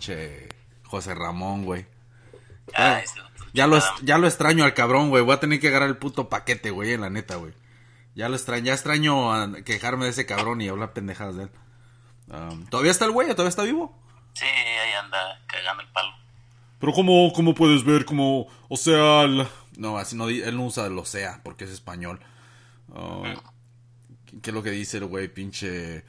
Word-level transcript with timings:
pinche 0.00 0.48
José 0.84 1.14
Ramón, 1.14 1.64
güey. 1.64 1.86
Ah, 2.74 3.00
Ya 3.52 3.66
lo, 3.66 3.78
ya 4.02 4.16
lo 4.18 4.26
extraño 4.26 4.64
al 4.64 4.74
cabrón, 4.74 5.10
güey. 5.10 5.22
Voy 5.22 5.34
a 5.34 5.40
tener 5.40 5.60
que 5.60 5.68
agarrar 5.68 5.88
el 5.88 5.96
puto 5.98 6.28
paquete, 6.28 6.70
güey, 6.70 6.92
en 6.92 7.02
la 7.02 7.10
neta, 7.10 7.36
güey. 7.36 7.52
Ya 8.14 8.28
lo 8.28 8.36
extraño, 8.36 8.64
ya 8.64 8.74
extraño 8.74 9.32
a 9.32 9.62
quejarme 9.62 10.04
de 10.04 10.10
ese 10.12 10.26
cabrón 10.26 10.60
y 10.60 10.68
hablar 10.68 10.92
pendejadas 10.92 11.36
de 11.36 11.42
él. 11.44 11.50
Um, 12.28 12.66
¿Todavía 12.66 12.92
está 12.92 13.04
el 13.04 13.10
güey? 13.12 13.28
¿Todavía 13.30 13.48
está 13.50 13.62
vivo? 13.62 13.96
Sí, 14.34 14.44
ahí 14.46 14.92
anda 15.02 15.42
cagando 15.46 15.82
el 15.82 15.88
palo. 15.88 16.12
Pero 16.78 16.92
como, 16.92 17.32
como 17.32 17.54
puedes 17.54 17.84
ver, 17.84 18.04
como, 18.04 18.46
o 18.68 18.76
sea, 18.76 19.26
la- 19.26 19.48
No, 19.76 19.98
así 19.98 20.16
no, 20.16 20.28
él 20.28 20.56
no 20.56 20.64
usa 20.64 20.88
lo 20.88 21.04
sea 21.04 21.40
porque 21.44 21.64
es 21.64 21.70
español. 21.70 22.20
Uh, 22.88 23.24
¿Qué 24.42 24.50
es 24.50 24.54
lo 24.54 24.62
que 24.62 24.70
dice 24.70 24.98
el 24.98 25.06
güey, 25.06 25.28
pinche? 25.28 26.04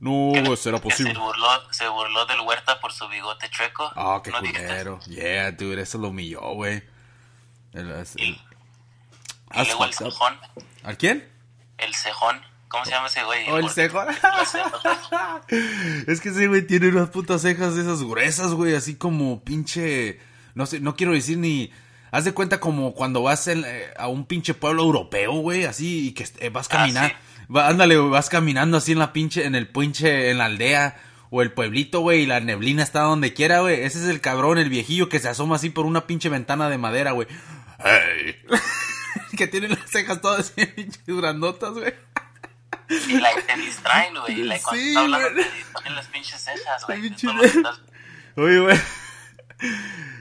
No 0.00 0.32
Que- 0.34 0.56
será 0.56 0.78
posible. 0.78 1.12
Se 1.12 1.18
burló, 1.18 1.72
se 1.72 1.88
burló 1.88 2.26
del 2.26 2.40
Huerta 2.40 2.80
por 2.80 2.92
su 2.92 3.08
bigote 3.08 3.48
chueco. 3.50 3.90
Ah, 3.96 4.20
qué 4.22 4.30
¿No 4.30 4.38
culero. 4.40 5.00
Yeah, 5.06 5.52
dude, 5.52 5.80
eso 5.82 5.98
lo 5.98 6.08
humilló, 6.08 6.40
güey. 6.54 6.82
El- 7.72 7.90
el- 7.90 8.06
Y 8.16 8.36
luego 9.66 9.84
el 9.84 9.94
cejón. 9.94 10.38
¿A 10.82 10.94
quién? 10.94 11.28
El 11.78 11.94
cejón. 11.94 12.40
¿Cómo 12.68 12.84
se 12.84 12.90
llama 12.90 13.06
ese 13.06 13.22
güey? 13.22 13.48
Oh, 13.50 13.58
el 13.58 13.70
ceja. 13.70 14.06
Es 16.08 16.20
que 16.20 16.30
ese 16.30 16.48
güey 16.48 16.66
tiene 16.66 16.88
unas 16.88 17.10
putas 17.10 17.42
cejas 17.42 17.74
de 17.76 17.82
esas 17.82 18.02
gruesas, 18.02 18.52
güey, 18.52 18.74
así 18.74 18.96
como 18.96 19.42
pinche... 19.44 20.20
No 20.54 20.66
sé, 20.66 20.80
no 20.80 20.96
quiero 20.96 21.12
decir 21.12 21.38
ni... 21.38 21.70
Haz 22.10 22.24
de 22.24 22.32
cuenta 22.32 22.60
como 22.60 22.94
cuando 22.94 23.22
vas 23.22 23.48
en, 23.48 23.64
eh, 23.66 23.92
a 23.96 24.06
un 24.06 24.24
pinche 24.24 24.54
pueblo 24.54 24.82
europeo, 24.82 25.32
güey, 25.34 25.64
así, 25.64 26.08
y 26.08 26.12
que 26.12 26.24
eh, 26.38 26.48
vas 26.50 26.68
Ah, 26.70 27.10
caminando... 27.48 27.68
ándale, 27.70 27.96
güey, 27.96 28.10
vas 28.10 28.28
caminando 28.28 28.76
así 28.76 28.92
en 28.92 28.98
la 28.98 29.12
pinche, 29.12 29.44
en 29.44 29.54
el 29.54 29.68
pinche, 29.68 30.30
en 30.30 30.38
la 30.38 30.46
aldea, 30.46 30.96
o 31.30 31.42
el 31.42 31.52
pueblito, 31.52 32.00
güey, 32.00 32.22
y 32.22 32.26
la 32.26 32.40
neblina 32.40 32.82
está 32.82 33.00
donde 33.00 33.32
quiera, 33.34 33.60
güey. 33.60 33.82
Ese 33.82 33.98
es 34.02 34.08
el 34.08 34.20
cabrón, 34.20 34.58
el 34.58 34.68
viejillo 34.70 35.08
que 35.08 35.18
se 35.20 35.28
asoma 35.28 35.56
así 35.56 35.70
por 35.70 35.86
una 35.86 36.06
pinche 36.06 36.28
ventana 36.28 36.68
de 36.68 36.78
madera, 36.78 37.12
güey. 37.12 37.26
Hey. 37.84 38.36
que 39.36 39.46
tiene 39.48 39.68
las 39.68 39.90
cejas 39.90 40.20
todas 40.20 40.40
así, 40.52 40.64
pinches 40.66 41.02
grandotas, 41.06 41.72
güey. 41.72 41.92
Y 43.08 43.18
like, 43.18 43.42
te 43.42 43.56
distraen, 43.56 44.14
güey. 44.14 44.36
Like, 44.44 44.62
cuando 44.62 44.82
Sí, 44.82 44.88
está 44.88 45.00
hablando 45.00 45.28
te 45.42 45.50
distraen 45.56 45.94
las 45.96 46.06
pinches 46.08 46.40
cejas, 46.40 46.86
güey. 46.86 47.00
pinche- 47.02 47.28
Oye, 48.36 48.58
güey. 48.60 48.78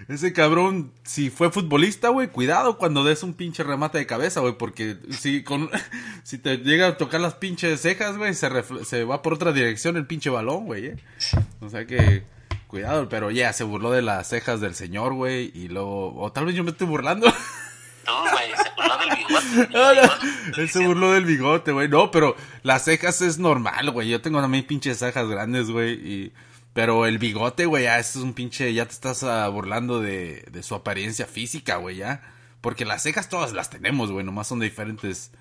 Ese 0.08 0.34
cabrón, 0.34 0.92
si 1.04 1.30
fue 1.30 1.52
futbolista, 1.52 2.10
güey, 2.10 2.28
cuidado 2.28 2.78
cuando 2.78 3.04
des 3.04 3.24
un 3.24 3.34
pinche 3.34 3.64
remate 3.64 3.98
de 3.98 4.06
cabeza, 4.06 4.42
güey, 4.42 4.58
porque 4.58 4.98
si 5.12 5.44
con 5.44 5.70
si 6.24 6.38
te 6.38 6.58
llega 6.58 6.88
a 6.88 6.98
tocar 6.98 7.22
las 7.22 7.36
pinches 7.36 7.82
cejas, 7.82 8.18
güey, 8.18 8.34
se, 8.34 8.50
se 8.86 9.04
va 9.04 9.22
por 9.22 9.34
otra 9.34 9.54
dirección 9.54 9.96
el 9.98 10.06
pinche 10.06 10.30
balón, 10.30 10.66
güey, 10.66 10.88
eh. 10.88 10.96
O 11.62 11.70
sea 11.70 11.86
que 11.86 12.24
cuidado, 12.68 13.08
pero 13.08 13.32
ya 13.32 13.54
se 13.54 13.64
burló 13.64 13.92
de 13.92 14.02
las 14.02 14.28
cejas 14.28 14.60
del 14.60 14.76
señor, 14.76 15.14
güey, 15.14 15.52
y 15.54 15.68
luego 15.68 16.16
o 16.16 16.32
tal 16.32 16.46
vez 16.46 16.56
yo 16.56 16.64
me 16.64 16.72
estoy 16.72 16.88
burlando. 16.88 17.32
Tú, 18.06 18.12
güey, 18.12 18.52
se 18.58 18.70
burló 18.76 18.98
del 18.98 19.16
bigote. 19.16 19.44
No, 19.72 19.94
no, 19.94 20.02
bigote. 20.02 20.62
Él 20.62 20.70
se 20.70 20.86
burló 20.86 21.12
del 21.12 21.26
bigote, 21.26 21.72
güey. 21.72 21.88
No, 21.88 22.12
pero 22.12 22.36
las 22.64 22.84
cejas 22.84 23.22
es 23.22 23.38
normal, 23.38 23.92
güey. 23.92 24.10
Yo 24.10 24.22
tengo 24.22 24.42
también 24.42 24.66
pinches 24.66 25.00
cejas 25.00 25.28
grandes, 25.28 25.70
güey. 25.70 25.94
Y... 25.94 26.34
Pero 26.74 27.06
el 27.06 27.20
bigote, 27.20 27.66
güey, 27.66 27.84
ya 27.84 28.00
es 28.00 28.16
un 28.16 28.34
pinche... 28.34 28.74
Ya 28.74 28.86
te 28.86 28.94
estás 28.94 29.24
ah, 29.24 29.48
burlando 29.48 30.00
de, 30.00 30.44
de 30.50 30.64
su 30.64 30.74
apariencia 30.74 31.28
física, 31.28 31.76
güey, 31.76 31.98
ya. 31.98 32.22
Porque 32.62 32.84
las 32.86 33.04
cejas 33.04 33.30
todas 33.30 33.54
las 33.54 33.70
tenemos, 33.70 34.12
güey. 34.12 34.26
Nomás 34.26 34.48
son 34.48 34.60
de 34.60 34.66
diferentes 34.66 35.32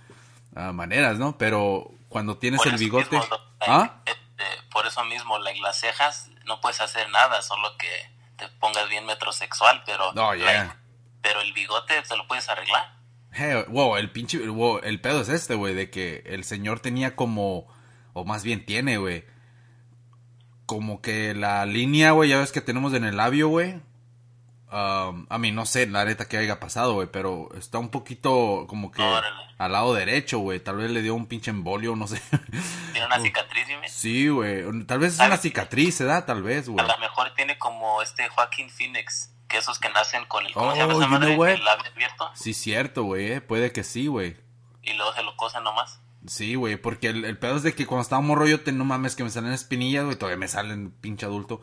ah, 0.55 0.73
maneras, 0.73 1.19
¿no? 1.19 1.39
Pero 1.39 1.91
cuando 2.09 2.37
tienes 2.37 2.61
Por 2.61 2.73
el 2.73 2.79
bigote... 2.79 3.17
mismo, 3.17 3.37
¿Ah? 3.61 4.03
este, 4.05 4.45
por 4.71 4.87
eso 4.87 5.05
mismo, 5.05 5.39
like, 5.39 5.61
las 5.61 5.81
cejas 5.81 6.31
no 6.45 6.61
puedes 6.61 6.81
hacer 6.81 7.09
nada, 7.11 7.41
solo 7.43 7.77
que 7.79 7.89
te 8.37 8.49
pongas 8.59 8.89
bien 8.89 9.07
metrosexual, 9.07 9.83
pero 9.87 10.13
No, 10.13 10.35
yeah. 10.35 10.45
like, 10.45 10.75
pero 11.23 11.41
el 11.41 11.53
bigote 11.53 12.05
se 12.05 12.17
lo 12.17 12.27
puedes 12.27 12.49
arreglar. 12.49 12.97
Hey, 13.33 13.65
wow, 13.69 13.97
el 13.97 14.11
pinche, 14.11 14.47
wow, 14.47 14.81
el 14.83 15.01
pedo 15.01 15.23
es 15.23 15.29
este, 15.29 15.55
güey, 15.55 15.75
de 15.75 15.91
que 15.91 16.23
el 16.27 16.45
señor 16.45 16.81
tenía 16.81 17.17
como, 17.17 17.67
o 18.13 18.25
más 18.25 18.43
bien 18.43 18.67
tiene, 18.67 18.99
güey, 18.99 19.25
como 20.67 21.01
que 21.03 21.35
la 21.35 21.67
línea, 21.67 22.13
güey, 22.13 22.31
ya 22.31 22.39
ves 22.39 22.53
que 22.53 22.61
tenemos 22.61 22.95
en 22.95 23.05
el 23.05 23.17
labio, 23.17 23.49
güey. 23.49 23.81
Um, 24.71 25.27
a 25.29 25.37
mí 25.39 25.53
no 25.53 25.67
sé, 25.67 25.87
la 25.87 26.05
neta 26.07 26.25
que 26.27 26.39
haya 26.39 26.59
pasado, 26.59 26.95
güey, 26.95 27.07
pero 27.13 27.51
está 27.59 27.79
un 27.79 27.91
poquito 27.91 28.65
como 28.69 28.91
que 28.91 29.03
Órale. 29.03 29.37
al 29.59 29.73
lado 29.73 29.93
derecho, 29.93 30.39
güey. 30.39 30.61
Tal 30.61 30.77
vez 30.77 30.91
le 30.91 31.03
dio 31.03 31.15
un 31.15 31.27
pinche 31.27 31.51
embolio, 31.51 31.95
no 31.95 32.07
sé. 32.07 32.23
Tiene 32.93 33.05
una 33.07 33.21
cicatriz, 33.23 33.67
dime. 33.67 33.87
sí, 33.91 34.29
güey. 34.29 34.65
Tal 34.87 34.99
vez 34.99 35.15
es 35.15 35.21
una 35.27 35.37
cicatriz, 35.37 35.99
¿verdad? 36.01 36.25
Tal 36.25 36.43
vez, 36.43 36.69
A 36.69 36.73
güey. 36.73 36.87
lo 36.87 36.99
mejor 36.99 37.35
tiene 37.35 37.59
como 37.59 38.01
este 38.01 38.27
Joaquín 38.31 38.71
Phoenix, 38.71 39.35
que 39.47 39.59
esos 39.59 39.79
que 39.79 39.91
nacen 39.91 40.25
con 40.25 40.47
el, 40.47 40.55
¿cómo 40.55 40.69
Oh, 40.69 40.73
se 40.73 40.79
llama 40.79 40.95
esa 40.95 41.07
madre? 41.07 41.27
know 41.35 41.41
what? 41.41 41.51
El 41.51 41.65
labio 41.65 41.91
abierto 41.95 42.31
Sí, 42.35 42.55
cierto, 42.55 43.03
güey, 43.03 43.31
eh. 43.33 43.41
Puede 43.43 43.73
que 43.73 43.85
sí, 43.85 44.07
güey. 44.07 44.39
y 44.83 44.95
luego 44.95 45.13
se 45.13 45.23
lo 45.23 45.37
cosan 45.37 45.65
nomás. 45.65 46.01
Sí, 46.27 46.55
güey, 46.55 46.77
porque 46.77 47.09
el, 47.09 47.25
el 47.25 47.39
pedo 47.39 47.57
es 47.57 47.63
de 47.63 47.75
que 47.75 47.87
cuando 47.87 48.03
estaba 48.03 48.23
morro 48.23 48.47
yo, 48.47 48.61
te, 48.61 48.73
no 48.73 48.85
mames, 48.85 49.17
que 49.17 49.25
me 49.25 49.31
salen 49.31 49.53
espinillas, 49.53 50.05
güey, 50.05 50.17
todavía 50.17 50.39
me 50.39 50.49
salen 50.49 50.93
pinche 51.01 51.27
adulto. 51.27 51.61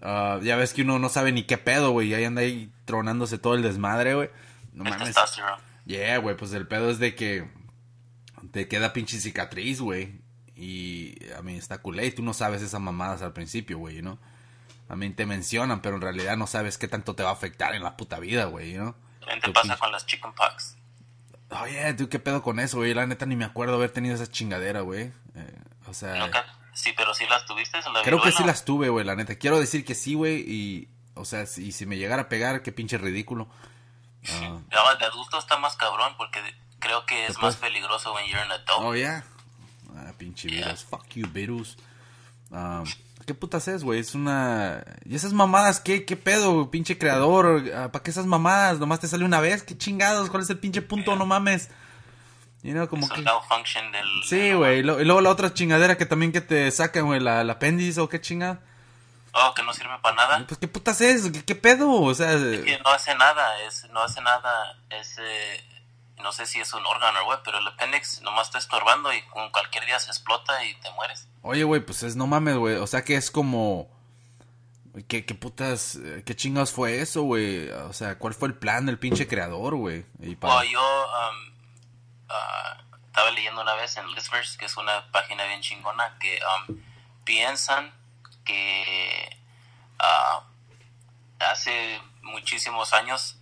Ah, 0.00 0.38
ya 0.42 0.56
ves 0.56 0.72
que 0.72 0.82
uno 0.82 0.98
no 0.98 1.08
sabe 1.08 1.32
ni 1.32 1.42
qué 1.42 1.58
pedo, 1.58 1.90
güey, 1.90 2.08
y 2.08 2.14
ahí 2.14 2.24
anda 2.24 2.42
ahí 2.42 2.72
tronándose 2.84 3.38
todo 3.38 3.54
el 3.54 3.62
desmadre, 3.62 4.14
güey. 4.14 4.30
No 4.72 4.84
el 4.84 4.90
mames. 4.90 5.16
Yeah, 5.84 6.18
güey, 6.18 6.36
pues 6.36 6.52
el 6.52 6.66
pedo 6.66 6.90
es 6.90 6.98
de 6.98 7.14
que 7.14 7.50
te 8.50 8.68
queda 8.68 8.92
pinche 8.92 9.20
cicatriz, 9.20 9.80
güey. 9.80 10.20
Y 10.54 11.16
a 11.36 11.42
mí 11.42 11.56
está 11.56 11.78
culé 11.78 12.06
y 12.06 12.12
tú 12.12 12.22
no 12.22 12.34
sabes 12.34 12.62
esas 12.62 12.80
mamadas 12.80 13.22
al 13.22 13.32
principio, 13.32 13.78
güey, 13.78 14.02
¿no? 14.02 14.18
A 14.88 14.96
mí 14.96 15.10
te 15.10 15.26
mencionan, 15.26 15.82
pero 15.82 15.96
en 15.96 16.02
realidad 16.02 16.36
no 16.36 16.46
sabes 16.46 16.78
qué 16.78 16.88
tanto 16.88 17.14
te 17.14 17.22
va 17.22 17.30
a 17.30 17.34
afectar 17.34 17.74
en 17.74 17.82
la 17.82 17.96
puta 17.96 18.18
vida, 18.18 18.46
güey, 18.46 18.72
¿no? 18.72 18.96
También 19.20 19.40
te 19.40 19.52
pasa 19.52 19.76
con 19.76 19.92
las 19.92 20.06
chickenpox. 20.06 20.77
Oye, 21.50 21.94
tú 21.94 22.08
qué 22.08 22.18
pedo 22.18 22.42
con 22.42 22.60
eso, 22.60 22.78
güey. 22.78 22.92
La 22.94 23.06
neta 23.06 23.24
ni 23.26 23.34
me 23.36 23.44
acuerdo 23.44 23.74
haber 23.74 23.90
tenido 23.90 24.14
esa 24.14 24.26
chingadera, 24.30 24.80
güey. 24.82 25.12
Eh, 25.34 25.58
o 25.86 25.94
sea, 25.94 26.16
Nunca, 26.16 26.44
sí, 26.74 26.92
pero 26.96 27.14
sí 27.14 27.24
las 27.28 27.46
tuviste. 27.46 27.78
¿La 27.92 28.02
creo 28.02 28.20
que 28.20 28.32
sí 28.32 28.44
las 28.44 28.64
tuve, 28.64 28.88
güey, 28.90 29.04
la 29.04 29.16
neta. 29.16 29.36
Quiero 29.36 29.58
decir 29.58 29.84
que 29.84 29.94
sí, 29.94 30.14
güey. 30.14 30.44
Y, 30.46 30.88
o 31.14 31.24
sea, 31.24 31.46
si, 31.46 31.72
si 31.72 31.86
me 31.86 31.96
llegara 31.96 32.22
a 32.22 32.28
pegar, 32.28 32.62
qué 32.62 32.70
pinche 32.72 32.98
ridículo. 32.98 33.48
No, 34.40 34.62
de 34.98 35.04
adulto 35.06 35.38
está 35.38 35.56
más 35.58 35.76
cabrón 35.76 36.14
porque 36.18 36.40
creo 36.80 37.06
que 37.06 37.22
es 37.22 37.28
Después- 37.28 37.54
más 37.54 37.56
peligroso 37.56 38.12
when 38.14 38.26
you're 38.26 38.42
an 38.42 38.52
adult. 38.52 38.80
oh, 38.82 38.94
yeah. 38.94 39.24
Ah, 39.96 40.12
pinche 40.18 40.48
virus. 40.48 40.84
Fuck 40.84 41.06
you, 41.14 41.26
virus. 41.28 41.76
Ah, 42.52 42.84
¿Qué 43.28 43.34
putas 43.34 43.68
es, 43.68 43.84
güey? 43.84 44.00
Es 44.00 44.14
una... 44.14 44.82
¿Y 45.04 45.14
esas 45.14 45.34
mamadas 45.34 45.80
qué? 45.80 46.06
¿Qué 46.06 46.16
pedo, 46.16 46.70
pinche 46.70 46.96
creador? 46.96 47.62
Ah, 47.76 47.92
¿Para 47.92 48.02
qué 48.02 48.10
esas 48.10 48.24
mamadas? 48.24 48.78
¿Nomás 48.78 49.00
te 49.00 49.06
sale 49.06 49.26
una 49.26 49.38
vez? 49.38 49.62
¿Qué 49.62 49.76
chingados? 49.76 50.30
¿Cuál 50.30 50.44
es 50.44 50.48
el 50.48 50.58
pinche 50.58 50.80
punto? 50.80 51.14
No 51.14 51.26
mames. 51.26 51.68
You 52.62 52.72
know, 52.72 52.88
como 52.88 53.04
es 53.04 53.12
que... 53.12 53.20
del... 53.20 54.06
Sí, 54.26 54.54
güey. 54.54 54.78
Y 54.78 54.82
lo- 54.82 54.98
y 54.98 55.04
luego 55.04 55.20
la 55.20 55.28
otra 55.28 55.52
chingadera 55.52 55.98
que 55.98 56.06
también 56.06 56.32
que 56.32 56.40
te 56.40 56.70
sacan, 56.70 57.04
güey, 57.04 57.20
la, 57.20 57.44
la 57.44 57.52
apéndice 57.52 58.00
o 58.00 58.08
qué 58.08 58.18
chingada. 58.18 58.60
Oh, 59.32 59.52
que 59.54 59.62
no 59.62 59.74
sirve 59.74 59.98
para 60.02 60.16
nada. 60.16 60.46
Pues 60.48 60.58
qué 60.58 60.66
putas 60.66 60.98
es, 61.02 61.30
qué, 61.30 61.44
qué 61.44 61.54
pedo, 61.54 61.90
o 61.92 62.14
sea, 62.14 62.28
Que 62.30 62.80
no 62.82 62.90
hace 62.90 63.14
nada, 63.14 63.60
es, 63.60 63.86
no 63.90 64.00
hace 64.00 64.22
nada, 64.22 64.74
es, 64.88 65.16
eh, 65.20 65.64
no 66.22 66.32
sé 66.32 66.46
si 66.46 66.60
es 66.60 66.72
un 66.72 66.84
órgano 66.86 67.20
o 67.20 67.28
what, 67.28 67.40
pero 67.44 67.58
el 67.58 67.68
appendix 67.68 68.22
nomás 68.22 68.46
está 68.46 68.56
estorbando 68.58 69.12
y 69.12 69.20
con 69.28 69.50
cualquier 69.50 69.84
día 69.84 70.00
se 70.00 70.08
explota 70.10 70.64
y 70.64 70.74
te 70.80 70.90
mueres. 70.92 71.28
Oye, 71.48 71.64
güey, 71.64 71.80
pues 71.80 72.02
es 72.02 72.14
no 72.14 72.26
mames, 72.26 72.56
güey, 72.56 72.76
o 72.76 72.86
sea 72.86 73.02
que 73.02 73.16
es 73.16 73.30
como, 73.30 73.88
qué, 75.08 75.24
qué 75.24 75.34
putas, 75.34 75.96
eh, 75.96 76.22
qué 76.26 76.36
chingados 76.36 76.72
fue 76.72 77.00
eso, 77.00 77.22
güey, 77.22 77.70
o 77.70 77.94
sea, 77.94 78.18
cuál 78.18 78.34
fue 78.34 78.48
el 78.48 78.54
plan 78.54 78.84
del 78.84 78.98
pinche 78.98 79.26
creador, 79.26 79.74
güey, 79.76 80.04
yo 80.20 80.80
um, 80.80 81.54
ah, 82.28 82.76
estaba 83.06 83.30
leyendo 83.30 83.62
una 83.62 83.72
vez 83.76 83.96
en 83.96 84.06
Listverse, 84.08 84.58
que 84.58 84.66
es 84.66 84.76
una 84.76 85.10
página 85.10 85.44
bien 85.44 85.62
chingona, 85.62 86.18
que 86.20 86.38
um, 86.68 86.78
piensan 87.24 87.94
que 88.44 89.34
ah, 90.00 90.42
hace 91.38 91.98
muchísimos 92.20 92.92
años 92.92 93.38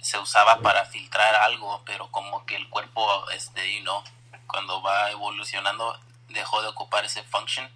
se 0.00 0.18
usaba 0.18 0.60
para 0.60 0.84
filtrar 0.84 1.34
algo, 1.34 1.82
pero 1.84 2.12
como 2.12 2.46
que 2.46 2.54
el 2.54 2.68
cuerpo, 2.70 3.28
este, 3.30 3.74
you 3.74 3.82
know, 3.82 4.04
cuando 4.46 4.80
va 4.82 5.10
evolucionando, 5.10 5.98
dejó 6.32 6.62
de 6.62 6.68
ocupar 6.68 7.04
ese 7.04 7.22
function 7.24 7.68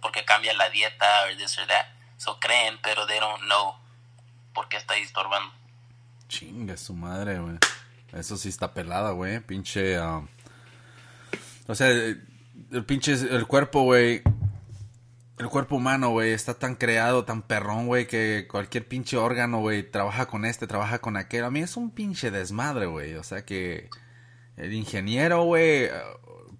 porque 0.00 0.24
cambia 0.24 0.52
la 0.54 0.68
dieta 0.70 1.06
o 1.24 1.36
this 1.36 1.58
or 1.58 1.66
that. 1.66 1.86
So 2.16 2.38
creen, 2.38 2.78
pero 2.82 3.06
they 3.06 3.18
don't 3.18 3.42
know 3.44 3.74
por 4.52 4.68
qué 4.68 4.76
está 4.76 4.96
estorbando. 4.96 5.52
Chinga 6.28 6.76
su 6.76 6.92
madre, 6.94 7.38
güey. 7.38 7.56
Eso 8.12 8.36
sí 8.36 8.48
está 8.48 8.74
pelada, 8.74 9.12
güey. 9.12 9.40
Pinche. 9.40 9.96
ah, 9.96 10.22
O 11.66 11.74
sea, 11.74 11.88
el 11.88 12.84
pinche. 12.86 13.12
El 13.12 13.46
cuerpo, 13.46 13.82
güey. 13.82 14.22
el 15.38 15.48
cuerpo 15.48 15.76
humano, 15.76 16.10
güey, 16.10 16.32
está 16.32 16.54
tan 16.58 16.74
creado, 16.74 17.24
tan 17.24 17.40
perrón, 17.42 17.86
güey, 17.86 18.06
que 18.06 18.46
cualquier 18.50 18.86
pinche 18.86 19.16
órgano, 19.16 19.60
güey, 19.60 19.82
trabaja 19.90 20.26
con 20.26 20.44
este, 20.44 20.66
trabaja 20.66 20.98
con 20.98 21.16
aquel. 21.16 21.44
A 21.44 21.50
mí 21.50 21.60
es 21.60 21.76
un 21.78 21.90
pinche 21.90 22.30
desmadre, 22.30 22.86
güey. 22.86 23.14
O 23.14 23.22
sea 23.22 23.44
que 23.46 23.88
el 24.56 24.74
ingeniero, 24.74 25.44
güey, 25.44 25.88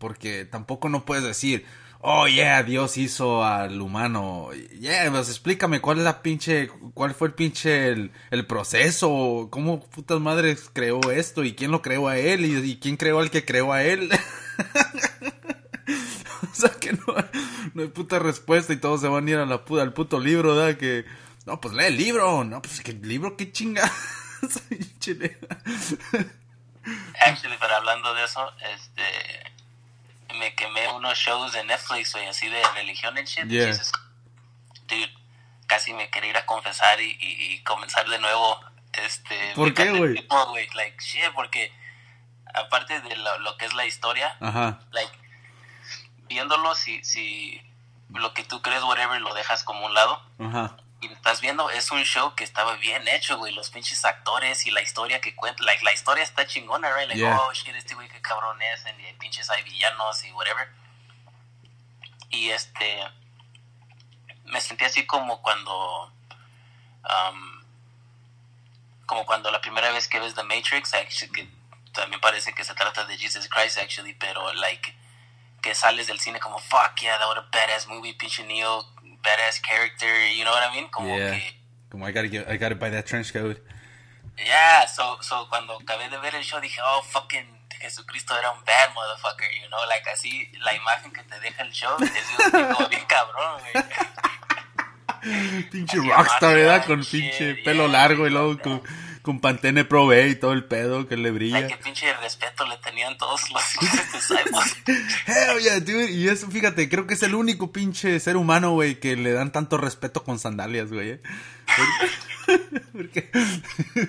porque 0.01 0.47
tampoco 0.47 0.89
no 0.89 1.05
puedes 1.05 1.23
decir, 1.23 1.65
oh, 2.01 2.27
yeah, 2.27 2.65
Dios 2.65 2.97
hizo 2.97 3.45
al 3.45 3.81
humano. 3.81 4.49
Yeah, 4.81 5.09
pues 5.11 5.29
explícame 5.29 5.81
cuál 5.81 5.99
es 5.99 6.05
la 6.05 6.23
pinche, 6.23 6.69
cuál 6.95 7.15
fue 7.15 7.29
el 7.29 7.35
pinche, 7.35 7.89
el, 7.89 8.47
proceso, 8.49 9.47
cómo 9.51 9.81
putas 9.81 10.19
madres 10.19 10.71
creó 10.73 11.01
esto 11.13 11.45
y 11.45 11.55
quién 11.55 11.71
lo 11.71 11.83
creó 11.83 12.09
a 12.09 12.19
él 12.19 12.45
y, 12.45 12.79
quién 12.79 12.97
creó 12.97 13.21
al 13.21 13.31
que 13.31 13.45
creó 13.45 13.73
a 13.73 13.85
él. 13.85 14.11
o 16.51 16.55
sea 16.55 16.71
que 16.71 16.93
no, 16.93 17.15
hay 17.77 17.89
puta 17.89 18.19
respuesta 18.19 18.73
y 18.73 18.77
todos 18.77 19.01
se 19.01 19.09
van 19.09 19.29
a 19.29 19.31
ir 19.31 19.37
a 19.37 19.47
la 19.47 19.63
al 19.81 19.93
puto 19.93 20.19
libro, 20.19 20.57
¿verdad? 20.57 20.79
Que, 20.79 21.05
no, 21.47 21.61
pues 21.61 21.75
lee 21.75 21.85
el 21.85 21.97
libro, 21.97 22.45
no, 22.45 22.63
pues 22.63 22.81
que 22.81 22.93
el 22.93 23.03
libro, 23.03 23.37
qué 23.37 23.53
chinga. 23.53 23.91
Actually, 27.21 27.57
pero 27.61 27.77
hablando 27.77 28.15
de 28.15 28.25
eso, 28.25 28.41
este, 28.75 29.03
me 30.35 30.55
quemé 30.55 30.89
unos 30.89 31.19
shows 31.19 31.53
de 31.53 31.65
Netflix, 31.65 32.13
güey, 32.13 32.27
así 32.27 32.49
de 32.49 32.63
religión 32.75 33.17
y 33.19 33.25
shit. 33.25 33.49
Yeah. 33.49 33.69
Jesus. 33.69 33.93
Dude, 34.87 35.13
casi 35.67 35.93
me 35.95 36.11
quería 36.11 36.31
ir 36.31 36.37
a 36.37 36.47
confesar 36.47 37.01
y, 37.01 37.17
y, 37.21 37.55
y 37.55 37.63
comenzar 37.63 38.09
de 38.09 38.19
nuevo, 38.19 38.61
este... 38.93 39.53
¿Por 39.55 39.73
qué, 39.73 39.91
güey? 39.91 40.15
Like, 40.75 41.03
shit, 41.03 41.33
porque 41.35 41.73
aparte 42.55 43.01
de 43.01 43.17
lo, 43.17 43.39
lo 43.39 43.57
que 43.57 43.67
es 43.67 43.75
la 43.75 43.87
historia, 43.87 44.37
Ajá. 44.41 44.81
like, 44.91 45.13
viéndolo, 46.29 46.75
si, 46.75 47.03
si 47.05 47.63
lo 48.09 48.35
que 48.35 48.43
tú 48.45 48.61
crees, 48.63 48.83
whatever, 48.83 49.21
lo 49.21 49.33
dejas 49.35 49.63
como 49.65 49.87
un 49.87 49.95
lado, 49.95 50.23
Ajá. 50.41 50.77
Y 51.01 51.11
estás 51.13 51.41
viendo, 51.41 51.71
es 51.71 51.91
un 51.91 52.05
show 52.05 52.35
que 52.35 52.45
estaba 52.45 52.77
bien 52.77 53.07
hecho, 53.09 53.39
güey, 53.39 53.55
los 53.55 53.71
pinches 53.71 54.05
actores 54.05 54.67
y 54.67 54.71
la 54.71 54.83
historia 54.83 55.21
que 55.21 55.35
cuenta, 55.35 55.63
like, 55.65 55.83
la 55.83 55.93
historia 55.95 56.23
está 56.23 56.47
chingona, 56.47 56.95
right? 56.95 57.09
Like, 57.09 57.21
Yeah. 57.21 57.39
oh, 57.41 57.53
shit, 57.55 57.75
este 57.75 57.95
güey 57.95 58.09
qué 58.09 58.21
cabrón 58.21 58.61
es, 58.61 58.85
y 58.85 59.05
hay 59.07 59.15
pinches 59.15 59.49
hay 59.49 59.63
villanos 59.63 60.23
y 60.25 60.33
whatever. 60.33 60.69
Y 62.29 62.51
este, 62.51 62.99
me 64.45 64.61
sentí 64.61 64.85
así 64.85 65.07
como 65.07 65.41
cuando, 65.41 66.13
um, 67.05 67.65
como 69.07 69.25
cuando 69.25 69.51
la 69.51 69.61
primera 69.61 69.91
vez 69.93 70.07
que 70.07 70.21
ves 70.21 70.35
The 70.35 70.43
Matrix, 70.43 70.93
actually, 70.95 71.33
que 71.33 71.49
también 71.93 72.21
parece 72.21 72.53
que 72.53 72.63
se 72.63 72.75
trata 72.75 73.05
de 73.07 73.17
Jesus 73.17 73.49
Christ, 73.49 73.79
actually, 73.79 74.13
pero, 74.15 74.53
like, 74.53 74.95
que 75.63 75.75
sales 75.75 76.07
del 76.07 76.21
cine 76.21 76.41
como, 76.41 76.59
fuck, 76.59 76.95
yeah, 77.01 77.19
that 77.19 77.27
was 77.27 77.39
a 77.39 77.51
badass 77.51 77.87
movie, 77.89 78.13
pinche 78.15 78.45
Neo, 78.45 78.85
badass 79.23 79.61
character, 79.63 80.07
you 80.37 80.45
know 80.45 80.53
what 80.53 80.63
I 80.71 80.75
mean? 80.75 80.89
Como 80.91 81.17
Yeah. 81.17 81.33
que, 81.33 81.61
Como 81.91 82.07
I 82.09 82.13
gotta, 82.13 82.29
get, 82.29 82.49
I 82.49 82.57
gotta 82.57 82.75
buy 82.77 82.91
that 82.91 83.05
trench 83.07 83.33
coat. 83.33 83.59
yeah, 84.39 84.87
so, 84.87 85.19
so 85.23 85.47
cuando 85.49 85.77
acabé 85.79 86.09
de 86.09 86.19
ver 86.19 86.35
el 86.35 86.43
show 86.45 86.61
dije, 86.61 86.81
oh, 86.83 87.03
fucking 87.03 87.47
Jesucristo 87.81 88.37
era 88.39 88.51
un 88.53 88.63
bad 88.65 88.95
motherfucker, 88.95 89.49
you 89.61 89.69
know, 89.69 89.81
like 89.89 90.09
así, 90.11 90.51
la 90.61 90.75
imagen 90.75 91.11
que 91.13 91.23
te 91.25 91.41
deja 91.41 91.63
el 91.63 91.73
show 91.73 91.97
es 92.03 92.51
como 92.53 92.89
bien 92.89 93.05
cabrón, 93.07 93.61
güey. 93.73 93.85
Pinche 95.71 95.99
rockstar, 95.99 96.55
¿verdad? 96.55 96.87
Con 96.87 97.01
shit, 97.03 97.23
pinche 97.23 97.55
yeah, 97.55 97.65
pelo 97.65 97.89
largo 97.89 98.27
y 98.27 98.31
bro. 98.31 98.83
Con, 99.23 99.41
Pantene 99.41 99.85
Pro 99.85 100.07
V 100.07 100.29
y 100.29 100.35
todo 100.35 100.53
el 100.53 100.65
pedo 100.65 101.07
que 101.09 101.17
le 101.17 101.31
brilla. 101.31 101.61
Like, 101.61 101.77
qué 101.77 101.83
pinche 101.83 102.13
respeto 102.15 102.67
le 102.67 102.77
tenían 102.79 103.17
todos 103.19 103.51
los 103.51 103.63
discípulos. 103.81 104.77
Hell 105.27 105.61
yeah, 105.63 105.81
dude. 105.81 106.11
Y 106.11 106.29
eso, 106.29 106.51
fíjate, 106.51 106.89
creo 106.89 107.07
que 107.07 107.15
es 107.15 107.23
el 107.23 107.35
único 107.35 107.73
pinche 107.73 108.19
ser 108.21 108.37
humano, 108.37 108.73
güey, 108.73 109.01
que 109.01 109.17
le 109.17 109.33
dan 109.33 109.53
tanto 109.53 109.77
respeto 109.77 110.25
con 110.25 110.39
sandalias, 110.39 110.91
güey. 110.91 111.11
¿eh? 111.11 111.21
Porque, 112.93 113.31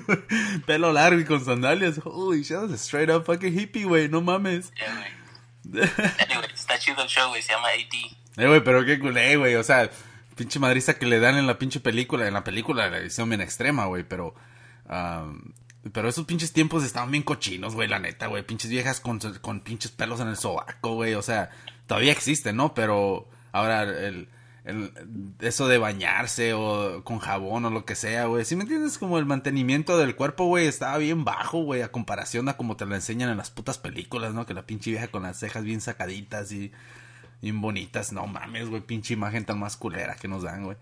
pelo 0.65 0.91
largo 0.91 1.19
y 1.19 1.25
con 1.25 1.43
sandalias. 1.43 1.99
Holy 2.03 2.43
shit, 2.43 2.57
that's 2.57 2.73
a 2.73 2.77
straight 2.77 3.09
up 3.09 3.25
fucking 3.25 3.57
hippie, 3.57 3.85
güey. 3.85 4.09
No 4.09 4.21
mames. 4.21 4.71
Yeah, 4.75 4.95
güey. 4.95 5.21
Anyway, 5.63 6.49
está 6.53 6.79
chido 6.79 7.03
el 7.03 7.09
show, 7.09 7.29
güey, 7.29 7.41
se 7.41 7.53
llama 7.53 7.69
AD. 7.69 8.17
Eh, 8.37 8.47
güey, 8.47 8.63
pero 8.63 8.85
qué 8.85 8.99
culé, 8.99 9.35
güey. 9.37 9.55
O 9.55 9.63
sea, 9.63 9.89
pinche 10.35 10.59
madriza 10.59 10.95
que 10.95 11.05
le 11.05 11.19
dan 11.19 11.37
en 11.37 11.47
la 11.47 11.57
pinche 11.59 11.79
película. 11.79 12.27
En 12.27 12.33
la 12.33 12.43
película 12.43 12.89
la 12.89 12.97
edición 12.97 13.29
bien 13.29 13.41
extrema, 13.41 13.85
güey. 13.85 14.03
Pero, 14.03 14.33
pero 15.93 16.09
esos 16.09 16.25
pinches 16.25 16.53
tiempos 16.53 16.83
estaban 16.83 17.11
bien 17.11 17.23
cochinos, 17.23 17.75
güey, 17.75 17.87
la 17.87 17.99
neta, 17.99 18.27
güey. 18.27 18.45
Pinches 18.45 18.69
viejas 18.69 18.99
con, 18.99 19.19
con 19.41 19.61
pinches 19.61 19.91
pelos 19.91 20.19
en 20.19 20.27
el 20.27 20.37
sobaco, 20.37 20.93
güey. 20.95 21.15
O 21.15 21.21
sea, 21.21 21.49
todavía 21.87 22.11
existe, 22.11 22.53
¿no? 22.53 22.73
Pero 22.73 23.27
ahora 23.51 23.83
el, 23.83 24.29
eso 25.39 25.67
de 25.67 25.79
bañarse 25.79 26.53
o 26.53 27.03
con 27.03 27.17
jabón 27.17 27.65
o 27.65 27.71
lo 27.71 27.83
que 27.85 27.95
sea, 27.95 28.25
güey. 28.25 28.45
Si 28.45 28.55
me 28.55 28.63
entiendes? 28.63 28.99
Como 28.99 29.17
el 29.17 29.25
mantenimiento 29.25 29.97
del 29.97 30.15
cuerpo, 30.15 30.45
güey, 30.45 30.67
estaba 30.67 30.97
bien 30.97 31.25
bajo, 31.25 31.63
güey, 31.63 31.81
a 31.81 31.91
comparación 31.91 32.47
a 32.47 32.57
como 32.57 32.77
te 32.77 32.85
lo 32.85 32.93
enseñan 32.93 33.29
en 33.29 33.37
las 33.37 33.49
putas 33.49 33.79
películas, 33.79 34.33
¿no? 34.33 34.45
Que 34.45 34.53
la 34.53 34.67
pinche 34.67 34.91
vieja 34.91 35.07
con 35.07 35.23
las 35.23 35.39
cejas 35.39 35.63
bien 35.63 35.81
sacaditas 35.81 36.51
y 36.51 36.71
bien 37.41 37.59
bonitas. 37.59 38.11
No 38.11 38.27
mames, 38.27 38.69
güey, 38.69 38.81
pinche 38.81 39.15
imagen 39.15 39.45
tan 39.45 39.59
más 39.59 39.77
culera 39.77 40.15
que 40.15 40.27
nos 40.27 40.43
dan, 40.43 40.65
güey. 40.65 40.77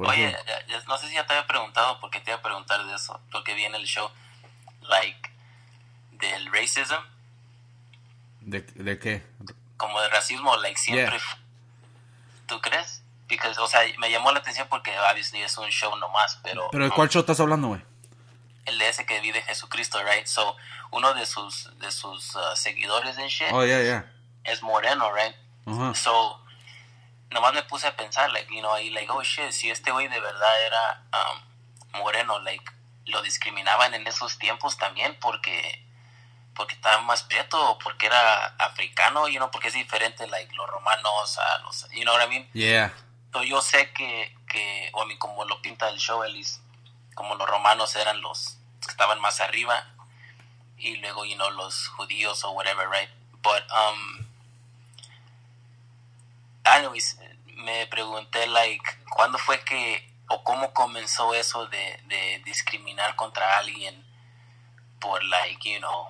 Por 0.00 0.08
Oye, 0.14 0.28
eso- 0.30 0.44
ya- 0.46 0.66
ya- 0.66 0.82
no 0.88 0.96
sé 0.96 1.08
si 1.08 1.14
ya 1.14 1.26
te 1.26 1.34
había 1.34 1.46
preguntado, 1.46 2.00
porque 2.00 2.20
te 2.20 2.30
iba 2.30 2.38
a 2.38 2.42
preguntar 2.42 2.82
de 2.84 2.94
eso, 2.94 3.20
lo 3.32 3.44
que 3.44 3.54
vi 3.54 3.64
en 3.66 3.74
el 3.74 3.84
show, 3.84 4.10
like, 4.82 5.30
del 6.12 6.50
racism, 6.52 6.94
¿de, 8.40 8.60
¿de 8.62 8.98
qué? 8.98 9.22
como 9.76 10.00
de 10.00 10.08
racismo, 10.08 10.56
like, 10.58 10.78
siempre, 10.78 11.18
Yeah. 11.18 11.38
¿tú 12.46 12.60
crees? 12.60 13.02
Because, 13.28 13.58
o 13.60 13.66
sea, 13.68 13.80
me 13.98 14.10
llamó 14.10 14.32
la 14.32 14.38
atención 14.40 14.68
porque, 14.68 14.90
obviously, 15.10 15.40
es 15.42 15.56
un 15.58 15.68
show 15.70 15.94
nomás, 15.96 16.38
pero... 16.42 16.68
¿Pero 16.72 16.84
de 16.84 16.90
cuál 16.90 17.08
show 17.08 17.20
estás 17.20 17.38
hablando, 17.40 17.68
güey? 17.68 17.82
El 18.66 18.78
de 18.78 18.88
ese 18.88 19.06
que 19.06 19.20
vi 19.20 19.30
de 19.32 19.40
Jesucristo, 19.42 20.02
right? 20.04 20.26
So, 20.26 20.56
uno 20.90 21.14
de 21.14 21.24
sus, 21.26 21.70
de 21.78 21.90
sus 21.92 22.34
uh, 22.34 22.56
seguidores 22.56 23.16
en 23.18 23.28
shit 23.28 23.48
Oh, 23.52 23.64
yeah, 23.64 23.82
yeah. 23.82 24.12
es 24.44 24.62
moreno, 24.62 25.12
right? 25.14 25.34
Ajá. 25.66 25.94
So, 25.94 26.44
nomás 27.30 27.54
me 27.54 27.62
puse 27.62 27.86
a 27.86 27.96
pensar, 27.96 28.30
like, 28.32 28.52
you 28.52 28.60
know, 28.60 28.74
ahí, 28.74 28.90
like, 28.90 29.10
oh 29.10 29.22
shit, 29.22 29.52
si 29.52 29.70
este 29.70 29.90
güey 29.92 30.08
de 30.08 30.20
verdad 30.20 30.62
era 30.66 31.02
um, 31.12 32.00
moreno, 32.00 32.38
like, 32.40 32.64
lo 33.06 33.22
discriminaban 33.22 33.94
en 33.94 34.06
esos 34.06 34.38
tiempos 34.38 34.76
también 34.76 35.16
porque 35.20 35.86
porque 36.54 36.74
estaba 36.74 37.00
más 37.02 37.22
prieto 37.22 37.70
o 37.70 37.78
porque 37.78 38.06
era 38.06 38.46
africano, 38.58 39.28
you 39.28 39.36
know, 39.36 39.50
porque 39.50 39.68
es 39.68 39.74
diferente, 39.74 40.26
like, 40.26 40.54
los 40.54 40.68
romanos 40.68 41.38
a 41.38 41.58
los, 41.60 41.88
you 41.92 42.02
know 42.02 42.14
what 42.14 42.26
I 42.26 42.28
mean? 42.28 42.50
Yeah. 42.52 42.92
So, 43.32 43.42
yo 43.44 43.62
sé 43.62 43.92
que, 43.92 44.36
que, 44.48 44.90
o 44.92 45.02
a 45.02 45.06
mí 45.06 45.16
como 45.16 45.44
lo 45.44 45.62
pinta 45.62 45.88
el 45.88 45.98
show, 45.98 46.22
Ellis, 46.22 46.60
como 47.14 47.34
los 47.36 47.48
romanos 47.48 47.94
eran 47.96 48.20
los 48.20 48.58
que 48.84 48.90
estaban 48.90 49.20
más 49.20 49.40
arriba 49.40 49.86
y 50.76 50.96
luego, 50.96 51.24
you 51.24 51.36
know, 51.36 51.50
los 51.50 51.88
judíos 51.88 52.44
o 52.44 52.50
whatever, 52.50 52.88
right? 52.90 53.08
But, 53.42 53.62
um, 53.70 54.19
anyways, 56.64 57.18
me 57.56 57.86
pregunté, 57.86 58.46
like, 58.46 58.84
¿cuándo 59.10 59.38
fue 59.38 59.62
que, 59.64 60.08
o 60.28 60.42
cómo 60.44 60.72
comenzó 60.72 61.34
eso 61.34 61.66
de, 61.66 62.00
de 62.06 62.42
discriminar 62.44 63.16
contra 63.16 63.58
alguien 63.58 64.04
por, 65.00 65.22
like, 65.24 65.70
you 65.72 65.78
know, 65.78 66.08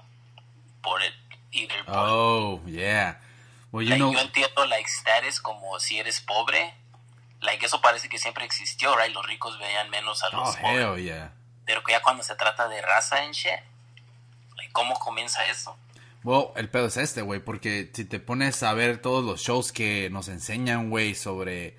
por 0.82 1.02
el, 1.02 1.14
either 1.52 1.84
por 1.84 1.94
Oh, 1.96 2.60
yeah. 2.66 3.20
Well, 3.72 3.84
you 3.84 3.90
Like, 3.90 3.98
know... 4.00 4.12
yo 4.12 4.20
entiendo 4.20 4.66
like 4.66 4.88
status 4.88 5.40
como 5.40 5.78
si 5.78 5.98
eres 6.00 6.20
pobre. 6.20 6.74
Like 7.40 7.64
eso 7.64 7.80
parece 7.80 8.08
que 8.08 8.18
siempre 8.18 8.44
existió, 8.44 8.96
right? 8.96 9.12
Los 9.14 9.24
ricos 9.26 9.58
veían 9.58 9.88
menos 9.90 10.22
a 10.24 10.28
Oh, 10.28 10.36
los 10.44 10.56
pobres. 10.56 10.76
hell 10.76 10.96
yeah. 11.02 11.32
Pero 11.64 11.82
que 11.84 11.92
ya 11.92 12.02
cuando 12.02 12.22
se 12.22 12.34
trata 12.34 12.68
de 12.68 12.82
raza 12.82 13.24
en 13.24 13.32
shit, 13.32 13.60
like, 14.56 14.72
¿cómo 14.72 14.98
comienza 14.98 15.46
eso? 15.46 15.76
Well, 16.22 16.48
el 16.56 16.68
pedo 16.68 16.86
es 16.86 16.96
este, 16.98 17.22
güey, 17.22 17.40
porque 17.42 17.90
si 17.94 18.04
te 18.04 18.20
pones 18.20 18.62
a 18.62 18.74
ver 18.74 18.98
todos 18.98 19.24
los 19.24 19.40
shows 19.40 19.72
que 19.72 20.10
nos 20.10 20.28
enseñan, 20.28 20.90
güey, 20.90 21.14
sobre 21.14 21.76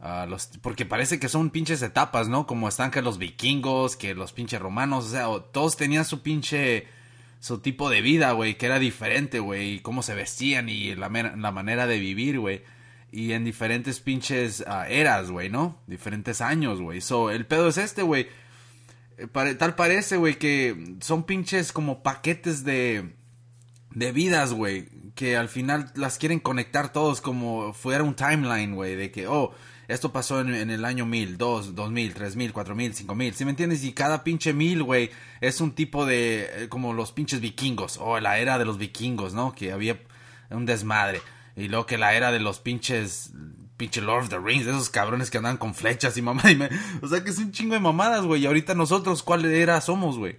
ah, 0.00 0.26
los... 0.28 0.48
Porque 0.60 0.84
parece 0.84 1.20
que 1.20 1.28
son 1.28 1.50
pinches 1.50 1.80
etapas, 1.82 2.28
¿no? 2.28 2.46
Como 2.46 2.68
están 2.68 2.90
que 2.90 3.02
los 3.02 3.18
vikingos, 3.18 3.96
que 3.96 4.14
los 4.14 4.32
pinches 4.32 4.60
romanos, 4.60 5.06
o 5.06 5.08
sea, 5.10 5.26
todos 5.52 5.76
tenían 5.76 6.04
su 6.04 6.22
pinche... 6.22 6.86
Su 7.40 7.60
tipo 7.60 7.88
de 7.88 8.00
vida, 8.02 8.32
güey, 8.32 8.58
que 8.58 8.66
era 8.66 8.80
diferente, 8.80 9.38
güey, 9.38 9.74
y 9.74 9.78
cómo 9.78 10.02
se 10.02 10.12
vestían 10.12 10.68
y 10.68 10.96
la, 10.96 11.08
la 11.08 11.52
manera 11.52 11.86
de 11.86 12.00
vivir, 12.00 12.40
güey. 12.40 12.64
Y 13.12 13.30
en 13.32 13.44
diferentes 13.44 14.00
pinches 14.00 14.64
ah, 14.66 14.88
eras, 14.88 15.30
güey, 15.30 15.48
¿no? 15.48 15.80
Diferentes 15.86 16.40
años, 16.40 16.80
güey. 16.80 17.00
So, 17.00 17.30
el 17.30 17.46
pedo 17.46 17.68
es 17.68 17.78
este, 17.78 18.02
güey. 18.02 18.26
Eh, 19.18 19.28
tal 19.56 19.76
parece, 19.76 20.16
güey, 20.16 20.36
que 20.36 20.96
son 21.00 21.22
pinches 21.22 21.72
como 21.72 22.02
paquetes 22.02 22.64
de 22.64 23.14
de 23.98 24.12
vidas, 24.12 24.52
güey, 24.52 24.88
que 25.14 25.36
al 25.36 25.48
final 25.48 25.90
las 25.96 26.18
quieren 26.18 26.38
conectar 26.38 26.92
todos 26.92 27.20
como 27.20 27.72
fuera 27.72 28.04
un 28.04 28.14
timeline, 28.14 28.74
güey, 28.74 28.94
de 28.94 29.10
que, 29.10 29.26
oh, 29.26 29.52
esto 29.88 30.12
pasó 30.12 30.40
en, 30.40 30.70
el 30.70 30.84
año 30.84 31.06
1000, 31.06 31.38
2, 31.38 31.74
2000, 31.74 32.14
3000, 32.14 32.52
4000, 32.52 32.94
5000, 32.94 33.34
¿sí 33.34 33.44
me 33.44 33.50
entiendes? 33.50 33.82
Y 33.84 33.92
cada 33.92 34.22
pinche 34.22 34.52
mil, 34.52 34.82
güey, 34.82 35.10
es 35.40 35.60
un 35.60 35.72
tipo 35.72 36.06
de, 36.06 36.48
eh, 36.64 36.68
como 36.68 36.92
los 36.92 37.10
pinches 37.12 37.40
vikingos, 37.40 37.96
o 38.00 38.20
la 38.20 38.38
era 38.38 38.58
de 38.58 38.64
los 38.64 38.78
vikingos, 38.78 39.34
¿no? 39.34 39.52
Que 39.54 39.72
había 39.72 39.98
un 40.50 40.66
desmadre. 40.66 41.20
Y 41.56 41.68
luego 41.68 41.86
que 41.86 41.98
la 41.98 42.14
era 42.14 42.30
de 42.30 42.38
los 42.38 42.60
pinches 42.60 43.32
pinche 43.76 44.00
Lord 44.00 44.24
of 44.24 44.28
the 44.28 44.38
Rings, 44.38 44.66
esos 44.66 44.90
cabrones 44.90 45.30
que 45.30 45.38
andan 45.38 45.56
con 45.56 45.74
flechas 45.74 46.16
y 46.16 46.22
mamá. 46.22 46.42
Y 46.50 46.54
me- 46.56 46.68
o 47.02 47.08
sea 47.08 47.24
que 47.24 47.30
es 47.30 47.38
un 47.38 47.50
chingo 47.52 47.74
de 47.74 47.80
mamadas, 47.80 48.24
güey. 48.24 48.42
Y 48.42 48.46
ahorita 48.46 48.74
nosotros, 48.74 49.22
¿cuál 49.22 49.44
era 49.46 49.80
somos, 49.80 50.18
güey? 50.18 50.36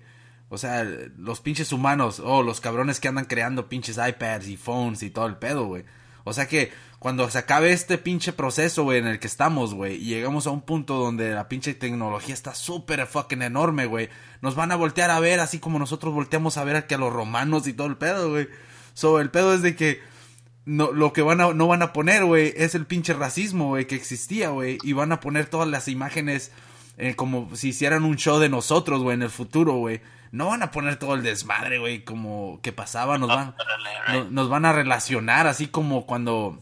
O 0.49 0.57
sea, 0.57 0.83
los 1.17 1.41
pinches 1.41 1.71
humanos, 1.71 2.19
o 2.19 2.41
los 2.43 2.59
cabrones 2.59 2.99
que 2.99 3.07
andan 3.07 3.25
creando 3.25 3.69
pinches 3.69 3.97
iPads 3.97 4.47
y 4.47 4.57
phones 4.57 5.03
y 5.03 5.11
todo 5.11 5.27
el 5.27 5.37
pedo, 5.37 5.65
güey. 5.65 5.85
O 6.23 6.33
sea 6.33 6.47
que 6.47 6.71
cuando 6.99 7.29
se 7.29 7.37
acabe 7.37 7.71
este 7.71 7.97
pinche 7.97 8.33
proceso, 8.33 8.83
güey, 8.83 8.99
en 8.99 9.07
el 9.07 9.19
que 9.19 9.27
estamos, 9.27 9.73
güey, 9.73 9.95
y 9.95 10.05
llegamos 10.05 10.47
a 10.47 10.51
un 10.51 10.61
punto 10.61 10.95
donde 10.95 11.33
la 11.33 11.47
pinche 11.47 11.73
tecnología 11.73 12.33
está 12.33 12.53
súper 12.55 13.05
fucking 13.07 13.41
enorme, 13.41 13.85
güey, 13.85 14.09
nos 14.41 14.55
van 14.55 14.71
a 14.71 14.75
voltear 14.75 15.11
a 15.11 15.19
ver 15.19 15.39
así 15.39 15.59
como 15.59 15.79
nosotros 15.79 16.13
volteamos 16.13 16.57
a 16.57 16.63
ver 16.63 16.75
a 16.75 16.85
a 16.93 16.97
los 16.97 17.13
romanos 17.13 17.67
y 17.67 17.73
todo 17.73 17.87
el 17.87 17.97
pedo, 17.97 18.31
güey. 18.31 18.49
So, 18.93 19.19
el 19.21 19.29
pedo 19.31 19.53
es 19.53 19.61
de 19.61 19.75
que 19.75 20.01
no, 20.65 20.91
lo 20.91 21.13
que 21.13 21.21
van 21.21 21.41
a, 21.41 21.53
no 21.53 21.67
van 21.67 21.81
a 21.81 21.93
poner, 21.93 22.25
güey, 22.25 22.53
es 22.57 22.75
el 22.75 22.85
pinche 22.85 23.13
racismo, 23.13 23.69
güey, 23.69 23.87
que 23.87 23.95
existía, 23.95 24.49
güey. 24.49 24.77
Y 24.83 24.93
van 24.93 25.11
a 25.11 25.19
poner 25.19 25.47
todas 25.47 25.67
las 25.67 25.87
imágenes 25.87 26.51
eh, 26.97 27.15
como 27.15 27.55
si 27.55 27.69
hicieran 27.69 28.03
un 28.03 28.17
show 28.17 28.39
de 28.39 28.49
nosotros, 28.49 29.01
güey, 29.01 29.15
en 29.15 29.23
el 29.23 29.29
futuro, 29.29 29.73
güey. 29.75 30.01
No 30.31 30.47
van 30.47 30.61
a 30.63 30.71
poner 30.71 30.97
todo 30.97 31.15
el 31.15 31.23
desmadre, 31.23 31.79
güey, 31.79 32.03
como 32.03 32.59
que 32.61 32.71
pasaba. 32.71 33.17
Nos 33.17 33.29
van, 33.29 33.55
no- 34.07 34.13
right. 34.21 34.29
nos 34.31 34.49
van 34.49 34.65
a 34.65 34.73
relacionar 34.73 35.47
así 35.47 35.67
como 35.67 36.05
cuando 36.05 36.59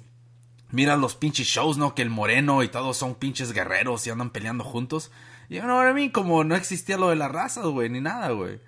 miras 0.72 1.00
los 1.00 1.16
pinches 1.16 1.48
shows, 1.48 1.78
¿no? 1.78 1.94
Que 1.96 2.02
el 2.02 2.10
moreno 2.10 2.64
y 2.64 2.70
todos 2.70 2.98
son 2.98 3.16
pinches 3.16 3.52
guerreros 3.54 4.06
y 4.08 4.10
andan 4.10 4.30
peleando 4.30 4.64
juntos. 4.64 5.12
Y 5.50 5.60
no, 5.60 5.80
a 5.82 5.94
mí 5.94 6.10
como 6.12 6.44
no 6.44 6.56
existía 6.56 6.98
lo 6.98 7.10
de 7.10 7.16
las 7.16 7.32
razas, 7.32 7.66
güey, 7.66 7.90
ni 7.90 8.02
nada, 8.02 8.30
güey. 8.32 8.60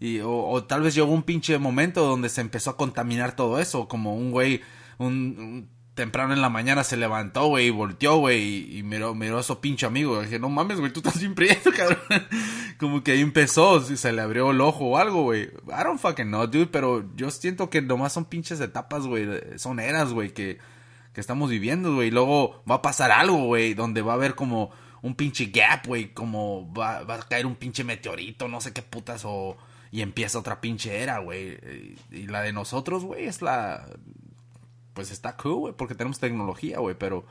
Y, 0.00 0.20
o, 0.20 0.30
o 0.46 0.64
tal 0.64 0.82
vez 0.82 0.94
llegó 0.94 1.10
un 1.12 1.22
pinche 1.24 1.58
momento 1.58 2.04
donde 2.06 2.28
se 2.28 2.40
empezó 2.40 2.70
a 2.70 2.76
contaminar 2.76 3.32
todo 3.34 3.58
eso, 3.58 3.88
como 3.88 4.14
un 4.14 4.30
güey, 4.30 4.62
un, 4.98 5.08
un- 5.38 5.70
temprano 5.98 6.32
en 6.32 6.40
la 6.40 6.48
mañana 6.48 6.84
se 6.84 6.96
levantó, 6.96 7.48
güey, 7.48 7.66
y 7.66 7.70
volteó, 7.70 8.18
güey, 8.18 8.78
y, 8.78 8.84
miró, 8.84 9.16
miró 9.16 9.38
a 9.38 9.42
su 9.42 9.60
pinche 9.60 9.84
amigo. 9.84 10.22
Y 10.22 10.26
dije, 10.26 10.38
no 10.38 10.48
mames, 10.48 10.78
güey, 10.78 10.92
tú 10.92 11.00
estás 11.00 11.18
bien 11.18 11.34
prieto, 11.34 11.72
cabrón. 11.76 11.98
como 12.78 13.02
que 13.02 13.10
ahí 13.10 13.20
empezó, 13.20 13.80
se 13.80 14.12
le 14.12 14.22
abrió 14.22 14.52
el 14.52 14.60
ojo 14.60 14.84
o 14.84 14.96
algo, 14.96 15.24
güey. 15.24 15.42
I 15.66 15.82
don't 15.82 15.98
fucking 15.98 16.28
know, 16.28 16.46
dude, 16.46 16.68
pero 16.68 17.04
yo 17.16 17.32
siento 17.32 17.68
que 17.68 17.82
nomás 17.82 18.12
son 18.12 18.26
pinches 18.26 18.60
etapas, 18.60 19.08
güey, 19.08 19.26
son 19.56 19.80
eras, 19.80 20.12
güey, 20.12 20.32
que, 20.32 20.58
que 21.12 21.20
estamos 21.20 21.50
viviendo, 21.50 21.96
güey. 21.96 22.12
Luego 22.12 22.62
va 22.70 22.76
a 22.76 22.82
pasar 22.82 23.10
algo, 23.10 23.46
güey, 23.46 23.74
donde 23.74 24.00
va 24.00 24.12
a 24.12 24.16
haber 24.16 24.36
como 24.36 24.70
un 25.02 25.16
pinche 25.16 25.46
gap, 25.46 25.84
güey, 25.84 26.14
como 26.14 26.72
va, 26.72 27.02
va 27.02 27.16
a 27.16 27.28
caer 27.28 27.44
un 27.44 27.56
pinche 27.56 27.82
meteorito, 27.82 28.46
no 28.46 28.60
sé 28.60 28.72
qué 28.72 28.82
putas, 28.82 29.22
o... 29.24 29.56
Y 29.90 30.02
empieza 30.02 30.38
otra 30.38 30.60
pinche 30.60 31.02
era, 31.02 31.18
güey. 31.18 31.58
Y 32.12 32.28
la 32.28 32.42
de 32.42 32.52
nosotros, 32.52 33.04
güey, 33.04 33.24
es 33.24 33.42
la... 33.42 33.84
Pues 34.98 35.12
está 35.12 35.36
cool, 35.36 35.54
güey, 35.54 35.74
porque 35.74 35.94
tenemos 35.94 36.18
tecnología, 36.18 36.80
güey, 36.80 36.96
pero... 36.98 37.24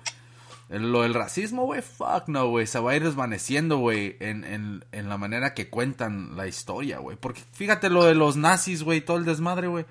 Lo 0.69 1.01
del 1.01 1.13
racismo, 1.13 1.65
güey, 1.65 1.81
fuck 1.81 2.29
no, 2.29 2.47
güey. 2.47 2.65
Se 2.65 2.79
va 2.79 2.91
a 2.91 2.95
ir 2.95 3.03
desvaneciendo, 3.03 3.77
güey, 3.77 4.15
en, 4.21 4.45
en, 4.45 4.85
en 4.93 5.09
la 5.09 5.17
manera 5.17 5.53
que 5.53 5.69
cuentan 5.69 6.37
la 6.37 6.47
historia, 6.47 6.99
güey. 6.99 7.17
Porque 7.17 7.41
fíjate 7.51 7.89
lo 7.89 8.05
de 8.05 8.15
los 8.15 8.37
nazis, 8.37 8.83
güey, 8.83 9.01
todo 9.01 9.17
el 9.17 9.25
desmadre, 9.25 9.67
güey. 9.67 9.85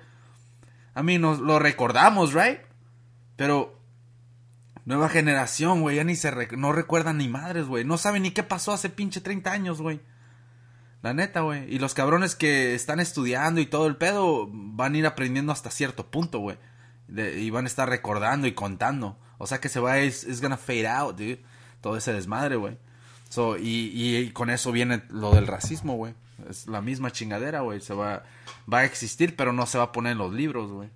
A 0.95 1.03
mí 1.03 1.19
nos 1.19 1.37
lo 1.37 1.59
recordamos, 1.59 2.33
right? 2.33 2.61
Pero 3.35 3.79
nueva 4.85 5.07
generación, 5.07 5.81
güey, 5.81 5.97
ya 5.97 6.03
ni 6.03 6.15
se 6.15 6.31
no 6.57 6.73
recuerdan 6.73 7.19
ni 7.19 7.27
madres, 7.27 7.67
güey. 7.67 7.83
No 7.83 7.99
saben 7.99 8.23
ni 8.23 8.31
qué 8.31 8.41
pasó 8.41 8.71
hace 8.71 8.89
pinche 8.89 9.21
30 9.21 9.51
años, 9.51 9.83
güey. 9.83 9.99
La 11.03 11.13
neta, 11.13 11.41
güey. 11.41 11.71
Y 11.71 11.77
los 11.77 11.93
cabrones 11.93 12.33
que 12.33 12.73
están 12.73 12.99
estudiando 12.99 13.61
y 13.61 13.67
todo 13.67 13.85
el 13.85 13.97
pedo 13.97 14.49
van 14.51 14.95
a 14.95 14.97
ir 14.97 15.05
aprendiendo 15.05 15.51
hasta 15.51 15.69
cierto 15.69 16.09
punto, 16.09 16.39
güey. 16.39 16.57
De- 17.07 17.39
Y 17.39 17.49
van 17.49 17.65
a 17.65 17.67
estar 17.67 17.89
recordando 17.89 18.47
y 18.47 18.53
contando. 18.53 19.17
O 19.37 19.47
sea 19.47 19.59
que 19.59 19.69
se 19.69 19.79
va, 19.79 19.97
es 19.99 20.23
es 20.23 20.41
gonna 20.41 20.57
fade 20.57 20.87
out, 20.87 21.17
dude. 21.17 21.43
Todo 21.81 21.95
ese 21.97 22.11
desmadre, 22.13 22.55
güey. 22.55 22.77
So, 23.29 23.57
y, 23.57 23.91
y 23.93 24.31
con 24.31 24.49
eso 24.49 24.71
viene 24.71 25.03
lo 25.09 25.31
del 25.31 25.47
racismo, 25.47 25.95
güey. 25.95 26.13
Es 26.49 26.67
la 26.67 26.81
misma 26.81 27.11
chingadera, 27.11 27.61
güey. 27.61 27.81
Se 27.81 27.93
va, 27.93 28.23
va 28.71 28.79
a 28.79 28.83
existir, 28.85 29.35
pero 29.35 29.53
no 29.53 29.65
se 29.65 29.77
va 29.77 29.85
a 29.85 29.91
poner 29.91 30.13
en 30.13 30.17
los 30.17 30.33
libros, 30.33 30.71
güey. 30.71 30.89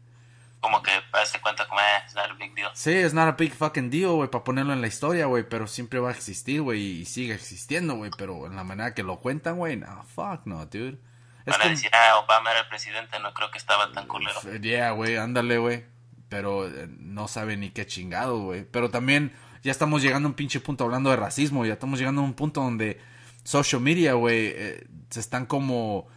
Como 0.60 0.82
que 0.84 0.92
hace 1.14 1.40
cuenta 1.42 1.68
como, 1.68 1.80
eh, 1.82 1.84
it's 2.06 2.14
not 2.16 2.30
a 2.30 2.34
big 2.36 2.54
deal. 2.54 2.70
Sí, 2.76 2.92
es 2.94 3.14
not 3.16 3.28
a 3.28 3.32
big 3.32 3.52
fucking 3.54 3.90
deal, 3.90 4.12
güey, 4.12 4.30
para 4.30 4.44
ponerlo 4.44 4.74
en 4.74 4.82
la 4.82 4.88
historia, 4.88 5.26
güey, 5.26 5.44
pero 5.48 5.66
siempre 5.68 6.00
va 6.00 6.10
a 6.10 6.12
existir, 6.12 6.62
güey, 6.62 7.02
y 7.02 7.06
sigue 7.06 7.34
existiendo, 7.34 7.96
güey, 7.96 8.12
pero 8.16 8.46
en 8.46 8.56
la 8.56 8.64
manera 8.64 8.94
que 8.94 9.02
lo 9.02 9.20
cuentan, 9.20 9.58
güey, 9.58 9.76
no, 9.76 10.04
fuck 10.04 10.42
no, 10.46 10.64
dude. 10.68 11.00
Es 11.46 11.54
Van 11.54 11.56
a 11.56 11.58
como- 11.64 11.70
decir, 11.72 11.90
ah, 11.94 12.20
Obama 12.24 12.52
era 12.52 12.60
el 12.60 12.68
presidente, 12.68 13.20
no 13.20 13.34
creo 13.34 13.50
que 13.50 13.58
estaba 13.58 13.92
tan 13.92 14.08
culero. 14.08 14.40
Yeah, 14.62 14.92
güey, 14.92 15.18
ándale, 15.18 15.58
güey. 15.58 15.84
Pero 16.32 16.66
eh, 16.66 16.88
no 16.98 17.28
sabe 17.28 17.58
ni 17.58 17.72
qué 17.72 17.86
chingado, 17.86 18.40
güey. 18.40 18.64
Pero 18.64 18.90
también 18.90 19.34
ya 19.64 19.72
estamos 19.72 20.02
llegando 20.02 20.28
a 20.28 20.32
un 20.32 20.36
pinche 20.36 20.62
punto 20.62 20.86
hablando 20.86 21.10
de 21.10 21.18
racismo. 21.18 21.66
Ya 21.66 21.74
estamos 21.74 22.00
llegando 22.00 22.22
a 22.22 22.24
un 22.24 22.36
punto 22.36 22.62
donde 22.64 23.00
social 23.44 23.82
media, 23.82 24.14
güey, 24.14 24.54
eh, 24.56 24.88
se 25.10 25.20
están 25.20 25.46
como... 25.46 26.08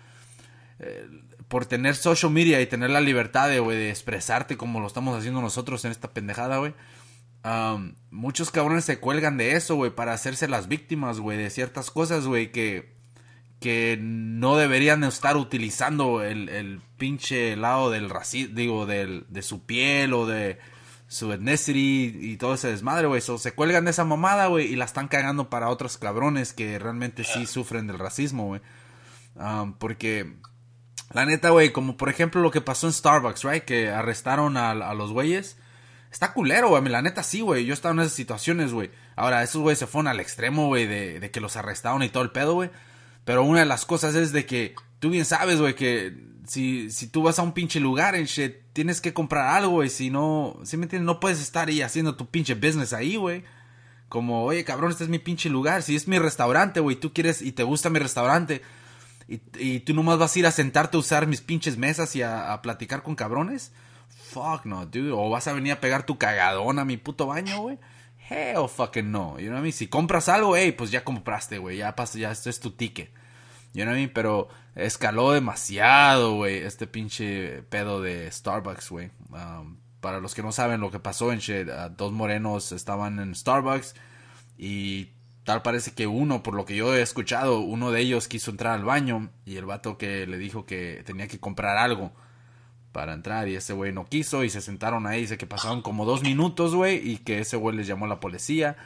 eh, 0.79 1.09
por 1.49 1.67
tener 1.67 1.97
social 1.97 2.31
media 2.31 2.61
y 2.61 2.67
tener 2.67 2.91
la 2.91 3.01
libertad 3.01 3.49
de, 3.49 3.59
güey, 3.59 3.77
de 3.77 3.91
expresarte 3.91 4.57
como 4.57 4.79
lo 4.81 4.87
estamos 4.87 5.19
haciendo 5.19 5.41
nosotros 5.43 5.85
en 5.85 5.91
esta 5.91 6.13
pendejada, 6.13 6.59
güey. 6.59 6.75
am, 7.43 7.97
muchos 8.11 8.51
cabrones 8.53 8.85
se 8.85 9.01
cuelgan 9.01 9.37
de 9.37 9.53
eso, 9.53 9.75
güey, 9.75 9.91
para 9.91 10.13
hacerse 10.13 10.47
las 10.49 10.69
víctimas, 10.69 11.19
güey, 11.21 11.37
de 11.39 11.51
ciertas 11.51 11.91
cosas, 11.91 12.27
güey, 12.27 12.53
que 12.53 12.94
que 13.65 13.97
no 13.99 14.59
deberían 14.59 15.05
estar 15.05 15.39
utilizando 15.39 16.23
el, 16.23 16.51
el 16.51 16.83
pinche 16.99 17.57
lado 17.57 17.91
del 17.91 18.11
racismo, 18.11 18.55
digo, 18.55 18.85
del, 18.85 19.25
de 19.31 19.41
su 19.41 19.65
piel 19.65 20.13
o 20.13 20.27
de 20.27 20.59
su 21.07 21.33
ethnicity 21.33 22.15
y 22.15 22.37
todo 22.37 22.53
ese 22.57 22.69
desmadre, 22.69 23.07
güey. 23.07 23.23
So, 23.23 23.39
se 23.39 23.55
cuelgan 23.55 23.87
de 23.87 23.93
esa 23.93 24.05
mamada, 24.05 24.49
güey, 24.49 24.71
y 24.71 24.77
la 24.77 24.85
están 24.85 25.09
cagando 25.09 25.49
para 25.49 25.71
otros 25.71 25.97
cabrones 25.97 26.53
que 26.53 26.79
realmente 26.79 27.25
sí 27.25 27.47
sufren 27.47 27.87
del 27.87 27.99
racismo, 27.99 28.49
güey. 28.49 28.61
Um, 29.37 29.73
porque, 29.79 30.35
la 31.15 31.25
neta, 31.25 31.49
güey, 31.49 31.73
como 31.73 31.97
por 31.97 32.11
ejemplo 32.11 32.43
lo 32.43 32.51
que 32.51 32.61
pasó 32.61 32.87
en 32.87 32.93
Starbucks, 32.93 33.45
right? 33.45 33.65
Que 33.65 33.89
arrestaron 33.89 34.59
a, 34.59 34.73
a 34.73 34.93
los 34.93 35.11
güeyes. 35.11 35.57
Está 36.13 36.35
culero, 36.35 36.69
güey. 36.69 36.85
La 36.85 37.01
neta 37.01 37.23
sí, 37.23 37.41
güey. 37.41 37.65
Yo 37.65 37.73
he 37.73 37.75
estado 37.75 37.95
en 37.95 38.01
esas 38.01 38.13
situaciones, 38.13 38.75
güey. 38.75 38.91
Ahora, 39.17 39.43
esos 39.43 39.63
güeyes 39.63 39.79
se 39.79 39.87
fueron 39.87 40.09
al 40.09 40.21
extremo, 40.21 40.67
güey, 40.67 40.87
de, 40.87 41.19
de 41.19 41.31
que 41.31 41.41
los 41.41 41.57
arrestaron 41.57 42.03
y 42.03 42.11
todo 42.11 42.25
el 42.25 42.31
pedo, 42.31 42.53
güey. 42.53 42.69
Pero 43.25 43.45
una 43.45 43.61
de 43.61 43.67
las 43.67 43.85
cosas 43.87 44.15
es 44.15 44.33
de 44.33 44.47
que 44.47 44.75
tú 44.99 45.11
bien 45.11 45.25
sabes, 45.25 45.61
güey, 45.61 45.75
que 45.75 46.15
si, 46.47 46.91
si 46.91 47.09
tú 47.09 47.23
vas 47.23 47.39
a 47.39 47.43
un 47.43 47.53
pinche 47.53 47.81
lugar 47.81 48.15
en 48.15 48.27
shit, 48.27 48.57
tienes 48.73 49.01
que 49.01 49.15
comprar 49.15 49.49
algo, 49.49 49.73
güey. 49.73 49.89
Si 49.89 50.11
no, 50.11 50.59
si 50.65 50.77
me 50.77 50.85
entiendes, 50.85 51.07
no 51.07 51.21
puedes 51.21 51.41
estar 51.41 51.69
ahí 51.69 51.83
haciendo 51.83 52.17
tu 52.17 52.27
pinche 52.27 52.55
business 52.55 52.93
ahí, 52.93 53.17
güey. 53.17 53.45
Como, 54.09 54.45
oye, 54.45 54.65
cabrón, 54.65 54.91
este 54.91 55.05
es 55.05 55.11
mi 55.11 55.19
pinche 55.19 55.49
lugar. 55.49 55.83
Si 55.83 55.97
es 55.97 56.07
mi 56.07 56.19
restaurante, 56.19 56.81
güey, 56.81 56.97
tú 56.97 57.13
quieres 57.13 57.43
y 57.43 57.53
te 57.53 57.63
gusta 57.63 57.91
mi 57.91 57.99
restaurante. 57.99 58.63
Y, 59.27 59.41
y 59.59 59.81
tú 59.81 59.95
nomás 59.95 60.19
vas 60.19 60.37
a 60.37 60.39
ir 60.39 60.47
a 60.47 60.51
sentarte 60.51 60.97
a 60.97 61.01
usar 61.01 61.27
mis 61.27 61.41
pinches 61.41 61.79
mesas 61.79 62.15
y 62.15 62.23
a, 62.23 62.53
a 62.53 62.61
platicar 62.61 63.03
con 63.03 63.15
cabrones. 63.15 63.73
Fuck 64.31 64.67
no, 64.67 64.85
dude. 64.85 65.13
O 65.13 65.31
vas 65.31 65.49
a 65.49 65.55
venir 65.55 65.73
a 65.73 65.81
pegar 65.81 66.05
tu 66.05 66.19
cagadón 66.19 66.79
a 66.79 66.85
mi 66.85 66.99
puto 66.99 67.27
baño, 67.27 67.61
güey. 67.63 67.79
Hell 68.29 68.69
fucking 68.69 69.11
no. 69.11 69.39
You 69.39 69.47
know 69.47 69.55
what 69.55 69.61
I 69.61 69.63
mean? 69.63 69.73
Si 69.73 69.89
compras 69.89 70.29
algo, 70.29 70.57
hey, 70.57 70.73
pues 70.73 70.91
ya 70.91 71.05
compraste, 71.05 71.59
güey. 71.59 71.79
Ya 71.79 71.95
pasa, 71.95 72.19
ya 72.19 72.31
esto 72.31 72.51
es 72.51 72.61
tu 72.61 72.71
ticket. 72.73 73.11
You 73.75 73.83
know 73.83 73.93
what 73.93 73.99
I 73.99 74.03
mean? 74.03 74.13
Pero 74.15 74.49
escaló 74.75 75.33
demasiado, 75.33 76.37
güey, 76.37 76.59
este 76.59 76.87
pinche 76.87 77.63
pedo 77.65 78.01
de 78.01 78.31
Starbucks, 78.31 78.91
güey. 78.91 79.11
Um, 79.31 79.79
para 80.01 80.21
los 80.21 80.35
que 80.35 80.43
no 80.43 80.53
saben 80.53 80.81
lo 80.81 80.91
que 80.91 81.01
pasó 81.01 81.33
en 81.33 81.39
shit, 81.39 81.69
uh, 81.69 81.91
dos 81.97 82.13
morenos 82.13 82.73
estaban 82.73 83.19
en 83.21 83.35
Starbucks 83.35 83.95
y 84.57 85.11
tal 85.45 85.63
parece 85.63 85.93
que 85.93 86.07
uno, 86.07 86.43
por 86.43 86.55
lo 86.55 86.65
que 86.65 86.77
yo 86.77 86.95
he 86.95 87.03
escuchado, 87.03 87.61
uno 87.61 87.91
de 87.91 88.01
ellos 88.01 88.29
quiso 88.29 88.51
entrar 88.51 88.75
al 88.75 88.85
baño 88.85 89.31
y 89.45 89.57
el 89.57 89.65
vato 89.65 89.99
que 89.99 90.27
le 90.27 90.39
dijo 90.39 90.67
que 90.67 91.03
tenía 91.05 91.27
que 91.29 91.41
comprar 91.41 91.77
algo 91.77 92.13
para 92.95 93.13
entrar 93.13 93.49
y 93.49 93.57
ese 93.57 93.73
güey 93.73 93.93
no 93.93 94.07
quiso 94.07 94.45
y 94.45 94.51
se 94.51 94.61
sentaron 94.61 95.09
ahí, 95.09 95.23
dice 95.23 95.37
que 95.37 95.49
pasaron 95.49 95.83
como 95.83 96.05
dos 96.07 96.23
minutos, 96.23 96.77
güey, 96.77 96.97
y 97.07 97.19
que 97.19 97.41
ese 97.41 97.57
güey 97.57 97.77
les 97.77 97.89
llamó 97.89 98.05
a 98.05 98.09
la 98.09 98.21
policía. 98.21 98.77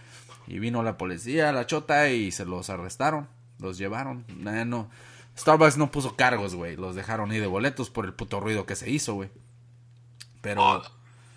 Y 0.46 0.58
vino 0.60 0.82
la 0.82 0.96
policía, 0.96 1.52
la 1.52 1.66
chota 1.66 2.08
y 2.08 2.32
se 2.32 2.46
los 2.46 2.70
arrestaron, 2.70 3.28
los 3.58 3.76
llevaron, 3.76 4.24
no, 4.38 4.88
Starbucks 5.36 5.76
no 5.76 5.90
puso 5.90 6.16
cargos, 6.16 6.54
güey, 6.54 6.74
los 6.74 6.94
dejaron 6.94 7.30
ahí 7.30 7.38
de 7.38 7.46
boletos 7.46 7.90
por 7.90 8.06
el 8.06 8.14
puto 8.14 8.40
ruido 8.40 8.64
que 8.64 8.74
se 8.74 8.90
hizo, 8.90 9.12
güey, 9.12 9.28
pero... 10.40 10.82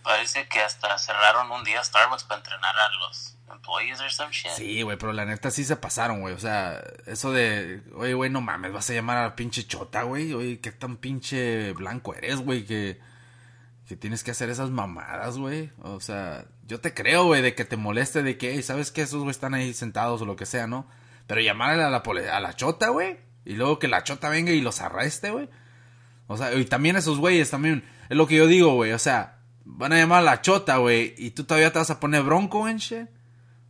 Parece 0.04 0.48
que 0.48 0.60
hasta 0.60 0.98
cerraron 0.98 1.52
un 1.52 1.64
día 1.64 1.84
Starbucks 1.84 2.24
para 2.24 2.40
entrenar 2.40 2.76
a 2.76 2.90
los 2.98 3.38
employees 3.52 4.02
or 4.02 4.12
some 4.12 4.32
shit. 4.32 4.52
Sí, 4.52 4.82
güey, 4.82 4.98
pero 4.98 5.14
la 5.14 5.26
neta 5.26 5.52
sí 5.52 5.64
se 5.64 5.76
pasaron, 5.76 6.22
güey. 6.22 6.34
O 6.34 6.40
sea, 6.40 6.82
eso 7.06 7.32
de, 7.32 7.84
oye, 7.96 8.14
güey, 8.14 8.30
no 8.30 8.42
mames, 8.42 8.74
vas 8.74 8.90
a 8.90 8.94
llamar 8.94 9.18
a 9.18 9.24
la 9.24 9.36
pinche 9.36 9.68
chota, 9.68 10.04
güey. 10.04 10.34
Oye, 10.34 10.60
qué 10.60 10.72
tan 10.72 10.98
pinche 10.98 11.74
blanco 11.74 12.16
eres, 12.16 12.38
güey, 12.38 12.66
que, 12.66 13.00
que 13.88 13.96
tienes 13.96 14.24
que 14.24 14.32
hacer 14.32 14.50
esas 14.50 14.70
mamadas, 14.70 15.38
güey. 15.38 15.72
O 15.82 16.00
sea, 16.00 16.46
yo 16.66 16.80
te 16.80 16.94
creo, 16.94 17.26
güey, 17.26 17.42
de 17.42 17.54
que 17.54 17.66
te 17.66 17.78
moleste, 17.78 18.24
de 18.24 18.38
que, 18.38 18.54
hey, 18.54 18.64
¿sabes 18.64 18.92
que 18.92 19.02
Esos 19.02 19.20
güey 19.20 19.32
están 19.32 19.54
ahí 19.54 19.74
sentados 19.74 20.22
o 20.22 20.26
lo 20.26 20.36
que 20.36 20.46
sea, 20.46 20.68
¿no? 20.68 20.88
Pero 21.28 21.42
llamarle 21.42 21.84
a 21.84 21.90
la, 21.90 21.98
a 21.98 22.40
la 22.40 22.54
chota, 22.56 22.90
güey. 22.90 23.20
Y 23.46 23.54
luego 23.54 23.80
que 23.80 23.88
la 23.88 24.04
chota 24.04 24.30
venga 24.30 24.52
y 24.52 24.62
los 24.62 24.82
arreste, 24.82 25.32
güey. 25.32 25.50
O 26.28 26.38
sea, 26.38 26.54
y 26.54 26.66
también 26.66 26.96
esos 26.96 27.20
güeyes, 27.20 27.50
también, 27.50 27.84
es 28.10 28.16
lo 28.16 28.28
que 28.28 28.36
yo 28.36 28.48
digo, 28.48 28.74
güey. 28.74 28.94
O 28.94 29.00
sea, 29.00 29.41
van 29.78 29.94
a 29.94 29.98
llamar 29.98 30.20
a 30.20 30.24
la 30.24 30.42
chota, 30.42 30.78
güey, 30.78 31.14
y 31.18 31.32
tú 31.32 31.44
todavía 31.44 31.72
te 31.72 31.80
vas 31.80 31.90
a 31.90 32.00
poner 32.00 32.24
bronco 32.24 32.68
en 32.68 32.78
shit. 32.78 33.08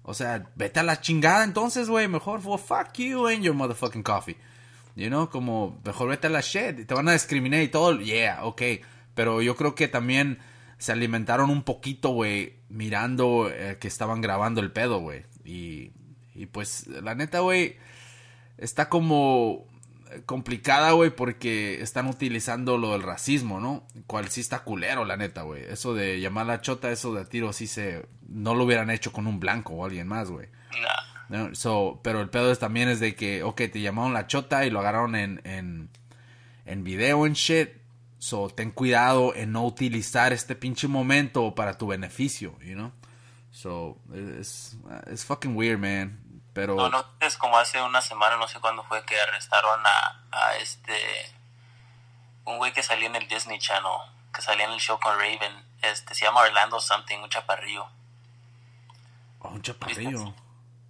O 0.04 0.14
sea, 0.14 0.50
vete 0.56 0.80
a 0.80 0.84
la 0.84 1.00
chingada 1.00 1.44
entonces, 1.44 1.88
güey, 1.88 2.08
mejor, 2.08 2.42
well, 2.44 2.60
fuck 2.60 2.94
you 2.98 3.28
and 3.28 3.44
your 3.44 3.56
motherfucking 3.56 4.04
coffee. 4.04 4.38
You 4.96 5.08
know, 5.08 5.30
como, 5.30 5.80
mejor 5.86 6.10
vete 6.10 6.28
a 6.28 6.30
la 6.32 6.42
shit, 6.42 6.88
te 6.88 6.94
van 6.94 7.08
a 7.08 7.14
discriminar 7.14 7.62
y 7.62 7.68
todo, 7.68 8.00
yeah, 8.00 8.44
ok. 8.44 8.62
Pero 9.14 9.42
yo 9.42 9.56
creo 9.56 9.76
que 9.76 9.88
también 9.88 10.40
se 10.78 10.92
alimentaron 10.92 11.50
un 11.50 11.64
poquito, 11.64 12.10
güey, 12.10 12.56
mirando 12.70 13.50
eh, 13.50 13.78
que 13.80 13.88
estaban 13.88 14.22
grabando 14.22 14.60
el 14.62 14.72
pedo, 14.72 15.00
güey. 15.00 15.24
Y, 15.46 15.92
y 16.34 16.48
pues, 16.48 16.88
la 16.88 17.14
neta, 17.14 17.40
güey, 17.40 17.78
está 18.58 18.90
como 18.90 19.68
complicada, 20.26 20.92
güey, 20.92 21.10
porque 21.10 21.82
están 21.82 22.08
utilizando 22.08 22.78
lo 22.78 22.92
del 22.92 23.04
racismo, 23.04 23.60
¿no? 23.60 23.86
Cual 24.08 24.30
sí 24.30 24.42
está 24.42 24.64
culero, 24.64 25.06
la 25.06 25.18
neta, 25.18 25.44
güey. 25.44 25.64
Eso 25.64 25.94
de 25.94 26.20
llamar 26.20 26.44
a 26.44 26.48
la 26.48 26.62
chota, 26.62 26.92
eso 26.92 27.14
de 27.14 27.26
tiro, 27.26 27.54
sí 27.54 27.68
se... 27.68 28.06
No 28.28 28.56
lo 28.56 28.64
hubieran 28.64 28.90
hecho 28.90 29.12
con 29.12 29.28
un 29.28 29.40
blanco 29.40 29.74
o 29.74 29.86
alguien 29.86 30.08
más, 30.08 30.30
güey. 30.30 30.48
Nah. 30.82 31.12
No, 31.30 31.56
So, 31.56 32.02
pero 32.04 32.22
el 32.22 32.30
pedo 32.30 32.52
es 32.52 32.60
también 32.60 32.90
es 32.90 33.00
de 33.00 33.16
que, 33.16 33.44
ok, 33.44 33.62
te 33.72 33.82
llamaron 33.82 34.14
la 34.14 34.28
chota 34.28 34.66
y 34.66 34.70
lo 34.70 34.80
agarraron 34.80 35.16
en, 35.16 35.42
en, 35.46 35.90
en 36.66 36.84
video 36.84 37.26
en 37.26 37.34
shit. 37.34 37.70
So, 38.20 38.50
ten 38.50 38.72
cuidado 38.72 39.34
en 39.36 39.52
no 39.52 39.66
utilizar 39.66 40.34
este 40.34 40.56
pinche 40.56 40.88
momento 40.88 41.56
para 41.56 41.78
tu 41.78 41.88
beneficio, 41.88 42.58
you 42.60 42.74
know? 42.74 42.92
So, 43.52 43.98
es 44.14 44.78
it's 45.12 45.26
fucking 45.26 45.56
weird, 45.56 45.80
man. 45.80 46.20
Pero... 46.54 46.76
No, 46.76 46.90
no, 46.90 47.06
es 47.22 47.38
como 47.38 47.58
hace 47.58 47.82
una 47.82 48.02
semana, 48.02 48.36
no 48.38 48.48
sé 48.48 48.60
cuándo 48.60 48.84
fue, 48.84 49.04
que 49.06 49.20
arrestaron 49.20 49.82
a, 49.86 50.22
a 50.32 50.56
este. 50.58 51.34
Un 52.46 52.58
güey 52.58 52.74
que 52.74 52.84
salía 52.84 53.08
en 53.08 53.16
el 53.16 53.28
Disney 53.28 53.58
Channel, 53.60 53.92
que 54.34 54.42
salía 54.42 54.66
en 54.66 54.72
el 54.74 54.80
show 54.80 55.00
con 55.00 55.18
Raven. 55.18 55.66
Este, 55.82 56.14
se 56.14 56.26
llama 56.26 56.42
Orlando 56.42 56.80
Something, 56.80 57.20
un 57.20 57.30
chaparrillo. 57.30 57.88
Oh, 59.40 59.50
un 59.50 59.62
chaparrillo. 59.62 60.34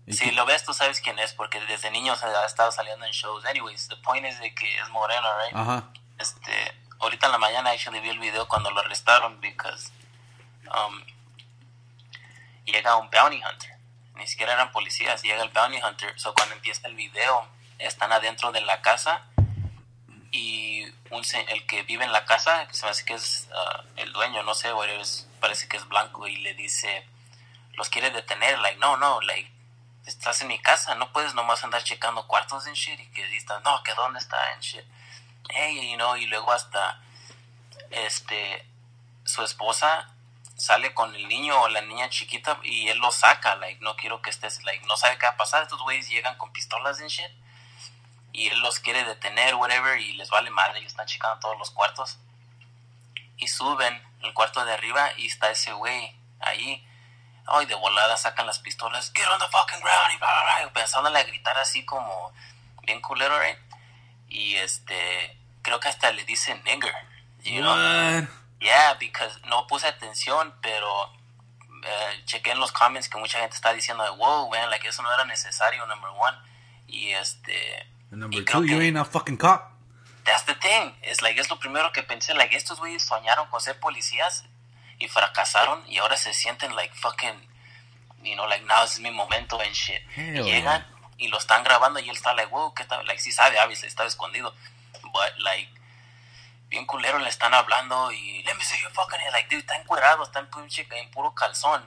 ¿Y 0.07 0.13
Si 0.13 0.25
qué- 0.25 0.31
lo 0.31 0.45
ves, 0.45 0.63
tú 0.65 0.73
sabes 0.73 0.99
quién 0.99 1.19
es, 1.19 1.33
porque 1.33 1.59
desde 1.65 1.91
niño 1.91 2.15
se 2.15 2.25
ha 2.25 2.45
estado 2.45 2.71
saliendo 2.71 3.05
en 3.05 3.11
shows. 3.11 3.45
Anyways, 3.45 3.87
the 3.87 3.97
point 3.97 4.25
is 4.25 4.39
de 4.39 4.53
que 4.55 4.79
es 4.79 4.89
moreno, 4.89 5.27
right? 5.43 5.55
Ajá. 5.55 5.83
Este, 6.17 6.73
ahorita 6.99 7.27
en 7.27 7.31
la 7.33 7.37
mañana 7.37 7.69
actually 7.69 7.99
vi 7.99 8.09
el 8.09 8.19
video 8.19 8.47
cuando 8.47 8.71
lo 8.71 8.79
arrestaron, 8.79 9.39
because 9.39 9.91
um, 10.75 11.03
llega 12.65 12.95
un 12.95 13.09
bounty 13.11 13.41
hunter. 13.43 13.70
Ni 14.21 14.27
siquiera 14.27 14.53
eran 14.53 14.71
policías, 14.71 15.23
llega 15.23 15.41
el 15.41 15.49
bounty 15.49 15.81
hunter. 15.81 16.13
So 16.19 16.31
cuando 16.35 16.53
empieza 16.53 16.87
el 16.87 16.93
video, 16.93 17.47
están 17.79 18.11
adentro 18.11 18.51
de 18.51 18.61
la 18.61 18.79
casa 18.83 19.25
y 20.29 20.83
el 21.47 21.65
que 21.65 21.81
vive 21.81 22.05
en 22.05 22.11
la 22.11 22.23
casa, 22.25 22.67
que 22.67 22.75
se 22.75 22.85
me 22.85 22.91
hace 22.91 23.03
que 23.03 23.15
es 23.15 23.49
uh, 23.49 23.81
el 23.95 24.13
dueño, 24.13 24.43
no 24.43 24.53
sé, 24.53 24.69
parece 25.39 25.67
que 25.67 25.77
es 25.77 25.87
blanco 25.87 26.27
y 26.27 26.37
le 26.37 26.53
dice, 26.53 27.03
los 27.73 27.89
quiere 27.89 28.11
detener, 28.11 28.59
like, 28.59 28.79
no, 28.79 28.95
no, 28.95 29.21
like, 29.21 29.51
estás 30.05 30.39
en 30.43 30.49
mi 30.49 30.59
casa, 30.59 30.93
no 30.93 31.11
puedes 31.11 31.33
nomás 31.33 31.63
andar 31.63 31.83
checando 31.83 32.27
cuartos 32.27 32.67
en 32.67 32.73
shit 32.73 32.99
y 32.99 33.07
que 33.07 33.25
dices, 33.25 33.49
no, 33.63 33.81
que 33.81 33.95
dónde 33.95 34.19
está 34.19 34.53
en 34.53 34.59
shit. 34.59 34.85
Hey, 35.49 35.89
you 35.89 35.95
know, 35.95 36.15
y 36.15 36.27
luego 36.27 36.51
hasta, 36.51 37.01
este, 37.89 38.67
su 39.25 39.41
esposa 39.41 40.13
sale 40.61 40.93
con 40.93 41.15
el 41.15 41.27
niño 41.27 41.59
o 41.59 41.69
la 41.69 41.81
niña 41.81 42.07
chiquita 42.09 42.59
y 42.61 42.87
él 42.89 42.99
lo 42.99 43.11
saca, 43.11 43.55
like, 43.55 43.83
no 43.83 43.95
quiero 43.95 44.21
que 44.21 44.29
estés, 44.29 44.63
like, 44.63 44.85
no 44.85 44.95
sabe 44.95 45.17
qué 45.17 45.25
va 45.25 45.31
a 45.31 45.37
pasar, 45.37 45.63
estos 45.63 45.81
güeyes 45.81 46.07
llegan 46.07 46.37
con 46.37 46.53
pistolas 46.53 47.01
en 47.01 47.07
shit 47.07 47.31
y 48.31 48.47
él 48.47 48.59
los 48.59 48.79
quiere 48.79 49.03
detener, 49.03 49.55
whatever, 49.55 49.99
y 49.99 50.13
les 50.13 50.29
vale 50.29 50.51
madre, 50.51 50.79
y 50.79 50.85
están 50.85 51.07
checando 51.07 51.39
todos 51.39 51.57
los 51.57 51.71
cuartos. 51.71 52.19
Y 53.37 53.47
suben 53.47 54.07
el 54.21 54.35
cuarto 54.35 54.63
de 54.63 54.71
arriba 54.71 55.11
y 55.17 55.25
está 55.25 55.49
ese 55.49 55.73
güey 55.73 56.15
ahí. 56.39 56.87
Ay, 57.47 57.65
de 57.65 57.73
volada 57.73 58.15
sacan 58.15 58.45
las 58.45 58.59
pistolas, 58.59 59.11
get 59.15 59.27
on 59.27 59.39
the 59.39 59.47
fucking 59.47 59.79
ground, 59.79 60.13
y 60.13 60.17
bla, 60.17 60.31
bla, 60.31 60.43
bla, 60.43 60.61
empezándole 60.61 61.17
a 61.17 61.23
gritar 61.23 61.57
así 61.57 61.83
como 61.85 62.31
bien 62.83 63.01
culero, 63.01 63.39
right? 63.39 63.57
Y 64.29 64.57
este, 64.57 65.39
creo 65.63 65.79
que 65.79 65.89
hasta 65.89 66.11
le 66.11 66.23
dice 66.23 66.53
nigger, 66.63 66.93
you? 67.43 67.63
Yeah, 68.61 68.93
because 68.99 69.39
no 69.47 69.65
puse 69.67 69.87
atención, 69.87 70.53
pero 70.61 71.11
eh, 71.83 72.21
chequé 72.25 72.51
en 72.51 72.59
los 72.59 72.71
comments 72.71 73.09
que 73.09 73.17
mucha 73.17 73.39
gente 73.39 73.55
está 73.55 73.73
diciendo, 73.73 74.03
wow, 74.17 74.49
man, 74.51 74.69
like 74.69 74.87
eso 74.87 75.01
no 75.01 75.11
era 75.13 75.25
necesario, 75.25 75.85
number 75.87 76.11
one. 76.11 76.37
Y 76.87 77.09
este. 77.11 77.87
And 78.11 78.19
number 78.21 78.39
y 78.39 78.45
two, 78.45 78.63
you 78.63 78.77
que- 78.77 78.85
ain't 78.87 78.97
a 78.97 79.05
fucking 79.05 79.37
cop. 79.37 79.71
That's 80.25 80.45
the 80.45 80.53
thing. 80.53 80.93
Es 81.01 81.21
like, 81.23 81.39
es 81.41 81.49
lo 81.49 81.57
primero 81.57 81.91
que 81.91 82.03
pensé. 82.03 82.35
Like, 82.35 82.55
estos 82.55 82.79
güeyes 82.79 83.03
soñaron 83.03 83.47
con 83.49 83.59
ser 83.59 83.79
policías 83.79 84.45
y 84.99 85.07
fracasaron 85.07 85.83
y 85.87 85.97
ahora 85.97 86.15
se 86.15 86.31
sienten 86.31 86.75
like 86.75 86.93
fucking, 86.93 87.49
you 88.21 88.35
know, 88.35 88.47
like 88.47 88.63
now 88.65 88.83
es 88.83 88.99
mi 88.99 89.09
momento 89.09 89.59
and 89.59 89.73
shit. 89.73 89.99
Hell 90.15 90.41
y 90.41 90.43
llegan 90.43 90.85
y 91.17 91.29
lo 91.29 91.39
están 91.39 91.63
grabando 91.63 91.99
y 91.99 92.07
él 92.09 92.15
está 92.15 92.35
like, 92.35 92.51
wow, 92.51 92.71
¿qué 92.75 92.85
tal? 92.85 93.03
Like, 93.07 93.19
sí 93.19 93.31
sabe, 93.31 93.59
obviously, 93.59 93.87
estaba 93.87 94.07
escondido. 94.07 94.53
But 95.11 95.39
like, 95.39 95.71
bien 96.71 96.85
culero 96.87 97.19
le 97.19 97.29
están 97.29 97.53
hablando 97.53 98.11
y 98.11 98.41
let 98.43 98.55
me 98.55 98.63
see 98.63 98.79
your 98.81 98.91
fucking 98.93 99.19
head. 99.19 99.31
Like, 99.33 99.47
dude, 99.49 99.59
está 99.59 99.75
encuerado, 99.75 100.23
está 100.23 100.39
en, 100.39 100.49
pinche- 100.49 100.87
en 100.97 101.11
puro 101.11 101.35
calzón. 101.35 101.85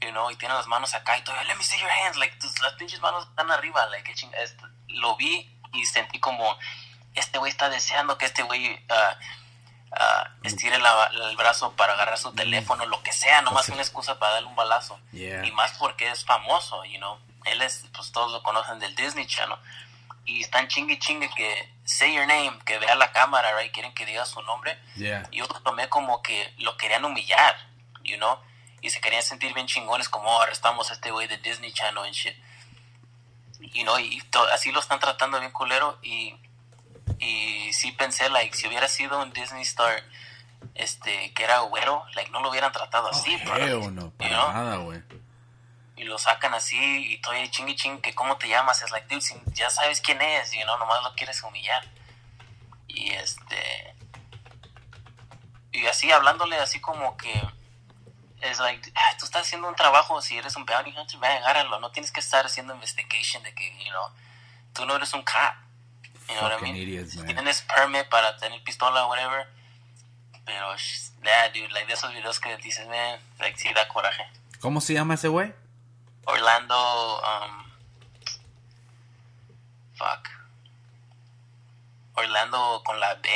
You 0.00 0.10
know, 0.10 0.30
y 0.30 0.36
tiene 0.36 0.54
las 0.54 0.66
manos 0.66 0.94
acá 0.94 1.18
y 1.18 1.22
todo. 1.22 1.36
Let 1.44 1.54
me 1.56 1.62
see 1.62 1.78
your 1.78 1.90
hands. 1.90 2.16
Like, 2.16 2.36
tus, 2.38 2.58
las 2.60 2.72
pinches 2.74 3.00
manos 3.00 3.26
están 3.28 3.50
arriba. 3.50 3.84
Like, 3.86 4.04
qué 4.04 4.14
ching- 4.18 4.34
es- 4.34 4.56
Lo 4.88 5.14
vi 5.16 5.54
y 5.74 5.84
sentí 5.86 6.18
como, 6.18 6.56
este 7.14 7.38
güey 7.38 7.50
está 7.50 7.68
deseando 7.68 8.16
que 8.18 8.26
este 8.26 8.42
güey 8.42 8.84
ah, 8.88 9.16
ah, 9.92 10.30
estire 10.42 10.78
la- 10.78 11.06
el 11.30 11.36
brazo 11.36 11.72
para 11.76 11.92
agarrar 11.94 12.18
su 12.18 12.32
teléfono, 12.32 12.86
lo 12.86 13.02
que 13.02 13.12
sea, 13.12 13.42
nomás 13.42 13.68
una 13.68 13.82
excusa 13.82 14.18
para 14.18 14.34
darle 14.34 14.48
un 14.48 14.56
balazo. 14.56 14.98
Yeah. 15.12 15.44
Y 15.46 15.52
más 15.52 15.72
porque 15.78 16.10
es 16.10 16.24
famoso, 16.24 16.84
you 16.84 16.98
know. 16.98 17.18
Él 17.44 17.60
es, 17.62 17.84
pues 17.94 18.12
todos 18.12 18.30
lo 18.32 18.42
conocen 18.42 18.78
del 18.78 18.94
Disney 18.94 19.26
Channel. 19.26 19.58
Y 20.24 20.42
están 20.42 20.68
chingue 20.68 20.98
chingue 20.98 21.28
que 21.34 21.71
say 21.84 22.14
your 22.14 22.26
name, 22.26 22.58
que 22.64 22.78
vea 22.78 22.94
la 22.94 23.12
cámara, 23.12 23.56
right? 23.58 23.72
Quieren 23.72 23.92
que 23.94 24.06
diga 24.06 24.24
su 24.24 24.40
nombre. 24.42 24.78
Yeah. 24.96 25.28
Yo 25.32 25.46
lo 25.46 25.60
tomé 25.62 25.88
como 25.88 26.22
que 26.22 26.52
lo 26.58 26.76
querían 26.76 27.04
humillar, 27.04 27.54
you 28.04 28.16
know. 28.16 28.38
Y 28.80 28.90
se 28.90 29.00
querían 29.00 29.22
sentir 29.22 29.54
bien 29.54 29.66
chingones, 29.66 30.08
como 30.08 30.28
"Oh, 30.28 30.40
arrestamos 30.42 30.90
a 30.90 30.94
este 30.94 31.10
güey 31.10 31.28
de 31.28 31.38
Disney 31.38 31.72
Channel 31.72 32.04
and 32.04 32.12
shit. 32.14 32.36
You 33.60 33.84
know, 33.84 33.98
y 33.98 34.20
to- 34.30 34.48
así 34.52 34.72
lo 34.72 34.80
están 34.80 34.98
tratando 35.00 35.38
bien 35.38 35.52
culero. 35.52 35.98
Y, 36.02 36.34
y 37.20 37.72
sí 37.72 37.92
pensé, 37.92 38.28
like, 38.28 38.56
si 38.56 38.66
hubiera 38.66 38.88
sido 38.88 39.20
un 39.22 39.32
Disney 39.32 39.62
Star, 39.62 40.02
este, 40.74 41.32
que 41.34 41.44
era 41.44 41.60
güero, 41.60 42.04
like, 42.14 42.30
no 42.30 42.40
lo 42.40 42.50
hubieran 42.50 42.72
tratado 42.72 43.08
así, 43.10 43.36
bro. 43.44 43.54
Oh, 43.54 43.56
Hell 43.56 43.94
no, 43.94 44.02
You 44.02 44.10
para 44.18 44.28
know? 44.30 44.52
nada, 44.52 44.76
güey. 44.78 45.02
Y 46.02 46.04
lo 46.04 46.18
sacan 46.18 46.52
así 46.52 46.76
y 47.12 47.18
todavía 47.18 47.48
chingue 47.50 47.76
ching 47.76 48.00
que 48.00 48.12
cómo 48.14 48.36
te 48.36 48.48
llamas 48.48 48.82
es 48.82 48.90
like 48.90 49.06
dude 49.08 49.20
si 49.20 49.34
ya 49.52 49.70
sabes 49.70 50.00
quién 50.00 50.20
es 50.20 50.52
you 50.52 50.62
know 50.64 50.76
nomás 50.76 51.00
lo 51.04 51.14
quieres 51.14 51.40
humillar 51.42 51.82
y 52.88 53.12
este 53.12 53.94
y 55.70 55.86
así 55.86 56.10
hablándole 56.10 56.56
así 56.58 56.80
como 56.80 57.16
que 57.16 57.32
es 58.40 58.58
like 58.58 58.92
"Ah, 58.96 59.16
tú 59.16 59.24
estás 59.26 59.42
haciendo 59.42 59.68
un 59.68 59.76
trabajo 59.76 60.20
si 60.20 60.36
eres 60.36 60.56
un 60.56 60.64
bounty 60.66 60.90
hunter 60.96 61.20
ve 61.20 61.28
agárralo 61.28 61.78
no 61.78 61.92
tienes 61.92 62.10
que 62.10 62.18
estar 62.20 62.44
haciendo 62.44 62.74
investigation 62.74 63.42
de 63.44 63.54
que 63.54 63.70
you 63.84 63.90
know 63.90 64.08
tú 64.74 64.84
no 64.84 64.96
eres 64.96 65.12
un 65.14 65.22
cop 65.22 65.54
you 66.28 66.34
know 66.34 66.42
what 66.48 66.58
I 66.58 66.62
mean 66.62 66.76
idiots, 66.76 67.14
man. 67.14 67.26
tienes 67.26 67.62
permit 67.62 68.08
para 68.08 68.36
tener 68.38 68.60
pistola 68.64 69.04
o 69.04 69.08
whatever 69.08 69.46
pero 70.44 70.74
yeah 71.22 71.48
dude 71.50 71.68
like 71.72 71.86
de 71.86 71.92
esos 71.94 72.12
videos 72.12 72.40
que 72.40 72.56
dices 72.56 72.88
man 72.88 73.20
like 73.38 73.56
sí 73.56 73.72
da 73.72 73.86
coraje 73.86 74.26
¿Cómo 74.60 74.80
se 74.80 74.94
llama 74.94 75.14
ese 75.14 75.26
güey? 75.28 75.52
Orlando, 76.26 76.74
um, 76.74 77.64
fuck. 79.94 80.28
Orlando 82.16 82.82
con 82.84 83.00
la 83.00 83.14
B. 83.22 83.28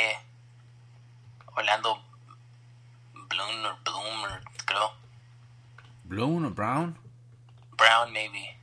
Orlando 1.57 1.97
Bloom 3.29 3.65
or 3.65 3.75
Bloom 3.83 4.23
or 4.23 4.41
creo. 4.65 4.91
Bloom 6.05 6.45
o 6.45 6.49
Brown? 6.49 6.95
Brown 7.75 8.13
maybe. 8.13 8.55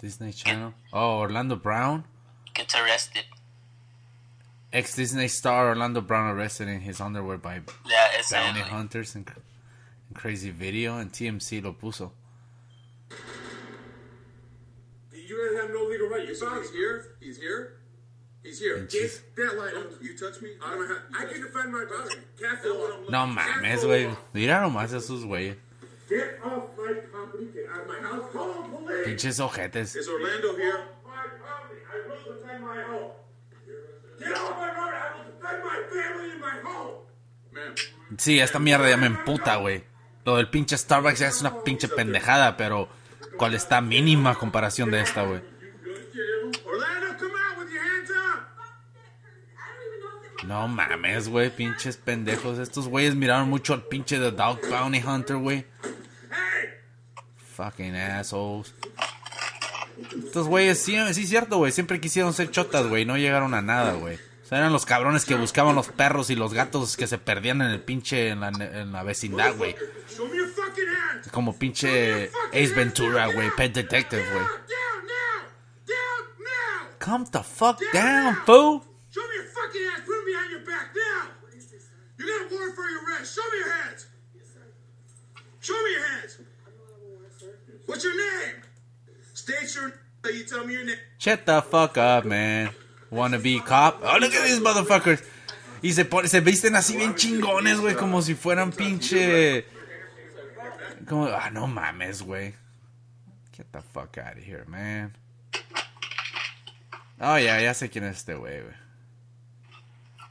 Disney 0.00 0.32
Channel. 0.32 0.74
Oh, 0.92 1.18
Orlando 1.18 1.56
Brown. 1.56 2.04
Gets 2.54 2.74
arrested. 2.74 3.24
Ex 4.72 4.94
Disney 4.96 5.28
star 5.28 5.68
Orlando 5.68 6.00
Brown 6.00 6.30
arrested 6.30 6.68
in 6.68 6.80
his 6.80 7.00
underwear 7.00 7.38
by 7.38 7.62
Yeah, 7.86 8.08
bounty 8.30 8.60
hunters 8.60 9.14
and 9.14 9.30
crazy 10.14 10.50
video 10.50 10.98
and 10.98 11.12
TMC 11.12 11.62
lo 11.62 11.72
puso. 11.72 12.12
You 15.12 15.58
have 15.60 15.70
no 15.70 15.84
legal 15.84 16.08
right. 16.08 16.26
You 16.26 16.34
saw 16.34 16.60
he's 16.60 16.70
here. 16.70 17.16
He's 17.20 17.38
here. 17.38 17.76
He's 18.42 18.58
here. 18.60 18.86
Get 18.90 19.36
that 19.36 19.58
light. 19.58 19.74
You 20.00 20.16
touch 20.16 20.40
me. 20.42 20.50
I 20.62 20.74
don't 20.74 20.86
have. 20.86 21.02
I 21.18 21.24
can 21.24 21.40
defend 21.42 21.72
my 21.72 21.84
body. 21.84 22.16
Careful. 22.38 23.10
No 23.10 23.26
mames, 23.26 23.84
güey. 23.84 24.14
Mira 24.32 24.60
nomás 24.60 24.92
esos 24.92 25.24
güeyes. 25.24 25.56
Get 26.08 26.38
off 26.44 26.64
my 26.76 26.92
property. 27.10 27.46
Get 27.54 27.68
out 27.72 27.82
of 27.82 27.88
my 27.88 28.00
house. 28.06 28.30
Call 28.32 28.62
the 28.62 28.68
police. 28.68 29.06
Pinches 29.06 29.40
ojetes. 29.40 29.96
Is 29.96 30.08
Orlando 30.08 30.54
here? 30.56 30.84
My 31.04 31.24
property. 31.40 31.80
I 31.90 31.96
will 32.06 32.36
defend 32.36 32.62
my 32.62 32.82
home. 32.82 33.12
Get 34.18 34.32
off 34.36 34.56
my 34.58 34.68
road. 34.68 34.94
I 34.94 35.16
will 35.16 35.24
defend 35.32 35.64
my 35.64 35.78
family 35.90 36.30
and 36.32 36.40
my 36.40 36.56
home. 36.62 36.94
Ma'am. 37.52 37.74
Sí, 38.18 38.38
esta 38.38 38.58
mierda 38.58 38.88
ya 38.90 38.96
me 38.96 39.06
emputa, 39.06 39.56
güey. 39.56 39.84
Lo 40.24 40.36
del 40.36 40.48
pinche 40.48 40.76
Starbucks 40.76 41.18
ya 41.18 41.28
es 41.28 41.40
una 41.40 41.62
pinche 41.62 41.88
pendejada, 41.88 42.56
pero 42.56 42.88
¿cuál 43.36 43.54
está 43.54 43.80
mínima 43.80 44.34
comparación 44.34 44.90
de 44.90 45.02
esta, 45.02 45.22
güey? 45.22 45.42
No 50.46 50.68
mames, 50.68 51.28
güey, 51.28 51.50
pinches 51.50 51.96
pendejos. 51.96 52.58
Estos 52.58 52.88
güeyes 52.88 53.14
miraron 53.14 53.48
mucho 53.48 53.72
al 53.72 53.82
pinche 53.84 54.18
The 54.18 54.30
Dog 54.30 54.60
Bounty 54.68 55.02
Hunter, 55.02 55.36
güey. 55.36 55.66
Fucking 57.56 57.94
assholes. 57.94 58.74
Estos 60.24 60.46
güeyes, 60.48 60.78
sí, 60.78 60.96
sí 61.14 61.26
cierto, 61.26 61.58
güey. 61.58 61.72
Siempre 61.72 62.00
quisieron 62.00 62.34
ser 62.34 62.50
chotas, 62.50 62.86
güey. 62.88 63.04
No 63.04 63.16
llegaron 63.16 63.54
a 63.54 63.62
nada, 63.62 63.94
güey. 63.94 64.18
O 64.44 64.46
sea, 64.46 64.58
eran 64.58 64.74
los 64.74 64.84
cabrones 64.84 65.24
que 65.24 65.34
buscaban 65.36 65.74
los 65.74 65.88
perros 65.88 66.28
y 66.28 66.36
los 66.36 66.52
gatos 66.52 66.98
que 66.98 67.06
se 67.06 67.16
perdían 67.16 67.62
en 67.62 67.70
el 67.70 67.80
pinche, 67.80 68.28
en 68.28 68.40
la, 68.40 68.48
en 68.48 68.92
la 68.92 69.02
vecindad, 69.02 69.56
güey. 69.56 69.74
Como 71.32 71.58
pinche 71.58 72.30
Ace 72.52 72.74
Ventura, 72.74 73.26
güey. 73.28 73.50
Pet 73.56 73.72
Detective, 73.72 74.22
güey. 74.32 74.44
Calm 76.98 77.24
the 77.26 77.42
fuck 77.42 77.80
down, 77.92 78.36
fool. 78.46 78.82
Show 79.10 79.22
me 79.28 79.34
your 79.36 79.44
fucking 79.44 79.82
hands. 79.82 80.04
Put 80.06 80.14
them 80.14 80.24
behind 80.26 80.50
your 80.50 80.64
back 80.64 80.94
now. 80.94 81.28
You 82.18 82.26
got 82.26 82.50
a 82.50 82.54
warrant 82.54 82.74
for 82.74 82.88
your 82.88 83.04
arrest. 83.04 83.34
Show 83.34 83.42
me 83.50 83.58
your 83.58 83.72
hands. 83.72 84.06
Show 85.60 85.74
me 85.84 85.90
your 85.92 86.06
hands. 86.06 86.38
What's 87.86 88.04
your 88.04 88.16
name? 88.16 88.62
State 89.34 89.74
your. 89.74 89.92
You 90.32 90.44
tell 90.44 90.66
me 90.66 90.74
your 90.74 90.84
name. 90.84 90.96
Shut 91.18 91.44
the 91.44 91.60
fuck 91.62 91.98
up, 91.98 92.24
man. 92.24 92.70
Wanna 93.14 93.38
be 93.38 93.60
cop? 93.60 94.00
Oh, 94.02 94.18
look 94.18 94.34
at 94.34 94.42
these 94.44 94.60
motherfuckers. 94.60 95.22
Y 95.82 95.92
se, 95.92 96.04
pone, 96.04 96.28
se 96.28 96.40
visten 96.40 96.74
así 96.74 96.96
bien 96.96 97.14
chingones, 97.14 97.78
güey, 97.78 97.94
como 97.94 98.22
si 98.22 98.34
fueran 98.34 98.72
pinche... 98.72 99.66
Como, 101.06 101.26
ah, 101.26 101.50
no 101.50 101.68
mames, 101.68 102.22
güey. 102.22 102.54
Get 103.56 103.66
the 103.70 103.82
fuck 103.82 104.18
out 104.18 104.36
of 104.36 104.42
here, 104.42 104.64
man. 104.66 105.16
Oh, 107.20 107.38
ya, 107.38 107.60
ya 107.60 107.72
sé 107.74 107.88
quién 107.88 108.04
es 108.04 108.16
este 108.16 108.34
güey, 108.34 108.62
güey. 108.62 108.74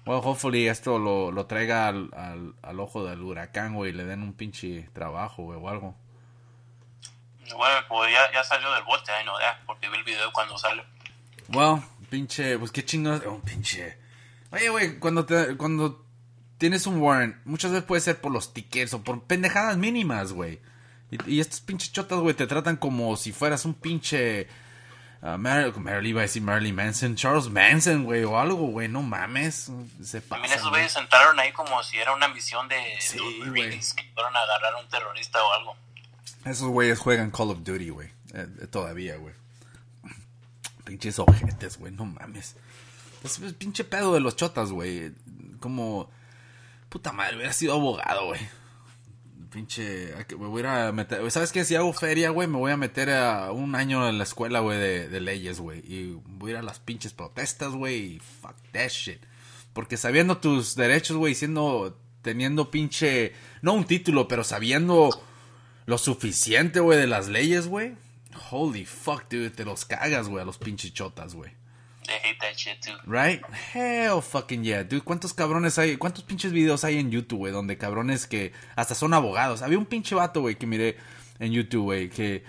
Well, 0.05 0.19
hopefully 0.21 0.67
esto 0.67 0.99
lo, 0.99 1.31
lo 1.31 1.45
traiga 1.45 1.87
al, 1.87 2.09
al, 2.13 2.55
al 2.61 2.79
ojo 2.81 3.05
del 3.05 3.21
huracán, 3.21 3.75
güey, 3.75 3.91
y 3.91 3.93
le 3.93 4.03
den 4.03 4.23
un 4.23 4.33
pinche 4.33 4.89
trabajo, 4.91 5.43
güey, 5.43 5.57
o 5.61 5.69
algo. 5.69 5.95
Bueno, 7.55 7.79
pues 7.87 8.11
ya, 8.11 8.29
ya 8.33 8.43
salió 8.43 8.73
del 8.73 8.83
bote, 8.83 9.09
ahí 9.11 9.23
no, 9.23 9.39
ya, 9.39 9.61
porque 9.65 9.87
vi 9.87 9.97
el 9.97 10.03
video 10.03 10.33
cuando 10.33 10.57
sale. 10.57 10.83
Well, 11.49 11.81
pinche, 12.13 12.59
pues 12.59 12.71
qué 12.71 12.85
chingados. 12.85 13.25
Un 13.25 13.41
pinche. 13.41 13.97
Oye, 14.51 14.69
güey, 14.69 14.99
cuando, 14.99 15.25
te, 15.25 15.57
cuando 15.57 16.05
tienes 16.59 16.85
un 16.85 17.01
warrant, 17.01 17.37
muchas 17.43 17.71
veces 17.71 17.87
puede 17.87 18.01
ser 18.01 18.21
por 18.21 18.31
los 18.31 18.53
tickets 18.53 18.93
o 18.93 19.03
por 19.03 19.23
pendejadas 19.23 19.77
mínimas, 19.77 20.31
güey. 20.31 20.61
Y, 21.09 21.37
y 21.37 21.39
estos 21.39 21.61
pinches 21.61 21.91
chotas, 21.91 22.19
güey, 22.19 22.35
te 22.35 22.45
tratan 22.45 22.77
como 22.77 23.17
si 23.17 23.31
fueras 23.31 23.65
un 23.65 23.73
pinche. 23.73 24.47
Uh, 25.23 25.37
Mar 25.39 25.75
Marilyn, 25.79 26.09
iba 26.09 26.19
a 26.19 26.23
decir 26.23 26.43
Marilyn 26.43 26.75
Manson, 26.75 27.15
Charles 27.15 27.49
Manson, 27.49 28.03
güey, 28.03 28.25
o 28.25 28.37
algo, 28.37 28.67
güey, 28.67 28.89
no 28.89 29.01
mames. 29.01 29.71
Se 30.03 30.21
También 30.21 30.53
esos 30.53 30.69
güeyes 30.69 30.95
entraron 30.95 31.39
ahí 31.39 31.51
como 31.53 31.81
si 31.81 31.97
era 31.97 32.13
una 32.13 32.27
misión 32.27 32.67
de, 32.67 32.75
Sí, 32.99 33.17
de. 33.39 33.45
Marines 33.49 33.93
que 33.95 34.03
fueron 34.13 34.35
a 34.35 34.39
agarrar 34.39 34.73
a 34.75 34.77
un 34.77 34.87
terrorista 34.89 35.41
o 35.43 35.53
algo. 35.53 35.77
Esos 36.45 36.67
güeyes 36.67 36.99
juegan 36.99 37.31
Call 37.31 37.51
of 37.51 37.63
Duty, 37.63 37.89
güey. 37.89 38.09
Eh, 38.33 38.47
eh, 38.61 38.67
todavía, 38.67 39.15
güey. 39.15 39.33
Pinches 40.83 41.19
ojetes, 41.19 41.77
güey, 41.77 41.93
no 41.93 42.05
mames. 42.05 42.55
Es, 43.23 43.39
pinche 43.57 43.83
pedo 43.83 44.13
de 44.13 44.19
los 44.19 44.35
chotas, 44.35 44.71
güey. 44.71 45.11
Como. 45.59 46.09
Puta 46.89 47.11
madre, 47.11 47.37
hubiera 47.37 47.53
sido 47.53 47.73
abogado, 47.73 48.27
güey. 48.27 48.41
Pinche. 49.49 50.13
Me 50.29 50.47
voy 50.47 50.63
a 50.65 50.91
meter. 50.91 51.29
¿Sabes 51.31 51.51
qué? 51.51 51.63
Si 51.63 51.75
hago 51.75 51.93
feria, 51.93 52.31
güey, 52.31 52.47
me 52.47 52.57
voy 52.57 52.71
a 52.71 52.77
meter 52.77 53.09
a 53.11 53.51
un 53.51 53.75
año 53.75 54.07
en 54.09 54.17
la 54.17 54.25
escuela, 54.25 54.59
güey, 54.59 54.77
de, 54.77 55.07
de 55.07 55.21
leyes, 55.21 55.59
güey. 55.59 55.79
Y 55.79 56.19
voy 56.25 56.51
a 56.51 56.53
ir 56.53 56.57
a 56.59 56.63
las 56.63 56.79
pinches 56.79 57.13
protestas, 57.13 57.73
güey. 57.73 58.19
Fuck 58.41 58.55
that 58.73 58.89
shit. 58.89 59.21
Porque 59.71 59.97
sabiendo 59.97 60.37
tus 60.37 60.75
derechos, 60.75 61.17
güey, 61.17 61.33
siendo. 61.33 61.97
Teniendo 62.21 62.71
pinche. 62.71 63.33
No 63.61 63.73
un 63.73 63.85
título, 63.85 64.27
pero 64.27 64.43
sabiendo 64.43 65.09
lo 65.85 65.97
suficiente, 65.97 66.79
güey, 66.79 66.99
de 66.99 67.07
las 67.07 67.29
leyes, 67.29 67.67
güey. 67.67 67.95
Holy 68.51 68.85
fuck, 68.85 69.29
dude, 69.29 69.49
te 69.51 69.65
los 69.65 69.85
cagas, 69.85 70.27
güey, 70.29 70.41
a 70.41 70.45
los 70.45 70.57
pinches 70.57 70.93
chotas, 70.93 71.33
güey. 71.35 71.51
They 72.05 72.15
hate 72.17 72.39
that 72.41 72.55
shit 72.57 72.81
too. 72.81 72.97
Right? 73.05 73.41
Hell 73.73 74.21
fucking 74.21 74.63
yeah, 74.63 74.83
dude. 74.83 75.03
¿Cuántos 75.03 75.33
cabrones 75.33 75.77
hay? 75.77 75.95
¿Cuántos 75.95 76.23
pinches 76.25 76.51
videos 76.51 76.83
hay 76.83 76.97
en 76.99 77.11
YouTube, 77.11 77.37
güey? 77.39 77.53
Donde 77.53 77.77
cabrones 77.77 78.27
que 78.27 78.51
hasta 78.75 78.93
son 78.93 79.13
abogados. 79.13 79.61
Había 79.61 79.77
un 79.77 79.85
pinche 79.85 80.13
vato, 80.13 80.41
güey, 80.41 80.55
que 80.55 80.67
miré 80.67 80.97
en 81.39 81.53
YouTube, 81.53 81.83
güey, 81.83 82.09
que 82.09 82.43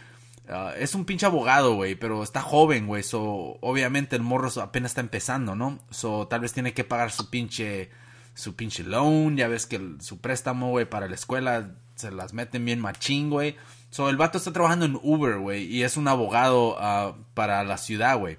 ah, 0.48 0.72
es 0.76 0.96
un 0.96 1.04
pinche 1.04 1.26
abogado, 1.26 1.74
güey, 1.76 1.94
pero 1.94 2.24
está 2.24 2.40
joven, 2.42 2.88
güey. 2.88 3.04
So, 3.04 3.58
obviamente 3.60 4.16
el 4.16 4.22
morro 4.22 4.50
apenas 4.60 4.90
está 4.90 5.00
empezando, 5.02 5.54
¿no? 5.54 5.78
So, 5.90 6.26
tal 6.26 6.40
vez 6.40 6.52
tiene 6.52 6.74
que 6.74 6.82
pagar 6.82 7.12
su 7.12 7.30
pinche, 7.30 7.90
su 8.34 8.56
pinche 8.56 8.82
loan. 8.82 9.36
Ya 9.36 9.46
ves 9.46 9.66
que 9.66 9.76
el- 9.76 10.00
su 10.00 10.18
préstamo, 10.20 10.70
güey, 10.70 10.84
para 10.84 11.06
la 11.08 11.14
escuela 11.14 11.76
se 11.94 12.10
las 12.10 12.32
meten 12.32 12.64
bien 12.64 12.80
machín, 12.80 13.30
güey. 13.30 13.56
So, 13.94 14.08
el 14.08 14.16
vato 14.16 14.38
está 14.38 14.52
trabajando 14.52 14.86
en 14.86 14.98
Uber, 15.00 15.38
güey, 15.38 15.66
y 15.66 15.84
es 15.84 15.96
un 15.96 16.08
abogado 16.08 16.76
ah, 16.80 17.14
para 17.34 17.62
la 17.62 17.78
ciudad, 17.78 18.18
güey 18.18 18.38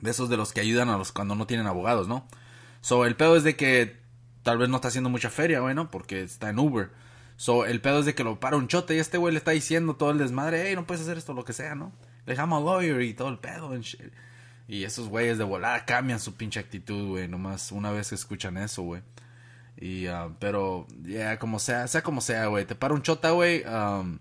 de 0.00 0.10
esos 0.10 0.28
de 0.28 0.36
los 0.36 0.52
que 0.52 0.60
ayudan 0.60 0.88
a 0.88 0.96
los 0.96 1.12
cuando 1.12 1.34
no 1.34 1.46
tienen 1.46 1.66
abogados, 1.66 2.08
¿no? 2.08 2.26
So, 2.80 3.04
el 3.04 3.16
pedo 3.16 3.36
es 3.36 3.44
de 3.44 3.56
que 3.56 3.98
tal 4.42 4.58
vez 4.58 4.68
no 4.68 4.76
está 4.76 4.88
haciendo 4.88 5.10
mucha 5.10 5.30
feria, 5.30 5.60
güey, 5.60 5.74
¿no? 5.74 5.90
Porque 5.90 6.22
está 6.22 6.48
en 6.50 6.58
Uber. 6.58 6.90
So, 7.36 7.66
el 7.66 7.80
pedo 7.80 8.00
es 8.00 8.06
de 8.06 8.14
que 8.14 8.24
lo 8.24 8.40
para 8.40 8.56
un 8.56 8.68
chote 8.68 8.94
y 8.94 8.98
este 8.98 9.18
güey 9.18 9.32
le 9.32 9.38
está 9.38 9.50
diciendo 9.52 9.96
todo 9.96 10.10
el 10.10 10.18
desmadre, 10.18 10.64
hey, 10.66 10.74
no 10.74 10.86
puedes 10.86 11.02
hacer 11.02 11.18
esto, 11.18 11.34
lo 11.34 11.44
que 11.44 11.52
sea, 11.52 11.74
¿no? 11.74 11.92
Le 12.26 12.34
llama 12.34 12.60
lawyer 12.60 13.00
y 13.02 13.14
todo 13.14 13.28
el 13.28 13.38
pedo 13.38 13.72
and 13.72 13.82
shit. 13.82 14.12
Y 14.68 14.84
esos 14.84 15.08
güeyes 15.08 15.36
de 15.36 15.44
volada 15.44 15.84
cambian 15.84 16.20
su 16.20 16.34
pinche 16.36 16.60
actitud, 16.60 17.08
güey, 17.08 17.28
nomás 17.28 17.72
una 17.72 17.90
vez 17.90 18.10
que 18.10 18.14
escuchan 18.14 18.56
eso, 18.56 18.82
güey. 18.82 19.02
Y, 19.76 20.06
ah, 20.06 20.30
pero, 20.38 20.86
ya, 21.02 21.38
como 21.38 21.58
sea, 21.58 21.86
sea 21.88 22.02
como 22.02 22.20
sea, 22.20 22.46
güey, 22.46 22.66
te 22.66 22.74
para 22.74 22.94
un 22.94 23.02
chota, 23.02 23.30
güey, 23.32 23.64
um, 23.64 24.18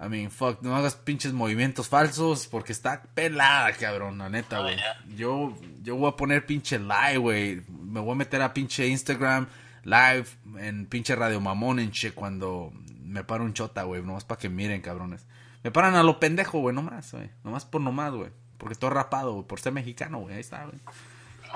I 0.00 0.08
mean, 0.08 0.30
fuck, 0.30 0.62
no 0.62 0.76
hagas 0.76 0.94
pinches 0.94 1.32
movimientos 1.32 1.88
falsos 1.88 2.46
porque 2.46 2.72
está 2.72 3.02
pelada, 3.14 3.72
cabrón, 3.72 4.18
la 4.18 4.28
neta, 4.28 4.60
Oh, 4.60 4.62
güey. 4.62 4.76
Yo, 5.16 5.54
yo 5.82 5.96
voy 5.96 6.10
a 6.10 6.16
poner 6.16 6.46
pinche 6.46 6.78
live, 6.78 7.18
güey. 7.18 7.62
Me 7.68 7.98
voy 8.00 8.12
a 8.12 8.14
meter 8.14 8.40
a 8.42 8.54
pinche 8.54 8.86
Instagram 8.86 9.48
live 9.84 10.26
en 10.60 10.86
pinche 10.86 11.16
Radio 11.16 11.40
Mamón 11.40 11.80
en 11.80 11.90
che 11.90 12.12
cuando 12.12 12.72
me 13.02 13.24
para 13.24 13.42
un 13.42 13.54
chota, 13.54 13.82
güey. 13.82 14.02
Nomás 14.02 14.24
para 14.24 14.38
que 14.38 14.48
miren, 14.48 14.80
cabrones. 14.82 15.26
Me 15.64 15.72
paran 15.72 15.96
a 15.96 16.02
lo 16.04 16.20
pendejo, 16.20 16.60
güey, 16.60 16.74
nomás, 16.74 17.10
güey. 17.12 17.30
Nomás 17.42 17.64
por 17.64 17.80
nomás, 17.80 18.12
güey. 18.12 18.30
Porque 18.58 18.74
estoy 18.74 18.90
rapado, 18.90 19.32
güey. 19.32 19.46
Por 19.46 19.58
ser 19.60 19.72
mexicano, 19.72 20.18
güey. 20.20 20.34
Ahí 20.34 20.40
está, 20.40 20.64
güey. 20.64 20.78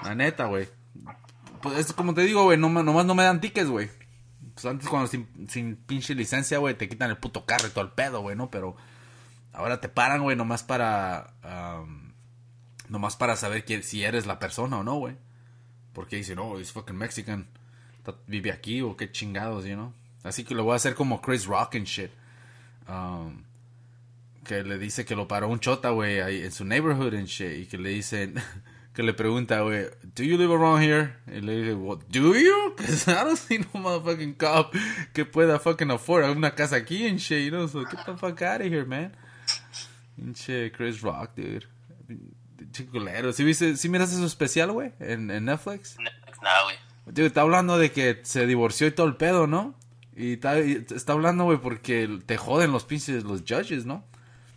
La 0.02 0.14
neta, 0.16 0.46
güey. 0.46 0.68
Pues 1.62 1.78
es 1.78 1.92
como 1.92 2.12
te 2.14 2.22
digo, 2.22 2.42
güey. 2.44 2.59
No, 2.59 2.68
me- 2.68 2.83
nomás 2.83 3.07
no 3.07 3.14
me 3.14 3.22
dan 3.22 3.40
tickets, 3.40 3.68
güey. 3.68 3.88
Pues 4.54 4.66
antes 4.66 4.88
cuando 4.88 5.08
sin, 5.08 5.48
sin 5.48 5.76
pinche 5.76 6.14
licencia, 6.14 6.58
güey, 6.58 6.74
te 6.74 6.88
quitan 6.88 7.10
el 7.10 7.16
puto 7.16 7.46
carro 7.46 7.66
y 7.66 7.70
todo 7.70 7.84
el 7.84 7.92
pedo, 7.92 8.20
güey, 8.20 8.36
¿no? 8.36 8.50
Pero 8.50 8.76
ahora 9.52 9.80
te 9.80 9.88
paran, 9.88 10.22
güey, 10.22 10.36
nomás 10.36 10.62
para... 10.62 11.34
am, 11.42 12.12
nomás 12.88 13.16
para 13.16 13.36
saber 13.36 13.64
que, 13.64 13.82
si 13.82 14.04
eres 14.04 14.26
la 14.26 14.38
persona 14.38 14.78
o 14.78 14.84
no, 14.84 14.96
güey. 14.96 15.16
Porque 15.94 16.16
dicen, 16.16 16.38
oh, 16.38 16.58
es 16.58 16.72
fucking 16.72 16.96
Mexican. 16.96 17.48
Vive 18.26 18.52
aquí 18.52 18.82
o 18.82 18.96
qué 18.96 19.10
chingados, 19.10 19.64
you 19.64 19.74
know. 19.74 19.92
Así 20.22 20.44
que 20.44 20.54
lo 20.54 20.64
voy 20.64 20.74
a 20.74 20.76
hacer 20.76 20.94
como 20.94 21.20
Chris 21.20 21.46
Rock 21.46 21.76
and 21.76 21.86
shit. 21.86 22.10
Um, 22.88 23.44
que 24.44 24.62
le 24.62 24.78
dice 24.78 25.04
que 25.04 25.16
lo 25.16 25.28
paró 25.28 25.48
un 25.48 25.60
chota, 25.60 25.90
güey, 25.90 26.20
ahí 26.20 26.42
en 26.42 26.52
su 26.52 26.64
neighborhood 26.64 27.14
and 27.14 27.26
shit. 27.26 27.62
Y 27.62 27.66
que 27.66 27.78
le 27.78 27.90
dicen, 27.90 28.34
que 28.92 29.02
le 29.02 29.14
pregunta, 29.14 29.61
güey, 29.61 29.87
¿Do 30.14 30.22
you 30.22 30.37
live 30.37 30.52
around 30.52 30.83
here? 30.83 31.14
Y 31.26 31.40
le 31.40 31.62
dice, 31.62 31.74
What, 31.74 32.00
¿Do 32.09 32.35
you? 32.35 32.74
Because 32.76 33.11
I 33.11 33.24
don't 33.24 33.38
see 33.38 33.59
no 33.59 33.81
motherfucking 33.81 34.35
cop 34.35 34.74
que 35.12 35.24
pueda 35.24 35.59
fucking 35.59 35.90
afford 35.90 36.24
una 36.24 36.55
casa 36.55 36.76
aquí 36.76 37.07
and 37.07 37.18
shit, 37.18 37.44
you 37.44 37.50
know. 37.50 37.66
So 37.66 37.85
get 37.85 38.05
the 38.05 38.16
fuck 38.16 38.42
out 38.42 38.61
of 38.61 38.66
here, 38.66 38.85
man. 38.85 39.16
Pinche 40.16 40.70
Chris 40.72 41.00
Rock, 41.00 41.31
dude. 41.37 41.66
Pinche 42.57 42.87
culero. 42.87 43.33
¿Sí, 43.33 43.44
viste, 43.44 43.76
¿Sí 43.76 43.88
miraste 43.88 44.16
su 44.16 44.26
especial, 44.26 44.72
güey? 44.72 44.92
En, 45.00 45.31
en 45.31 45.46
Netflix. 45.46 45.96
Netflix, 45.98 46.42
nada, 46.42 46.64
güey. 46.64 46.76
Dude, 47.07 47.26
está 47.26 47.40
hablando 47.40 47.78
de 47.78 47.90
que 47.90 48.20
se 48.24 48.46
divorció 48.46 48.87
y 48.87 48.92
todo 48.92 49.07
el 49.07 49.16
pedo, 49.16 49.46
¿no? 49.46 49.74
Y 50.14 50.35
está, 50.35 50.61
y 50.61 50.85
está 50.94 51.14
hablando, 51.14 51.44
güey, 51.44 51.59
porque 51.59 52.20
te 52.26 52.37
joden 52.37 52.70
los 52.70 52.85
pinches, 52.85 53.24
los 53.24 53.40
judges, 53.40 53.87
¿no? 53.87 54.05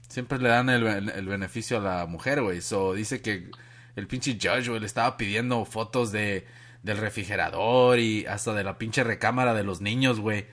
Siempre 0.09 0.37
le 0.39 0.49
dan 0.49 0.69
el, 0.69 0.85
el 0.85 1.25
beneficio 1.25 1.77
a 1.77 1.79
la 1.79 2.05
mujer, 2.05 2.41
güey. 2.41 2.61
So, 2.61 2.93
dice 2.93 3.21
que 3.21 3.49
el 3.95 4.07
pinche 4.07 4.33
judge, 4.33 4.69
güey, 4.69 4.79
le 4.79 4.85
estaba 4.85 5.17
pidiendo 5.17 5.63
fotos 5.65 6.11
de, 6.11 6.45
del 6.83 6.97
refrigerador 6.97 7.99
y 7.99 8.25
hasta 8.25 8.53
de 8.53 8.63
la 8.63 8.77
pinche 8.77 9.03
recámara 9.03 9.53
de 9.53 9.63
los 9.63 9.81
niños, 9.81 10.19
güey. 10.19 10.45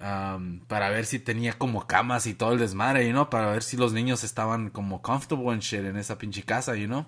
um, 0.00 0.60
para 0.66 0.90
ver 0.90 1.06
si 1.06 1.18
tenía 1.18 1.54
como 1.54 1.86
camas 1.86 2.26
y 2.26 2.34
todo 2.34 2.52
el 2.52 2.58
desmadre, 2.58 3.06
you 3.06 3.12
know? 3.12 3.30
Para 3.30 3.50
ver 3.50 3.62
si 3.62 3.76
los 3.76 3.92
niños 3.92 4.24
estaban 4.24 4.70
como 4.70 5.02
comfortable 5.02 5.50
and 5.50 5.62
shit 5.62 5.80
en 5.80 5.96
esa 5.96 6.18
pinche 6.18 6.42
casa, 6.42 6.74
you 6.76 6.86
know? 6.86 7.06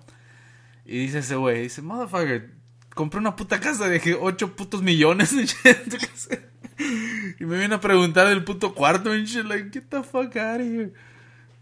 Y 0.85 0.99
dice 0.99 1.19
ese 1.19 1.35
güey, 1.35 1.63
dice, 1.63 1.81
motherfucker, 1.81 2.51
compré 2.95 3.19
una 3.19 3.35
puta 3.35 3.59
casa 3.59 3.89
de 3.89 4.17
8 4.19 4.55
putos 4.55 4.81
millones. 4.81 5.33
y 7.39 7.45
me 7.45 7.57
viene 7.57 7.75
a 7.75 7.81
preguntar 7.81 8.27
del 8.29 8.43
puto 8.43 8.73
cuarto. 8.73 9.13
Y 9.15 9.25
shit, 9.25 9.45
like, 9.45 9.69
get 9.71 9.89
the 9.89 10.01
fuck 10.01 10.35
out 10.37 10.61
here. 10.61 10.93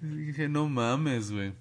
Y 0.01 0.07
dije, 0.27 0.47
no 0.47 0.69
mames, 0.69 1.31
güey. 1.31 1.53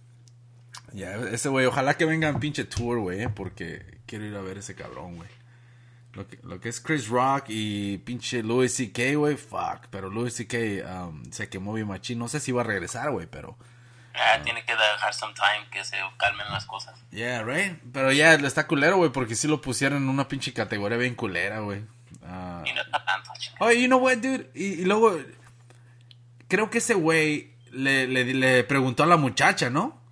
Ya, 0.94 1.16
ese 1.16 1.48
güey, 1.48 1.66
ojalá 1.66 1.96
que 1.96 2.04
venga 2.04 2.28
en 2.28 2.38
pinche 2.38 2.64
tour, 2.64 3.00
güey, 3.00 3.22
eh, 3.22 3.28
porque 3.28 3.98
quiero 4.06 4.26
ir 4.26 4.36
a 4.36 4.40
ver 4.40 4.58
ese 4.58 4.76
cabrón, 4.76 5.16
güey. 5.16 5.28
Lo 6.12 6.28
que, 6.28 6.38
lo 6.44 6.60
que 6.60 6.68
es 6.68 6.80
Chris 6.80 7.08
Rock 7.08 7.46
y 7.48 7.98
pinche 7.98 8.44
Louis 8.44 8.72
C.K., 8.72 9.16
güey, 9.16 9.36
fuck. 9.36 9.88
Pero 9.90 10.08
Louis 10.08 10.32
C.K. 10.32 11.08
Um, 11.08 11.24
se 11.32 11.48
quemó 11.48 11.72
bien 11.72 11.88
machín. 11.88 12.20
No 12.20 12.28
sé 12.28 12.38
si 12.38 12.52
va 12.52 12.60
a 12.60 12.64
regresar, 12.64 13.10
güey, 13.10 13.26
pero... 13.26 13.58
Ah, 14.14 14.38
tiene 14.44 14.64
que 14.64 14.72
dejar 14.72 15.12
some 15.12 15.34
time 15.34 15.68
que 15.72 15.82
se 15.82 15.96
calmen 16.16 16.46
las 16.52 16.64
cosas. 16.64 16.94
Yeah, 17.10 17.42
right. 17.42 17.76
Pero 17.92 18.12
ya 18.12 18.34
está 18.34 18.68
culero, 18.68 18.98
güey, 18.98 19.10
porque 19.10 19.34
sí 19.34 19.48
lo 19.48 19.60
pusieron 19.60 20.04
en 20.04 20.08
una 20.08 20.28
pinche 20.28 20.52
categoría 20.52 20.96
bien 20.96 21.16
culera, 21.16 21.58
güey. 21.58 21.84
Ah. 22.22 22.62
Y 22.64 22.72
no 22.72 22.82
está 22.82 23.04
tanto. 23.04 23.32
Oye, 23.58 23.82
you 23.82 23.88
know 23.88 23.98
what, 23.98 24.18
dude? 24.18 24.48
Y, 24.54 24.82
y 24.82 24.84
luego, 24.84 25.18
creo 26.46 26.70
que 26.70 26.78
ese 26.78 26.94
güey 26.94 27.52
le, 27.72 28.06
le, 28.06 28.32
le 28.32 28.62
preguntó 28.62 29.02
a 29.02 29.06
la 29.06 29.16
muchacha, 29.16 29.70
¿no? 29.70 30.03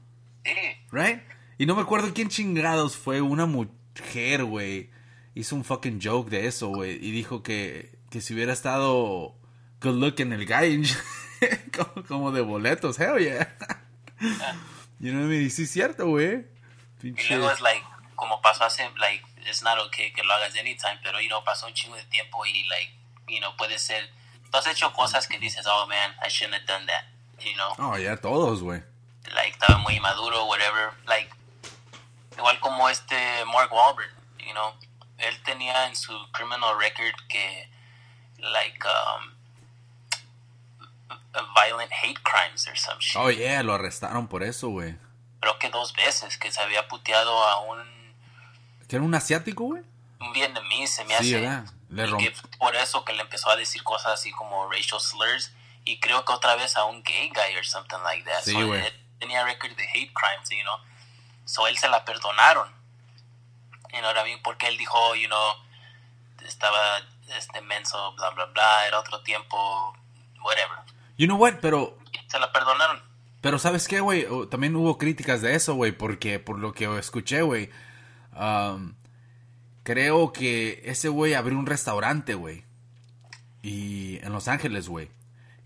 Sí. 0.44 0.52
Right? 0.90 1.22
Y 1.58 1.66
no 1.66 1.76
me 1.76 1.82
acuerdo 1.82 2.12
quién 2.14 2.28
chingados 2.28 2.96
fue 2.96 3.20
una 3.20 3.46
mujer, 3.46 4.44
güey. 4.44 4.90
Hizo 5.34 5.56
un 5.56 5.64
fucking 5.64 6.00
joke 6.02 6.30
de 6.30 6.46
eso, 6.46 6.68
güey. 6.68 6.92
Y 6.94 7.10
dijo 7.10 7.42
que, 7.42 7.98
que 8.10 8.20
si 8.20 8.34
hubiera 8.34 8.52
estado 8.52 9.34
good 9.80 9.94
looking 9.94 10.32
el 10.32 10.46
guy, 10.46 10.82
como, 11.76 12.06
como 12.06 12.32
de 12.32 12.40
boletos, 12.40 12.98
hell 12.98 13.18
yeah. 13.18 13.56
Mean? 14.98 15.32
Y 15.32 15.50
sí 15.50 15.64
es 15.64 15.70
cierto, 15.70 16.06
güey. 16.06 16.46
Y 17.02 17.10
luego 17.28 17.50
es 17.50 17.60
like, 17.60 17.84
como 18.14 18.40
pasó 18.40 18.64
hace, 18.64 18.88
like, 18.98 19.24
it's 19.48 19.62
not 19.62 19.78
okay 19.86 20.12
que 20.12 20.22
lo 20.22 20.32
hagas 20.32 20.54
anytime, 20.56 20.98
pero, 21.02 21.20
you 21.20 21.28
know, 21.28 21.42
pasó 21.42 21.66
un 21.66 21.74
chingo 21.74 21.96
de 21.96 22.04
tiempo 22.04 22.44
y, 22.46 22.64
like, 22.68 22.92
you 23.28 23.38
know, 23.40 23.56
puede 23.56 23.78
ser, 23.78 24.08
tú 24.50 24.58
has 24.58 24.66
hecho 24.68 24.92
cosas 24.92 25.26
que 25.26 25.38
dices, 25.38 25.66
oh, 25.66 25.86
man, 25.88 26.14
I 26.24 26.28
shouldn't 26.28 26.54
have 26.54 26.66
done 26.66 26.86
that, 26.86 27.04
you 27.40 27.54
know, 27.54 27.72
Oh, 27.78 27.98
ya 27.98 28.16
todos, 28.16 28.62
güey. 28.62 28.82
Like, 29.34 29.50
estaba 29.52 29.78
muy 29.78 29.98
maduro, 30.00 30.44
whatever, 30.46 30.92
like, 31.06 31.30
igual 32.36 32.58
como 32.60 32.88
este 32.88 33.44
Mark 33.46 33.72
Wahlberg, 33.72 34.10
you 34.38 34.52
know, 34.52 34.74
él 35.18 35.42
tenía 35.44 35.86
en 35.86 35.96
su 35.96 36.12
criminal 36.32 36.78
record 36.78 37.14
que, 37.28 37.70
like, 38.38 38.78
um, 38.86 39.32
violent 41.54 41.90
hate 41.92 42.18
crimes 42.22 42.66
or 42.68 42.76
some 42.76 42.98
shit. 43.00 43.20
Oh, 43.20 43.30
yeah, 43.30 43.62
lo 43.62 43.74
arrestaron 43.74 44.28
por 44.28 44.42
eso, 44.42 44.68
güey. 44.68 44.96
Creo 45.40 45.58
que 45.58 45.70
dos 45.70 45.92
veces 45.94 46.38
que 46.38 46.50
se 46.52 46.60
había 46.60 46.86
puteado 46.88 47.42
a 47.44 47.60
un 47.60 47.82
¿Que 48.88 48.96
era 48.96 49.04
un 49.04 49.14
asiático, 49.14 49.64
güey? 49.64 49.82
un 50.20 50.32
vietnamés 50.32 50.90
se 50.94 51.04
me 51.04 51.16
Sí, 51.18 51.34
hace 51.34 51.40
¿verdad? 51.40 51.64
Le 51.90 52.06
y 52.08 52.16
que 52.16 52.32
por 52.58 52.76
eso 52.76 53.04
que 53.04 53.12
le 53.12 53.22
empezó 53.22 53.50
a 53.50 53.56
decir 53.56 53.82
cosas 53.82 54.12
así 54.12 54.30
como 54.30 54.70
racial 54.70 55.00
slurs 55.00 55.52
y 55.84 55.98
creo 55.98 56.24
que 56.24 56.32
otra 56.32 56.54
vez 56.54 56.76
a 56.76 56.84
un 56.84 57.02
gay 57.02 57.28
guy 57.30 57.56
or 57.56 57.66
something 57.66 57.98
like 58.04 58.22
that 58.30 58.42
Sí, 58.44 58.52
so, 58.52 58.66
güey. 58.68 58.86
él 58.86 59.01
tenía 59.22 59.44
record 59.44 59.72
de 59.76 59.84
hate 59.84 60.12
crimes 60.12 60.50
you 60.50 60.62
know 60.62 60.78
so 61.44 61.66
él 61.66 61.76
se 61.78 61.88
la 61.88 62.04
perdonaron 62.04 62.68
you 63.92 63.98
know 63.98 64.10
what 64.10 64.22
I 64.22 64.30
mean? 64.30 64.42
porque 64.42 64.68
él 64.68 64.76
dijo 64.76 65.14
you 65.14 65.28
know 65.28 65.54
estaba 66.46 66.98
este 67.38 67.60
menso 67.62 68.12
bla 68.14 68.30
bla 68.30 68.46
bla 68.46 68.86
era 68.86 68.98
otro 68.98 69.22
tiempo 69.22 69.96
whatever 70.42 70.78
You 71.16 71.26
know 71.26 71.36
what? 71.36 71.60
Pero 71.60 71.98
se 72.26 72.38
la 72.38 72.52
perdonaron 72.52 73.00
Pero 73.40 73.58
¿sabes 73.58 73.86
qué, 73.88 74.00
güey? 74.00 74.26
También 74.50 74.74
hubo 74.76 74.98
críticas 74.98 75.42
de 75.42 75.54
eso, 75.54 75.74
güey, 75.74 75.92
porque 75.92 76.38
por 76.38 76.58
lo 76.58 76.72
que 76.72 76.84
escuché, 76.98 77.42
güey, 77.42 77.70
um, 78.36 78.94
creo 79.82 80.32
que 80.32 80.82
ese 80.84 81.08
güey 81.08 81.34
abrió 81.34 81.58
un 81.58 81.66
restaurante, 81.66 82.34
güey. 82.34 82.64
Y 83.62 84.18
en 84.24 84.32
Los 84.32 84.48
Ángeles, 84.48 84.88
güey. 84.88 85.10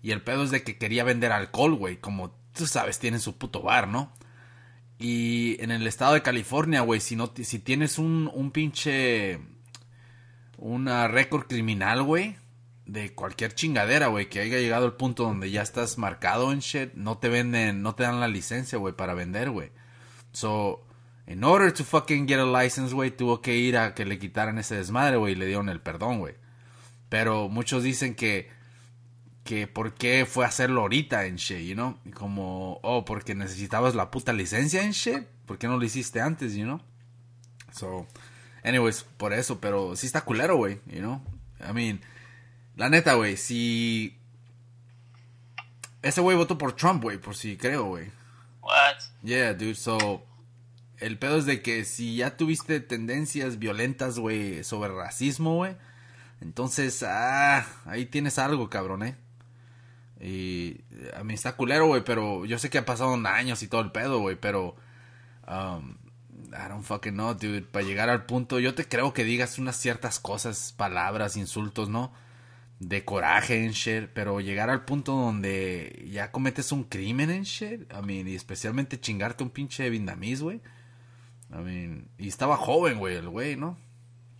Y 0.03 0.11
el 0.11 0.21
pedo 0.21 0.43
es 0.43 0.51
de 0.51 0.63
que 0.63 0.77
quería 0.77 1.03
vender 1.03 1.31
alcohol, 1.31 1.75
güey, 1.75 1.97
como 1.97 2.35
tú 2.57 2.67
sabes, 2.67 2.99
tienen 2.99 3.19
su 3.19 3.37
puto 3.37 3.61
bar, 3.61 3.87
¿no? 3.87 4.11
Y 4.99 5.61
en 5.61 5.71
el 5.71 5.85
estado 5.87 6.13
de 6.13 6.21
California, 6.23 6.81
güey, 6.81 6.99
si 6.99 7.15
no 7.15 7.31
si 7.35 7.59
tienes 7.59 7.97
un 7.99 8.29
un 8.33 8.51
pinche 8.51 9.39
una 10.57 11.07
récord 11.07 11.47
criminal, 11.47 12.03
güey, 12.03 12.35
de 12.85 13.13
cualquier 13.13 13.53
chingadera, 13.53 14.07
güey, 14.07 14.29
que 14.29 14.39
haya 14.39 14.57
llegado 14.57 14.85
al 14.85 14.95
punto 14.95 15.23
donde 15.23 15.51
ya 15.51 15.61
estás 15.61 15.97
marcado 15.97 16.51
en 16.51 16.59
shit, 16.59 16.93
no 16.93 17.17
te 17.17 17.29
venden, 17.29 17.81
no 17.83 17.95
te 17.95 18.03
dan 18.03 18.19
la 18.19 18.27
licencia, 18.27 18.77
güey, 18.77 18.95
para 18.95 19.13
vender, 19.13 19.51
güey. 19.51 19.71
So, 20.31 20.85
in 21.27 21.43
order 21.43 21.71
to 21.73 21.83
fucking 21.83 22.27
get 22.27 22.39
a 22.39 22.45
license, 22.45 22.93
güey, 22.93 23.11
tuvo 23.11 23.41
que 23.41 23.55
ir 23.55 23.77
a 23.77 23.93
que 23.93 24.05
le 24.05 24.17
quitaran 24.17 24.57
ese 24.57 24.75
desmadre, 24.75 25.17
güey, 25.17 25.33
y 25.33 25.35
le 25.35 25.45
dieron 25.45 25.69
el 25.69 25.81
perdón, 25.81 26.19
güey. 26.19 26.35
Pero 27.09 27.49
muchos 27.49 27.83
dicen 27.83 28.15
que 28.15 28.49
que 29.47 29.65
por 29.65 29.93
qué 29.93 30.25
fue 30.29 30.43
a 30.43 30.49
hacerlo 30.49 30.81
ahorita 30.81 31.25
en 31.25 31.37
shit, 31.37 31.65
you 31.65 31.73
know? 31.73 31.97
Como, 32.13 32.81
oh, 32.83 33.05
porque 33.05 33.33
necesitabas 33.33 33.95
la 33.95 34.11
puta 34.11 34.33
licencia 34.33 34.83
en 34.83 34.91
shit, 34.91 35.25
¿por 35.45 35.57
qué 35.57 35.67
no 35.67 35.77
lo 35.77 35.85
hiciste 35.85 36.19
antes, 36.19 36.53
you 36.53 36.65
know? 36.65 36.81
So, 37.71 38.05
anyways, 38.61 39.03
por 39.03 39.31
eso, 39.31 39.61
pero 39.61 39.95
sí 39.95 40.05
está 40.05 40.25
culero, 40.25 40.57
güey, 40.57 40.81
you 40.87 40.99
know? 40.99 41.23
I 41.61 41.71
mean, 41.71 42.01
la 42.75 42.89
neta, 42.89 43.13
güey, 43.13 43.37
si... 43.37 44.17
Ese 46.01 46.19
güey 46.19 46.35
votó 46.35 46.57
por 46.57 46.73
Trump, 46.73 47.01
güey, 47.01 47.17
por 47.17 47.33
si 47.33 47.55
creo, 47.55 47.85
güey. 47.85 48.11
what 48.61 48.97
Yeah, 49.23 49.53
dude, 49.53 49.75
so... 49.75 50.25
El 50.97 51.17
pedo 51.17 51.37
es 51.37 51.45
de 51.45 51.61
que 51.61 51.85
si 51.85 52.17
ya 52.17 52.35
tuviste 52.35 52.81
tendencias 52.81 53.59
violentas, 53.59 54.19
güey, 54.19 54.65
sobre 54.65 54.93
racismo, 54.93 55.55
güey, 55.55 55.77
entonces, 56.41 57.01
ah, 57.03 57.65
ahí 57.85 58.05
tienes 58.07 58.39
algo, 58.39 58.69
cabrón, 58.69 59.03
eh. 59.03 59.15
Y 60.19 60.81
a 61.15 61.23
mí 61.23 61.33
está 61.33 61.55
culero, 61.55 61.87
güey, 61.87 62.03
pero 62.03 62.45
yo 62.45 62.57
sé 62.57 62.69
que 62.69 62.79
ha 62.79 62.85
pasado 62.85 63.13
años 63.27 63.61
y 63.63 63.67
todo 63.67 63.81
el 63.81 63.91
pedo, 63.91 64.19
güey, 64.19 64.35
pero... 64.35 64.75
Um, 65.47 65.97
I 66.49 66.69
don't 66.69 66.83
fucking 66.83 67.13
know, 67.13 67.33
dude. 67.33 67.63
Para 67.63 67.85
llegar 67.85 68.09
al 68.09 68.25
punto, 68.25 68.59
yo 68.59 68.73
te 68.73 68.87
creo 68.87 69.13
que 69.13 69.23
digas 69.23 69.59
unas 69.59 69.75
ciertas 69.75 70.19
cosas, 70.19 70.73
palabras, 70.75 71.35
insultos, 71.35 71.89
¿no? 71.89 72.13
De 72.79 73.03
coraje 73.03 73.65
en 73.65 73.71
shit, 73.71 74.09
pero 74.13 74.39
llegar 74.39 74.69
al 74.69 74.85
punto 74.85 75.13
donde 75.13 76.07
ya 76.11 76.31
cometes 76.31 76.71
un 76.71 76.83
crimen 76.83 77.31
en 77.31 77.43
shit, 77.43 77.81
I 77.91 78.01
mean, 78.03 78.27
y 78.27 78.35
especialmente 78.35 78.99
chingarte 78.99 79.43
un 79.43 79.49
pinche 79.49 79.89
vietnamís, 79.89 80.41
güey. 80.41 80.61
I 81.51 81.57
mean, 81.57 82.09
y 82.17 82.27
estaba 82.27 82.55
joven, 82.55 82.99
güey, 82.99 83.15
el 83.15 83.29
güey, 83.29 83.55
¿no? 83.55 83.77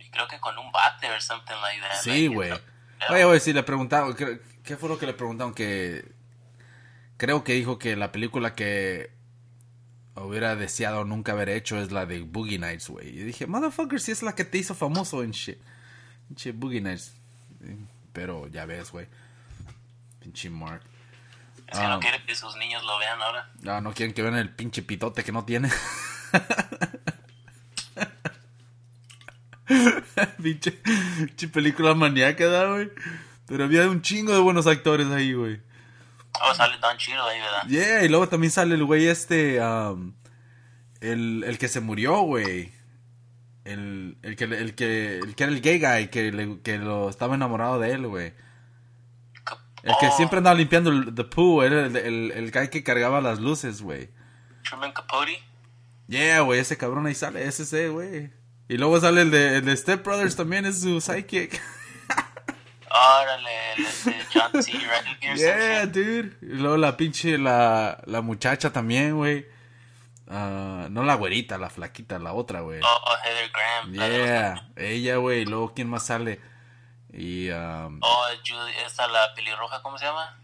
y 0.08 0.10
creo 0.10 0.26
que 0.26 0.40
con 0.40 0.56
un 0.58 0.72
bate 0.72 1.10
or 1.10 1.20
something 1.20 1.54
like 1.62 1.80
that 1.80 2.00
Sí, 2.02 2.26
güey. 2.28 2.52
Oye, 3.10 3.24
güey, 3.24 3.40
si 3.40 3.52
le 3.52 3.62
preguntaron, 3.62 4.14
¿qué, 4.14 4.76
fue 4.76 4.88
lo 4.88 4.98
que 4.98 5.06
le 5.06 5.14
preguntaron? 5.14 5.54
Que 5.54 6.04
creo 7.16 7.44
que 7.44 7.54
dijo 7.54 7.78
que 7.78 7.96
la 7.96 8.12
película 8.12 8.54
que 8.54 9.10
hubiera 10.14 10.56
deseado 10.56 11.04
nunca 11.04 11.32
haber 11.32 11.48
hecho 11.48 11.80
es 11.80 11.92
la 11.92 12.06
de 12.06 12.20
Boogie 12.20 12.58
Nights, 12.58 12.88
güey. 12.88 13.08
Y 13.08 13.22
dije, 13.24 13.46
motherfucker, 13.46 14.00
si 14.00 14.12
es 14.12 14.22
la 14.22 14.34
que 14.34 14.44
te 14.44 14.58
hizo 14.58 14.74
famoso 14.74 15.22
en 15.22 15.30
shit. 15.30 15.58
Pinche 16.28 16.52
Boogie 16.52 16.80
Nights. 16.80 17.14
Pero 18.12 18.48
ya 18.48 18.66
ves, 18.66 18.90
güey. 18.90 19.06
Pinche 20.20 20.50
Mark. 20.50 20.82
es 21.68 21.78
que 21.78 21.84
Ah. 21.84 21.88
no 21.90 22.00
quiere 22.00 22.22
que 22.24 22.34
sus 22.34 22.56
niños 22.56 22.82
lo 22.84 22.98
vean 22.98 23.20
ahora 23.20 23.50
No, 23.62 23.80
no 23.80 23.92
quieren 23.92 24.14
que 24.14 24.22
vean 24.22 24.36
el 24.36 24.50
pinche 24.50 24.82
pitote 24.82 25.22
que 25.24 25.32
no 25.32 25.44
tiene. 25.44 25.70
pinche, 30.42 30.72
película 31.52 31.94
maníaca, 31.94 32.46
¿da, 32.46 32.66
güey? 32.72 32.90
Pero 33.46 33.64
había 33.64 33.88
un 33.88 34.02
chingo 34.02 34.32
de 34.32 34.40
buenos 34.40 34.66
actores 34.66 35.06
ahí, 35.08 35.32
güey. 35.32 35.60
oh 36.42 36.54
sale 36.54 36.76
Don 36.78 36.96
Cheadle 36.96 37.20
ahí 37.30 37.40
verdad 37.40 37.62
Yeah, 37.68 38.04
y 38.04 38.08
luego 38.08 38.28
también 38.28 38.50
sale 38.50 38.74
el 38.74 38.84
güey 38.84 39.06
este, 39.06 39.60
um, 39.62 40.14
el, 41.00 41.44
el 41.46 41.58
que 41.58 41.68
se 41.68 41.80
murió, 41.80 42.20
güey. 42.22 42.72
El, 43.64 44.16
el, 44.22 44.36
que, 44.36 44.44
el, 44.44 44.74
que, 44.74 45.18
el 45.18 45.34
que 45.34 45.44
era 45.44 45.52
el 45.52 45.60
gay 45.60 45.78
guy, 45.78 46.08
que, 46.08 46.32
le- 46.32 46.60
que 46.62 46.78
lo 46.78 47.10
estaba 47.10 47.34
enamorado 47.34 47.78
de 47.78 47.92
él, 47.92 48.06
güey. 48.06 48.32
El 49.82 49.94
que 50.00 50.06
Oh, 50.08 50.16
siempre 50.16 50.38
andaba 50.38 50.56
limpiando 50.56 50.90
el 50.90 51.14
the 51.14 51.24
poo, 51.24 51.62
era 51.62 51.86
el, 51.86 51.96
el, 51.96 52.30
el 52.32 52.50
guy 52.50 52.68
que 52.68 52.82
cargaba 52.82 53.20
las 53.20 53.38
luces, 53.40 53.80
güey. 53.82 54.10
Truman 54.64 54.92
Capote 54.92 55.38
Yeah, 56.08 56.40
güey, 56.40 56.60
ese 56.60 56.76
cabrón 56.78 57.06
ahí 57.06 57.14
sale, 57.14 57.42
ese 57.46 57.62
es 57.62 57.72
ese, 57.72 57.88
güey. 57.90 58.30
Y 58.68 58.76
luego 58.76 59.00
sale 59.00 59.22
el 59.22 59.30
de, 59.30 59.56
el 59.58 59.64
de 59.64 59.76
Step 59.76 60.04
Brothers 60.04 60.36
también, 60.36 60.66
es 60.66 60.80
su 60.82 61.00
sidekick. 61.00 61.60
órale 62.90 63.72
el 63.74 63.86
este 63.86 64.14
John 64.32 64.62
C. 64.62 64.72
Yeah, 65.36 65.86
dude. 65.86 66.36
Y 66.42 66.46
luego 66.56 66.76
la 66.76 66.96
pinche, 66.96 67.38
la, 67.38 68.00
la 68.06 68.20
muchacha 68.22 68.72
también, 68.72 69.16
güey. 69.16 69.46
Ah, 70.30 70.88
no 70.90 71.02
la 71.04 71.14
güerita, 71.14 71.56
la 71.58 71.70
flaquita, 71.70 72.18
la 72.18 72.32
otra, 72.34 72.60
güey. 72.60 72.80
oh, 72.82 73.00
oh, 73.06 73.16
Heather 73.24 73.50
Graham 73.50 73.94
la 73.94 74.08
de 74.08 74.18
los- 74.18 74.26
Yeah, 74.26 74.68
ella, 74.76 75.16
güey. 75.16 75.40
Y 75.40 75.44
luego, 75.46 75.72
¿quién 75.74 75.88
más 75.88 76.06
sale? 76.06 76.40
Y, 77.12 77.50
um, 77.50 77.98
oh 78.02 78.26
Judy 78.46 78.70
esta 78.86 79.08
la 79.08 79.32
pelirroja 79.34 79.80
¿cómo 79.80 79.96
se 79.96 80.04
llama? 80.04 80.38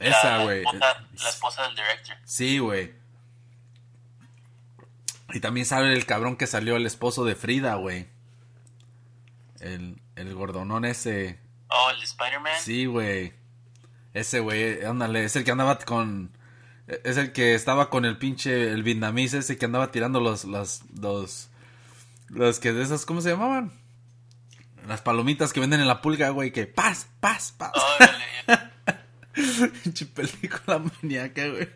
esa, 0.00 0.38
La 0.38 0.44
güey. 0.44 0.58
esposa- 0.64 1.04
la 1.22 1.28
esposa 1.28 1.62
del 1.62 1.76
director 1.76 2.16
Sí, 2.24 2.58
güey. 2.58 2.92
Y 5.32 5.40
también 5.40 5.66
sale 5.66 5.92
el 5.92 6.06
cabrón 6.06 6.36
que 6.36 6.46
salió 6.46 6.76
el 6.76 6.86
esposo 6.86 7.24
de 7.24 7.34
Frida, 7.34 7.74
güey. 7.74 8.08
El, 9.60 10.00
el 10.16 10.34
gordonón 10.34 10.84
ese. 10.84 11.38
Oh, 11.68 11.90
el 11.90 11.98
de 11.98 12.04
Spider-Man. 12.04 12.52
Sí, 12.60 12.86
güey. 12.86 13.34
Ese 14.14 14.40
güey, 14.40 14.84
ándale, 14.84 15.24
es 15.24 15.36
el 15.36 15.44
que 15.44 15.50
andaba 15.50 15.78
con... 15.78 16.36
Es 17.04 17.18
el 17.18 17.32
que 17.32 17.54
estaba 17.54 17.90
con 17.90 18.06
el 18.06 18.16
pinche, 18.16 18.72
el 18.72 18.82
vietnamís 18.82 19.34
ese 19.34 19.58
que 19.58 19.66
andaba 19.66 19.90
tirando 19.90 20.20
los, 20.20 20.44
los, 20.44 20.80
los, 20.98 21.50
los 22.28 22.58
que 22.60 22.72
de 22.72 22.82
esas, 22.82 23.04
¿cómo 23.04 23.20
se 23.20 23.28
llamaban? 23.28 23.72
Las 24.86 25.02
palomitas 25.02 25.52
que 25.52 25.60
venden 25.60 25.80
en 25.80 25.86
la 25.86 26.00
pulga, 26.00 26.30
güey, 26.30 26.50
que 26.50 26.66
paz, 26.66 27.06
paz, 27.20 27.52
paz. 27.58 27.72
Pinche 29.84 30.06
película 30.06 30.78
maníaca, 30.78 31.46
güey. 31.48 31.68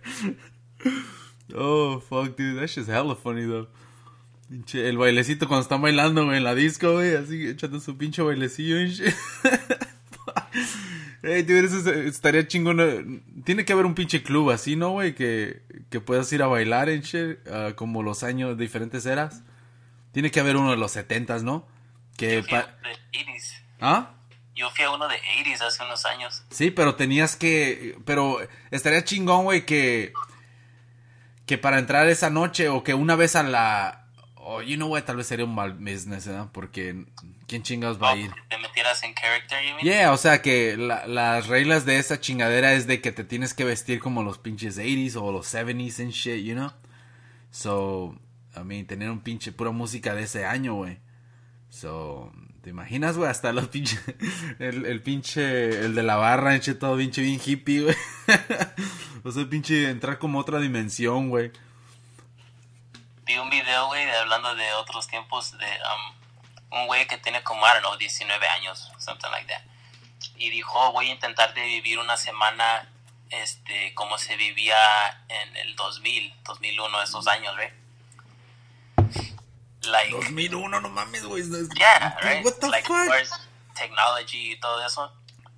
Oh, 1.55 2.01
fuck, 2.01 2.37
dude, 2.37 2.59
that 2.61 2.69
shit's 2.69 2.89
hella 2.89 3.15
funny, 3.15 3.43
though. 3.47 3.69
Pinche, 4.49 4.89
el 4.89 4.99
bailecito 4.99 5.49
cuando 5.49 5.63
están 5.63 5.81
bailando, 5.83 6.25
güey, 6.25 6.39
en 6.39 6.45
la 6.45 6.55
disco, 6.55 6.93
güey, 6.95 7.15
así 7.17 7.47
echando 7.49 7.81
su 7.81 7.97
pinche 7.97 8.23
bailecillo 8.23 8.81
y 8.81 8.89
shit. 8.91 9.15
Hey, 11.25 11.43
dude, 11.43 11.65
eso 11.67 11.79
es- 11.79 11.87
estaría 11.87 12.47
chingón. 12.49 12.81
eh, 12.81 13.23
Tiene 13.45 13.65
que 13.65 13.73
haber 13.73 13.87
un 13.87 13.95
pinche 13.95 14.23
club 14.25 14.51
así, 14.51 14.75
¿no, 14.75 14.91
güey? 14.91 15.15
Que, 15.15 15.63
que 15.89 16.01
puedas 16.01 16.33
ir 16.33 16.43
a 16.43 16.49
bailar 16.49 16.89
en 16.89 17.03
shit, 17.03 17.39
ah, 17.49 17.73
como 17.77 18.03
los 18.03 18.25
años, 18.25 18.59
diferentes 18.59 19.07
eras. 19.07 19.43
Tiene 20.11 20.31
que 20.33 20.41
haber 20.41 20.57
uno 20.57 20.73
de 20.73 20.77
los 20.77 20.91
setentas, 20.93 21.45
¿no? 21.45 21.67
Que 22.17 22.37
Yo 22.37 22.43
fui 22.43 22.59
a 22.59 22.65
uno 22.81 22.89
de 22.89 23.19
80s. 23.25 23.53
¿Ah? 23.81 24.15
Yo 24.57 24.69
fui 24.71 24.85
a 24.85 24.91
uno 24.91 25.07
de 25.09 25.15
80s 25.15 25.61
hace 25.63 25.83
unos 25.85 26.05
años. 26.07 26.43
Sí, 26.51 26.71
pero 26.73 26.97
tenías 26.97 27.37
que. 27.37 27.97
Pero 28.05 28.39
estaría 28.73 29.05
chingón, 29.05 29.45
güey, 29.45 29.65
que. 29.65 30.13
Que 31.53 31.59
para 31.59 31.79
entrar 31.79 32.09
esa 32.09 32.31
noche 32.31 32.71
o 32.71 32.83
que 32.83 32.95
una 32.95 33.15
vez 33.15 33.37
a 33.37 33.43
la. 33.43 34.07
O, 34.37 34.63
you 34.63 34.77
know 34.77 34.89
what, 34.89 35.03
tal 35.03 35.17
vez 35.17 35.27
sería 35.27 35.45
un 35.45 35.55
mal 35.55 35.75
business, 35.75 36.27
¿verdad? 36.27 36.49
Porque. 36.51 37.05
¿Quién 37.47 37.63
chingados 37.63 38.03
va 38.03 38.09
a 38.09 38.13
Oh, 38.15 38.17
ir? 38.17 38.31
te 38.49 38.57
metieras 38.57 39.03
en 39.03 39.13
character, 39.13 39.59
you 39.63 39.75
mean? 39.75 39.81
Yeah, 39.85 40.13
o 40.13 40.17
sea 40.17 40.41
que 40.41 40.79
la- 40.79 41.07
las 41.07 41.49
reglas 41.49 41.85
de 41.85 41.99
esa 41.99 42.19
chingadera 42.19 42.73
es 42.73 42.87
de 42.87 43.03
que 43.03 43.13
te 43.13 43.23
tienes 43.25 43.53
que 43.53 43.65
vestir 43.67 44.01
como 44.01 44.23
los 44.23 44.39
pinches 44.39 44.79
80s 44.79 45.15
o 45.17 45.31
los 45.31 45.47
70s 45.47 46.01
and 46.01 46.13
shit, 46.13 46.43
you 46.43 46.55
know? 46.55 46.73
So, 47.51 48.17
I 48.57 48.61
mean, 48.65 48.87
tener 48.87 49.11
un 49.11 49.21
pinche 49.21 49.53
pura 49.53 49.73
música 49.73 50.15
de 50.15 50.23
ese 50.23 50.47
año, 50.47 50.73
güey. 50.77 51.01
So, 51.69 52.33
¿te 52.63 52.71
imaginas, 52.71 53.17
güey? 53.17 53.31
Hasta 53.31 53.53
los 53.53 53.69
pinches, 53.69 54.01
el, 54.59 54.87
el 54.87 55.03
pinche, 55.03 55.69
el 55.85 55.95
de 55.95 56.03
la 56.03 56.17
barra, 56.17 56.55
enche 56.55 56.75
todo 56.75 56.97
pinche 56.97 57.23
bien 57.23 57.41
hippie, 57.45 57.83
güey. 57.83 57.97
o 59.25 59.33
sea, 59.33 59.49
pinche 59.49 59.91
entrar 59.91 60.19
como 60.19 60.39
otra 60.39 60.59
dimensión, 60.61 61.29
güey. 61.29 61.53
Vi 63.25 63.37
un 63.37 63.51
video, 63.51 63.87
güey, 63.87 64.09
hablando 64.11 64.55
de 64.55 64.73
otros 64.75 65.07
tiempos 65.09 65.57
de 65.59 65.67
um, 65.67 66.81
un 66.81 66.87
güey 66.87 67.07
que 67.07 67.19
tiene 67.19 67.43
como, 67.43 67.67
I 67.67 67.71
don't 67.75 67.81
know, 67.81 67.97
19 67.97 68.49
años, 68.49 68.91
something 68.99 69.31
like 69.31 69.47
that. 69.53 69.63
Y 70.37 70.51
dijo, 70.51 70.73
"Oh, 70.75 70.93
voy 70.93 71.09
a 71.09 71.13
intentar 71.13 71.53
de 71.55 71.63
vivir 71.63 71.99
una 71.99 72.17
semana 72.17 72.89
este 73.31 73.95
como 73.95 74.19
se 74.19 74.37
vivía 74.37 74.77
en 75.29 75.57
el 75.57 75.75
2000, 75.75 76.35
2001, 76.45 77.03
esos 77.03 77.27
años, 77.27 77.57
¿right? 77.57 77.73
Like, 79.85 80.13
2001, 80.13 80.81
no 80.81 80.89
mames, 80.91 81.25
güey. 81.25 81.43
yeah, 81.77 82.17
right? 82.23 82.45
What 82.45 82.55
the 82.61 82.69
like, 82.69 82.87
fuck? 82.87 83.41
technology 83.75 84.53
y 84.53 84.61
todo 84.61 84.85
eso. 84.87 85.13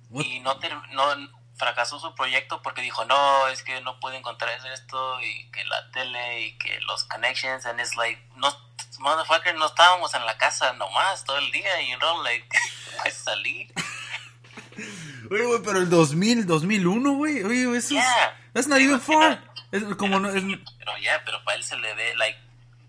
What- 0.09 0.25
Y 0.25 0.39
no, 0.39 0.57
no 0.93 1.29
fracasó 1.57 1.99
su 1.99 2.13
proyecto 2.15 2.61
porque 2.61 2.81
dijo, 2.81 3.05
no, 3.05 3.47
es 3.47 3.61
que 3.63 3.79
no 3.81 3.99
puedo 3.99 4.15
encontrar 4.15 4.51
esto 4.73 5.21
y 5.21 5.49
que 5.51 5.63
la 5.65 5.91
tele 5.91 6.41
y 6.41 6.57
que 6.57 6.79
los 6.81 7.03
connections 7.05 7.65
and 7.65 7.79
it's 7.79 7.95
like, 7.95 8.19
no, 8.35 8.51
motherfucker, 8.99 9.55
no 9.55 9.67
estábamos 9.67 10.13
en 10.15 10.25
la 10.25 10.37
casa 10.37 10.73
nomás 10.73 11.23
todo 11.23 11.37
el 11.37 11.51
día, 11.51 11.81
you 11.89 11.97
know, 11.99 12.21
like, 12.23 12.45
pues 13.03 13.13
salí. 13.13 13.71
Oye, 15.31 15.45
güey, 15.45 15.61
pero 15.63 15.79
el 15.79 15.89
2000, 15.89 16.45
2001, 16.45 17.13
güey. 17.13 17.43
Oye, 17.43 17.61
eso 17.63 17.77
es... 17.77 17.89
Yeah. 17.89 18.37
That's 18.53 18.67
not 18.67 18.79
even 18.79 18.99
far. 18.99 19.41
Es 19.71 19.83
como 19.95 20.19
no... 20.19 20.29
Es, 20.29 20.43
Pero 20.43 20.97
ya, 21.01 21.21
pero 21.25 21.43
para 21.43 21.57
él 21.57 21.63
se 21.63 21.75
le 21.77 21.93
ve, 21.95 22.15
like, 22.15 22.37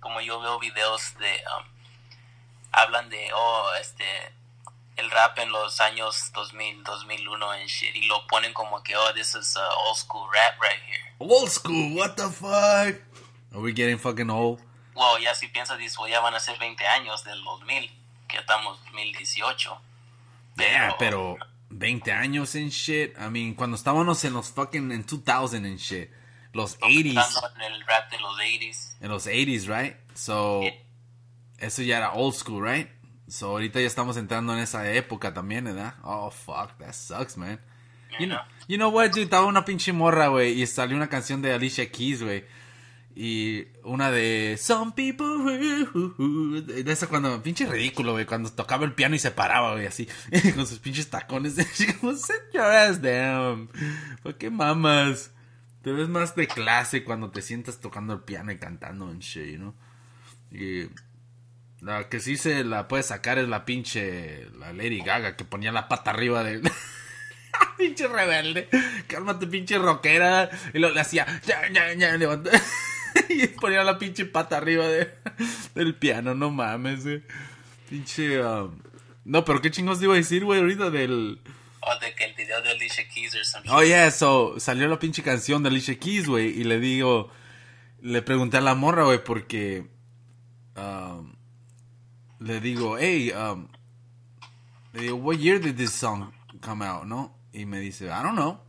como 0.00 0.20
yo 0.20 0.40
veo 0.40 0.58
videos 0.58 1.16
de, 1.18 1.42
um, 1.56 1.64
hablan 2.72 3.08
de, 3.10 3.30
oh, 3.34 3.70
este, 3.80 4.04
el 4.96 5.10
rap 5.10 5.38
en 5.38 5.50
los 5.52 5.80
años 5.80 6.30
2000, 6.32 6.84
2001 6.84 7.50
and 7.50 7.66
shit, 7.68 7.94
y 7.94 8.06
lo 8.06 8.26
ponen 8.26 8.52
como 8.52 8.82
que, 8.82 8.96
oh, 8.96 9.12
this 9.14 9.34
is 9.34 9.56
uh, 9.56 9.88
old 9.88 9.96
school 9.96 10.26
rap 10.32 10.60
right 10.60 10.80
here. 10.88 11.02
old 11.18 11.50
school, 11.50 11.94
what 11.96 12.16
the 12.16 12.28
fuck? 12.28 13.00
Are 13.54 13.60
we 13.60 13.72
getting 13.72 13.98
fucking 13.98 14.30
old? 14.30 14.60
Wow, 14.94 15.18
ya 15.18 15.34
si 15.34 15.48
piensas, 15.48 15.78
dices, 15.78 15.96
"Oh, 15.98 16.06
ya 16.08 16.20
van 16.20 16.34
a 16.34 16.40
ser 16.40 16.58
20 16.58 16.86
años 16.86 17.22
del 17.24 17.42
2000, 17.44 17.90
que 18.28 18.38
estamos 18.38 18.78
2018. 18.84 19.78
Yeah, 20.56 20.96
pero 20.98 21.36
20 21.68 22.12
años 22.12 22.54
en 22.54 22.70
shit. 22.70 23.14
I 23.18 23.28
mean, 23.28 23.54
cuando 23.54 23.76
estábamos 23.76 24.24
en 24.24 24.32
los 24.32 24.50
fucking 24.50 24.90
en 24.92 25.04
2000 25.04 25.64
and 25.66 25.78
shit. 25.78 26.10
Los 26.56 26.78
80s. 26.80 27.20
Estando 27.28 27.64
en 27.64 27.72
el 27.72 27.80
rap 27.86 28.10
de 28.10 28.18
los 28.18 28.36
80s. 28.36 28.96
En 29.00 29.08
los 29.10 29.26
80s, 29.26 29.66
right? 29.66 29.96
So, 30.14 30.62
Yeah. 30.62 30.74
eso 31.58 31.82
ya 31.82 31.98
era 31.98 32.12
old 32.14 32.34
school, 32.34 32.64
right? 32.64 32.88
So, 33.28 33.50
ahorita 33.50 33.80
ya 33.80 33.86
estamos 33.86 34.16
entrando 34.16 34.52
en 34.54 34.60
esa 34.60 34.90
época 34.92 35.34
también, 35.34 35.64
¿verdad? 35.64 35.94
Oh, 36.02 36.30
fuck, 36.30 36.76
that 36.78 36.92
sucks, 36.94 37.36
man. 37.36 37.60
You 38.18 38.26
know, 38.26 38.38
you 38.66 38.76
know 38.78 38.88
what, 38.90 39.10
dude? 39.10 39.24
Estaba 39.24 39.44
una 39.46 39.64
pinche 39.64 39.92
morra, 39.92 40.28
güey, 40.28 40.62
y 40.62 40.66
salió 40.66 40.96
una 40.96 41.08
canción 41.08 41.42
de 41.42 41.52
Alicia 41.52 41.90
Keys, 41.90 42.22
güey. 42.22 42.44
Y 43.14 43.66
una 43.82 44.10
de 44.10 44.58
Some 44.60 44.92
People. 44.92 45.52
De 46.62 46.92
esa 46.92 47.06
cuando. 47.06 47.42
Pinche 47.42 47.66
ridículo, 47.66 48.12
güey. 48.12 48.26
Cuando 48.26 48.50
tocaba 48.52 48.84
el 48.84 48.92
piano 48.92 49.14
y 49.14 49.18
se 49.18 49.30
paraba, 49.30 49.72
güey, 49.72 49.86
así. 49.86 50.06
Con 50.54 50.66
sus 50.66 50.78
pinches 50.78 51.08
tacones. 51.08 51.54
Como, 52.00 52.14
set 52.14 52.52
your 52.52 52.64
ass 52.64 53.00
down. 53.00 53.70
¿Por 54.22 54.36
qué 54.36 54.50
mamas? 54.50 55.30
Te 55.86 55.92
ves 55.92 56.08
más 56.08 56.34
de 56.34 56.48
clase 56.48 57.04
cuando 57.04 57.30
te 57.30 57.40
sientas 57.40 57.78
tocando 57.78 58.12
el 58.12 58.22
piano 58.22 58.50
y 58.50 58.58
cantando 58.58 59.08
en 59.08 59.20
shit, 59.20 59.56
¿no? 59.56 59.72
Y. 60.50 60.88
La 61.80 62.08
que 62.08 62.18
sí 62.18 62.36
se 62.36 62.64
la 62.64 62.88
puede 62.88 63.04
sacar 63.04 63.38
es 63.38 63.48
la 63.48 63.64
pinche. 63.64 64.48
La 64.58 64.72
Lady 64.72 64.98
Gaga 64.98 65.36
que 65.36 65.44
ponía 65.44 65.70
la 65.70 65.86
pata 65.86 66.10
arriba 66.10 66.42
de. 66.42 66.60
pinche 67.78 68.08
rebelde. 68.08 68.68
Cálmate, 69.06 69.46
pinche 69.46 69.78
rockera. 69.78 70.50
Y 70.74 70.80
lo 70.80 70.90
le 70.90 70.98
hacía. 70.98 71.24
Ya, 71.46 71.70
ya, 71.72 71.92
ya, 71.92 72.16
levanta. 72.16 72.50
y 73.28 73.46
ponía 73.46 73.84
la 73.84 73.96
pinche 73.96 74.24
pata 74.24 74.56
arriba 74.56 74.88
de, 74.88 75.14
del 75.76 75.94
piano, 75.94 76.34
no 76.34 76.50
mames, 76.50 77.04
güey. 77.04 77.22
Pinche. 77.88 78.42
um, 78.44 78.76
No, 79.24 79.44
pero 79.44 79.62
qué 79.62 79.70
chingos 79.70 80.00
te 80.00 80.06
iba 80.06 80.14
a 80.14 80.16
decir, 80.16 80.44
güey, 80.44 80.58
ahorita 80.58 80.90
del. 80.90 81.38
O 81.88 81.98
de 82.00 82.14
que 82.16 82.24
el 82.24 82.34
video 82.34 82.60
de 82.62 82.70
Alicia 82.70 83.06
Keys 83.08 83.54
Oh, 83.68 83.82
yeah, 83.82 84.10
so 84.10 84.58
salió 84.58 84.88
la 84.88 84.98
pinche 84.98 85.22
canción 85.22 85.62
de 85.62 85.68
Alicia 85.68 85.96
Keys, 85.96 86.26
güey, 86.26 86.48
y 86.48 86.64
le 86.64 86.80
digo, 86.80 87.30
le 88.02 88.22
pregunté 88.22 88.56
a 88.56 88.60
la 88.60 88.74
morra, 88.74 89.04
güey, 89.04 89.22
porque 89.22 89.86
um, 90.76 91.36
le 92.40 92.60
digo, 92.60 92.98
hey, 92.98 93.30
um, 93.30 93.68
le 94.94 95.02
digo, 95.02 95.16
what 95.16 95.36
year 95.36 95.60
did 95.60 95.76
this 95.76 95.92
song 95.92 96.32
come 96.60 96.84
out, 96.84 97.04
no? 97.04 97.32
Y 97.52 97.66
me 97.66 97.78
dice, 97.78 98.06
I 98.06 98.22
don't 98.22 98.34
know. 98.34 98.60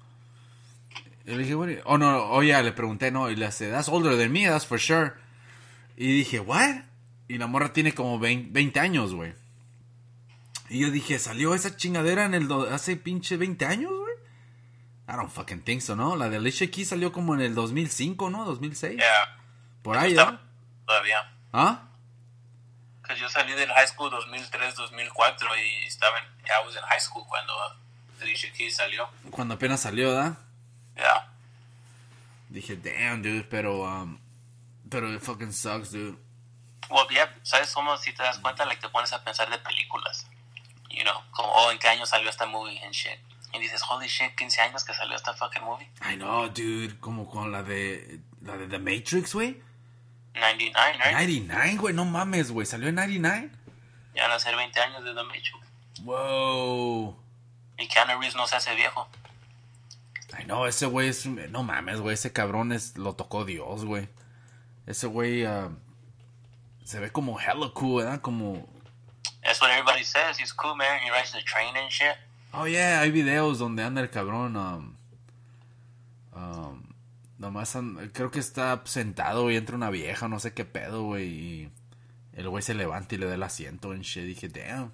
Le 1.26 1.40
dije, 1.40 1.56
"What 1.56 1.68
do 1.68 1.74
you-" 1.74 1.82
oh, 1.86 1.98
no, 1.98 2.24
oh, 2.32 2.42
yeah, 2.42 2.62
le 2.62 2.72
pregunté, 2.72 3.12
no, 3.12 3.30
y 3.30 3.36
le 3.36 3.48
hace, 3.48 3.70
that's 3.70 3.90
older 3.90 4.16
than 4.16 4.32
me, 4.32 4.46
that's 4.46 4.66
for 4.66 4.80
sure. 4.80 5.14
Y 5.98 6.20
dije, 6.20 6.40
what? 6.40 6.84
Y 7.28 7.38
la 7.38 7.48
morra 7.48 7.74
tiene 7.74 7.94
como 7.94 8.20
20, 8.20 8.52
20 8.52 8.80
años, 8.80 9.14
güey. 9.14 9.34
Y 10.70 10.82
yo 10.82 10.92
dije, 10.92 11.18
¿salió 11.20 11.54
esa 11.54 11.76
chingadera 11.76 12.26
en 12.26 12.34
el 12.34 12.52
hace 12.72 12.98
pinche 12.98 13.38
20 13.38 13.66
años, 13.66 13.92
güey? 13.92 14.14
I 15.10 15.16
don't 15.16 15.32
fucking 15.32 15.63
think 15.63 15.82
so, 15.82 15.96
¿no? 15.96 16.18
La 16.18 16.30
de 16.30 16.38
Alicia 16.38 16.70
Keys 16.70 16.90
salió 16.90 17.13
como 17.13 17.34
en 17.34 17.42
el 17.42 17.56
2005, 17.56 18.30
¿no? 18.30 18.44
2006. 18.44 18.98
Yeah. 18.98 19.38
Por 19.82 19.98
ahí, 19.98 20.13
¿no? 20.13 20.38
Todavía. 20.86 21.34
¿Ah? 21.54 21.84
Que 23.08 23.15
yo 23.15 23.30
salí 23.30 23.54
del 23.54 23.72
high 23.72 23.88
school 23.88 24.10
2003, 24.12 24.76
2004 24.76 25.50
y 25.56 25.86
estaba 25.86 26.20
en, 26.20 26.26
I 26.46 26.65
was 26.65 26.76
in 26.76 26.82
high 26.82 27.00
school 27.00 27.26
cuando 27.26 27.54
Alicia 28.22 28.52
Keys 28.52 28.76
salió. 28.76 29.08
Cuando 29.32 29.54
apenas 29.54 29.80
salió, 29.80 30.10
¿verdad? 30.13 30.38
Yeah. 30.98 31.32
Dije, 32.50 32.76
damn, 32.76 33.22
dude, 33.22 33.44
pero, 33.44 33.84
um, 33.84 34.20
pero 34.90 35.13
it 35.13 35.22
fucking 35.22 35.54
sucks, 35.54 35.92
dude. 35.92 36.18
Well, 36.90 37.08
yeah, 37.10 37.34
¿sabes 37.44 37.74
cómo? 37.74 37.98
Si 37.98 38.13
te 38.13 38.24
das 38.24 38.40
cuenta, 38.40 38.65
like, 38.65 38.82
te 38.82 38.90
pones 38.90 39.13
a 39.13 39.24
pensar 39.24 39.50
de 39.50 39.58
películas. 39.60 40.28
You 40.98 41.04
know, 41.04 41.21
como, 41.29 41.50
oh, 41.50 41.71
¿en 41.71 41.77
qué 41.77 41.89
año 41.89 42.08
salió 42.08 42.27
esta 42.27 42.48
movie 42.48 42.81
and 42.83 42.91
shit? 42.91 43.19
Y 43.54 43.60
dices, 43.60 43.83
holy 43.87 44.08
shit, 44.08 44.33
15 44.35 44.62
años 44.62 44.83
que 44.83 44.93
salió 44.95 45.15
esta 45.15 45.33
fucking 45.33 45.63
movie. 45.63 45.87
I 46.02 46.15
know, 46.15 46.48
dude, 46.50 47.00
como 47.00 47.29
con 47.29 47.52
la 47.52 47.62
de, 47.62 48.19
la 48.41 48.58
de 48.58 48.67
The 48.67 48.79
Matrix, 48.79 49.33
güey. 49.33 49.62
99, 50.33 50.93
right? 50.93 51.13
99, 51.13 51.77
güey, 51.77 51.93
no 51.93 52.06
mames, 52.06 52.52
güey, 52.52 52.65
salió 52.65 52.89
en 52.89 52.95
99. 52.95 53.52
Ya 54.15 54.23
van 54.23 54.31
a 54.31 54.39
ser 54.39 54.56
20 54.56 54.79
años 54.79 55.04
de 55.04 55.13
The 55.13 55.23
Matrix. 55.23 55.54
Wow. 56.02 57.15
Y 57.77 57.87
Keanu 57.87 58.19
Reeves 58.19 58.35
no 58.35 58.48
se 58.48 58.56
hace 58.56 58.73
viejo. 58.73 59.08
Ay, 60.33 60.45
no, 60.45 60.65
ese 60.67 60.87
güey 60.87 61.10
es. 61.10 61.25
No 61.25 61.63
mames, 61.63 62.02
güey. 62.02 62.15
Ese 62.15 62.33
cabrón 62.33 62.71
es, 62.71 62.98
lo 62.98 63.13
tocó 63.13 63.45
Dios, 63.45 63.85
güey. 63.85 64.10
Ese 64.85 65.08
güey 65.08 65.45
ah, 65.45 65.69
se 66.83 67.00
ve 67.00 67.12
como 67.12 67.39
hella 67.39 67.54
cool, 67.73 68.04
¿verdad? 68.04 68.21
Como. 68.21 68.67
That's 69.44 69.62
what 69.62 69.71
everybody 69.71 70.04
says. 70.04 70.38
He's 70.38 70.52
cool, 70.54 70.75
man. 70.75 71.00
He 71.04 71.10
rides 71.10 71.32
the 71.32 71.42
train 71.42 71.75
and 71.75 71.92
shit. 71.92 72.15
Oh, 72.54 72.65
yeah, 72.65 73.00
hay 73.02 73.12
videos 73.12 73.60
donde 73.60 73.84
anda 73.84 74.02
el 74.02 74.10
cabrón. 74.10 74.56
Um, 74.56 74.98
um, 76.34 76.94
nomás 77.40 77.75
an- 77.75 78.12
creo 78.13 78.32
que 78.32 78.40
está 78.40 78.82
sentado, 78.86 79.44
güey, 79.44 79.58
entre 79.58 79.75
una 79.75 79.90
vieja, 79.90 80.28
no 80.28 80.40
sé 80.40 80.54
qué 80.54 80.65
pedo, 80.65 81.04
güey. 81.04 81.28
Y 81.28 81.71
el 82.34 82.50
güey 82.50 82.62
se 82.63 82.73
levanta 82.73 83.15
y 83.15 83.17
le 83.17 83.28
da 83.28 83.36
el 83.36 83.44
asiento 83.44 83.94
en 83.94 84.02
shit. 84.02 84.23
Dije, 84.25 84.48
damn. 84.50 84.92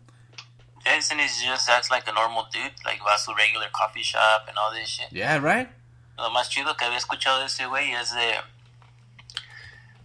Jason 0.85 1.19
is 1.19 1.41
just 1.41 1.69
acts 1.69 1.89
like 1.89 2.07
a 2.09 2.13
normal 2.13 2.47
dude, 2.51 2.73
like 2.83 3.01
va 3.03 3.15
a 3.15 3.17
su 3.17 3.33
regular 3.33 3.69
coffee 3.71 4.03
shop 4.03 4.47
and 4.49 4.57
all 4.57 4.71
this 4.73 4.89
shit. 4.89 5.07
Yeah, 5.11 5.37
right? 5.39 5.69
Lo 6.17 6.29
más 6.29 6.49
chido 6.49 6.75
que 6.75 6.85
había 6.85 6.97
escuchado 6.97 7.39
de 7.39 7.45
ese 7.45 7.65
güey 7.67 7.93
es 7.93 8.13
de 8.13 8.35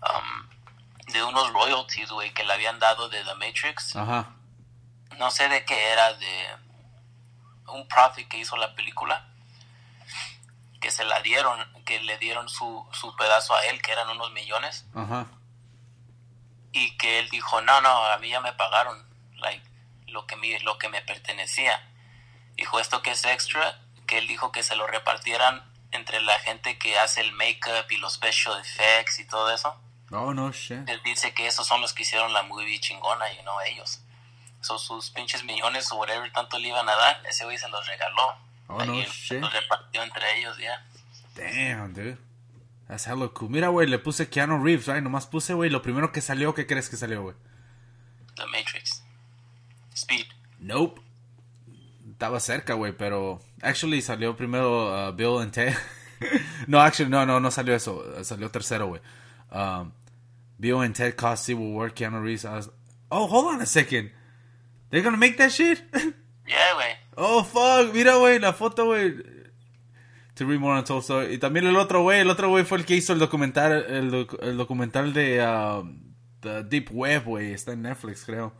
um, 0.03 0.48
de 1.13 1.23
unos 1.25 1.53
royalties, 1.53 2.11
güey, 2.11 2.33
que 2.35 2.45
le 2.45 2.53
habían 2.53 2.79
dado 2.79 3.09
de 3.09 3.23
The 3.25 3.35
Matrix. 3.35 3.97
Ajá. 3.97 4.35
No 5.19 5.31
sé 5.31 5.49
de 5.49 5.65
qué 5.65 5.93
era, 5.93 6.13
de 6.15 6.47
un 7.69 7.87
profit 7.89 8.29
que 8.29 8.39
hizo 8.39 8.57
la 8.57 8.75
película. 8.75 9.29
Que 10.81 10.91
se 10.91 11.05
la 11.05 11.21
dieron, 11.21 11.59
que 11.85 12.01
le 12.01 12.19
dieron 12.19 12.49
su, 12.49 12.87
su 12.93 13.15
pedazo 13.17 13.55
a 13.55 13.65
él, 13.67 13.83
que 13.83 13.93
eran 13.93 14.09
unos 14.11 14.31
millones. 14.33 14.87
Ajá. 14.95 15.27
y 16.73 16.97
que 16.99 17.19
él 17.19 17.29
dijo 17.31 17.63
no 17.63 17.81
no 17.81 18.05
a 18.05 18.19
mí 18.19 18.29
ya 18.29 18.41
me 18.41 18.53
pagaron 18.53 19.03
like 19.39 19.67
lo 20.09 20.27
que 20.27 20.37
me 20.37 20.61
lo 20.61 20.77
que 20.77 20.91
me 20.91 21.01
pertenecía 21.01 21.83
dijo 22.57 22.79
esto 22.79 23.01
que 23.01 23.13
es 23.13 23.25
extra 23.25 23.81
que 24.07 24.19
él 24.19 24.27
dijo 24.29 24.53
que 24.53 24.63
se 24.63 24.77
lo 24.77 24.87
repartieran 24.87 25.65
entre 25.93 26.21
la 26.21 26.39
gente 26.41 26.79
que 26.79 26.99
hace 26.99 27.23
el 27.23 27.33
make-up 27.33 27.87
y 27.91 27.97
los 27.97 28.13
special 28.15 28.61
effects 28.61 29.19
y 29.19 29.27
todo 29.27 29.51
eso 29.51 29.75
Oh, 30.11 30.33
no 30.33 30.53
shit. 30.53 30.89
él 30.89 31.01
dice 31.05 31.35
que 31.35 31.47
esos 31.47 31.67
son 31.67 31.81
los 31.81 31.93
que 31.93 32.03
hicieron 32.03 32.33
la 32.33 32.43
movie 32.43 32.81
chingona 32.81 33.33
y 33.33 33.43
no 33.45 33.61
ellos 33.63 34.01
son 34.61 34.79
sus 34.79 35.11
pinches 35.11 35.45
millones 35.45 35.91
o 35.93 35.97
whatever 35.97 36.33
tanto 36.33 36.59
le 36.59 36.69
iban 36.69 36.89
a 36.89 36.95
dar 36.95 37.23
ese 37.29 37.45
güey 37.45 37.59
se 37.59 37.69
los 37.69 37.87
regaló 37.87 38.35
Oh, 38.71 38.85
no 38.85 39.01
shit. 39.03 39.41
los 39.41 39.53
repartió 39.53 40.03
entre 40.03 40.39
ellos 40.39 40.57
ya 40.59 40.85
Damn, 41.37 41.95
dude. 41.95 42.19
That's 42.89 43.07
hella 43.07 43.29
cool. 43.29 43.49
Mira, 43.51 43.69
güey, 43.69 43.87
le 43.87 43.99
puse 43.99 44.29
Keanu 44.29 44.63
Reeves, 44.65 44.87
right? 44.89 45.03
Nomás 45.03 45.27
puse, 45.27 45.55
güey, 45.55 45.71
lo 45.71 45.83
primero 45.83 46.11
que 46.11 46.21
salió, 46.21 46.53
¿qué 46.55 46.67
crees 46.67 46.89
que 46.89 46.97
salió, 46.97 47.23
güey? 47.23 47.37
The 48.35 48.47
Matrix 48.47 49.05
Speed 49.95 50.27
Nope. 50.59 51.01
Estaba 52.11 52.41
cerca, 52.41 52.75
güey, 52.75 52.93
pero... 52.93 53.41
Actually, 53.63 54.03
salió 54.03 54.37
primero 54.37 55.09
uh, 55.11 55.13
Bill 55.13 55.39
and 55.41 55.53
Ted. 55.53 55.75
no, 56.67 56.81
actually, 56.81 57.09
no, 57.11 57.25
no, 57.25 57.39
no 57.39 57.51
salió 57.53 57.75
eso. 57.77 58.25
Salió 58.25 58.51
tercero, 58.51 58.89
güey. 58.89 59.01
Um, 59.53 59.93
Bill 60.61 60.81
and 60.81 60.95
Ted 60.95 61.15
Cost 61.17 61.45
Civil 61.47 61.73
War, 61.73 61.91
Keanu 61.91 62.23
Reeves. 62.23 62.45
I 62.45 62.55
was- 62.57 62.71
Oh, 63.11 63.27
hold 63.27 63.55
on 63.55 63.63
a 63.63 63.67
second. 63.67 64.11
They're 64.91 65.03
gonna 65.03 65.17
make 65.17 65.37
that 65.39 65.51
shit? 65.51 65.83
yeah 66.47 66.75
güey 66.75 66.95
oh, 67.17 67.43
fuck. 67.43 67.95
Mira, 67.95 68.17
güey, 68.17 68.39
la 68.41 68.53
foto, 68.53 68.87
güey. 68.87 69.15
To 70.35 70.47
read 70.47 70.61
more 70.61 70.75
on 70.77 70.85
Tulsa. 70.85 71.25
Y 71.31 71.39
también 71.39 71.67
el 71.67 71.77
otro 71.77 72.03
güey, 72.03 72.21
el 72.21 72.31
otro 72.31 72.49
güey 72.49 72.65
fue 72.65 72.79
el 72.79 72.85
que 72.85 72.95
hizo 72.97 73.13
el 73.13 73.19
documental, 73.19 73.85
el, 73.89 74.11
doc- 74.11 74.39
el 74.43 74.57
documental 74.57 75.13
de 75.13 75.45
um, 75.45 76.15
The 76.41 76.63
Deep 76.65 76.91
Web, 76.93 77.25
güey. 77.25 77.53
Está 77.53 77.73
en 77.73 77.83
Netflix, 77.83 78.25
creo. 78.25 78.53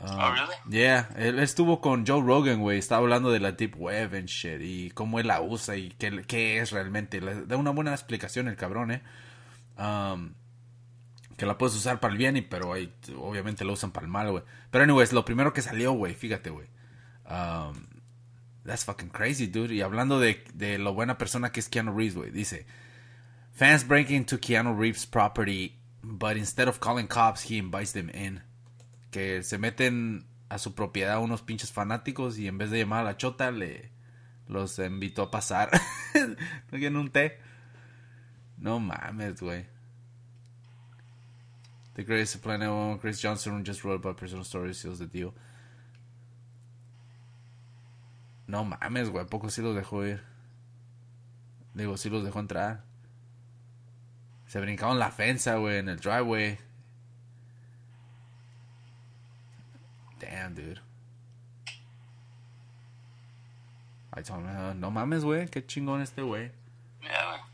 oh 0.00 0.30
really 0.32 0.54
Yeah, 0.68 1.08
él 1.16 1.38
estuvo 1.40 1.80
con 1.80 2.06
Joe 2.06 2.22
Rogan, 2.22 2.60
güey. 2.60 2.78
Estaba 2.78 3.02
hablando 3.02 3.30
de 3.30 3.40
la 3.40 3.52
Deep 3.52 3.76
Web 3.76 4.14
and 4.14 4.28
shit. 4.28 4.60
Y 4.62 4.90
cómo 4.92 5.20
él 5.20 5.26
la 5.26 5.40
usa 5.42 5.76
y 5.76 5.90
qué, 5.98 6.22
qué 6.26 6.58
es 6.60 6.70
realmente. 6.72 7.20
Le 7.20 7.44
da 7.46 7.56
una 7.56 7.70
buena 7.70 7.92
explicación 7.92 8.48
el 8.48 8.56
cabrón, 8.56 8.92
eh. 8.92 9.02
Um, 9.78 10.32
que 11.36 11.46
la 11.46 11.58
puedes 11.58 11.76
usar 11.76 12.00
para 12.00 12.12
el 12.12 12.18
bien, 12.18 12.36
y, 12.36 12.42
pero 12.42 12.72
ahí, 12.72 12.92
obviamente 13.16 13.64
lo 13.64 13.72
usan 13.74 13.90
para 13.90 14.06
el 14.06 14.12
mal, 14.12 14.30
güey. 14.30 14.44
Pero, 14.70 14.84
anyways, 14.84 15.12
lo 15.12 15.24
primero 15.24 15.52
que 15.52 15.62
salió, 15.62 15.92
güey, 15.92 16.14
fíjate, 16.14 16.50
güey. 16.50 16.68
Um, 17.28 17.86
that's 18.64 18.84
fucking 18.84 19.10
crazy, 19.10 19.46
dude. 19.46 19.74
Y 19.74 19.82
hablando 19.82 20.18
de, 20.18 20.44
de 20.54 20.78
lo 20.78 20.94
buena 20.94 21.18
persona 21.18 21.52
que 21.52 21.60
es 21.60 21.68
Keanu 21.68 21.96
Reeves, 21.96 22.14
güey. 22.14 22.30
Dice: 22.30 22.66
Fans 23.52 23.86
break 23.86 24.10
into 24.10 24.38
Keanu 24.38 24.78
Reeves' 24.78 25.06
property, 25.06 25.78
but 26.02 26.36
instead 26.36 26.68
of 26.68 26.78
calling 26.80 27.06
cops, 27.06 27.50
he 27.50 27.58
invites 27.58 27.92
them 27.92 28.10
in 28.10 28.42
que 29.16 29.42
se 29.42 29.56
meten 29.56 30.26
a 30.50 30.58
su 30.58 30.74
propiedad 30.74 31.22
unos 31.22 31.40
pinches 31.40 31.72
fanáticos 31.72 32.38
y 32.38 32.48
en 32.48 32.58
vez 32.58 32.70
de 32.70 32.80
llamar 32.80 33.00
a 33.00 33.04
la 33.04 33.16
chota 33.16 33.50
le 33.50 33.90
los 34.46 34.78
invitó 34.78 35.22
a 35.22 35.30
pasar. 35.30 35.70
¿No 36.14 36.78
quieren 36.78 36.96
un 36.96 37.10
té? 37.10 37.38
No 38.58 38.78
mames, 38.78 39.40
güey. 39.40 39.66
The 41.96 42.04
Greatest 42.04 42.42
Planet 42.42 42.68
One, 42.68 42.98
Chris 42.98 43.22
Johnson 43.22 43.64
just 43.64 43.82
wrote 43.82 43.94
about 43.94 44.18
personal 44.18 44.44
stories, 44.44 44.76
seals 44.76 44.98
the 44.98 45.06
deal. 45.06 45.32
No 48.46 48.64
mames, 48.64 49.08
güey, 49.08 49.22
¿a 49.22 49.26
poco 49.26 49.48
sí 49.48 49.62
los 49.62 49.74
dejó 49.74 50.06
ir? 50.06 50.20
Digo, 51.74 51.96
sí 51.96 52.10
los 52.10 52.22
dejó 52.22 52.40
entrar. 52.40 52.82
Se 54.46 54.60
brincaron 54.60 54.98
la 54.98 55.10
fensa, 55.10 55.56
güey, 55.56 55.78
en 55.78 55.88
el 55.88 55.96
driveway. 55.96 56.58
Damn, 60.20 60.54
dude. 60.54 60.80
I 64.12 64.20
told 64.20 64.44
no 64.44 64.90
mames, 64.90 65.24
güey, 65.24 65.48
qué 65.48 65.64
chingón 65.66 66.02
este 66.02 66.20
güey. 66.20 66.50
yeah 67.02 67.45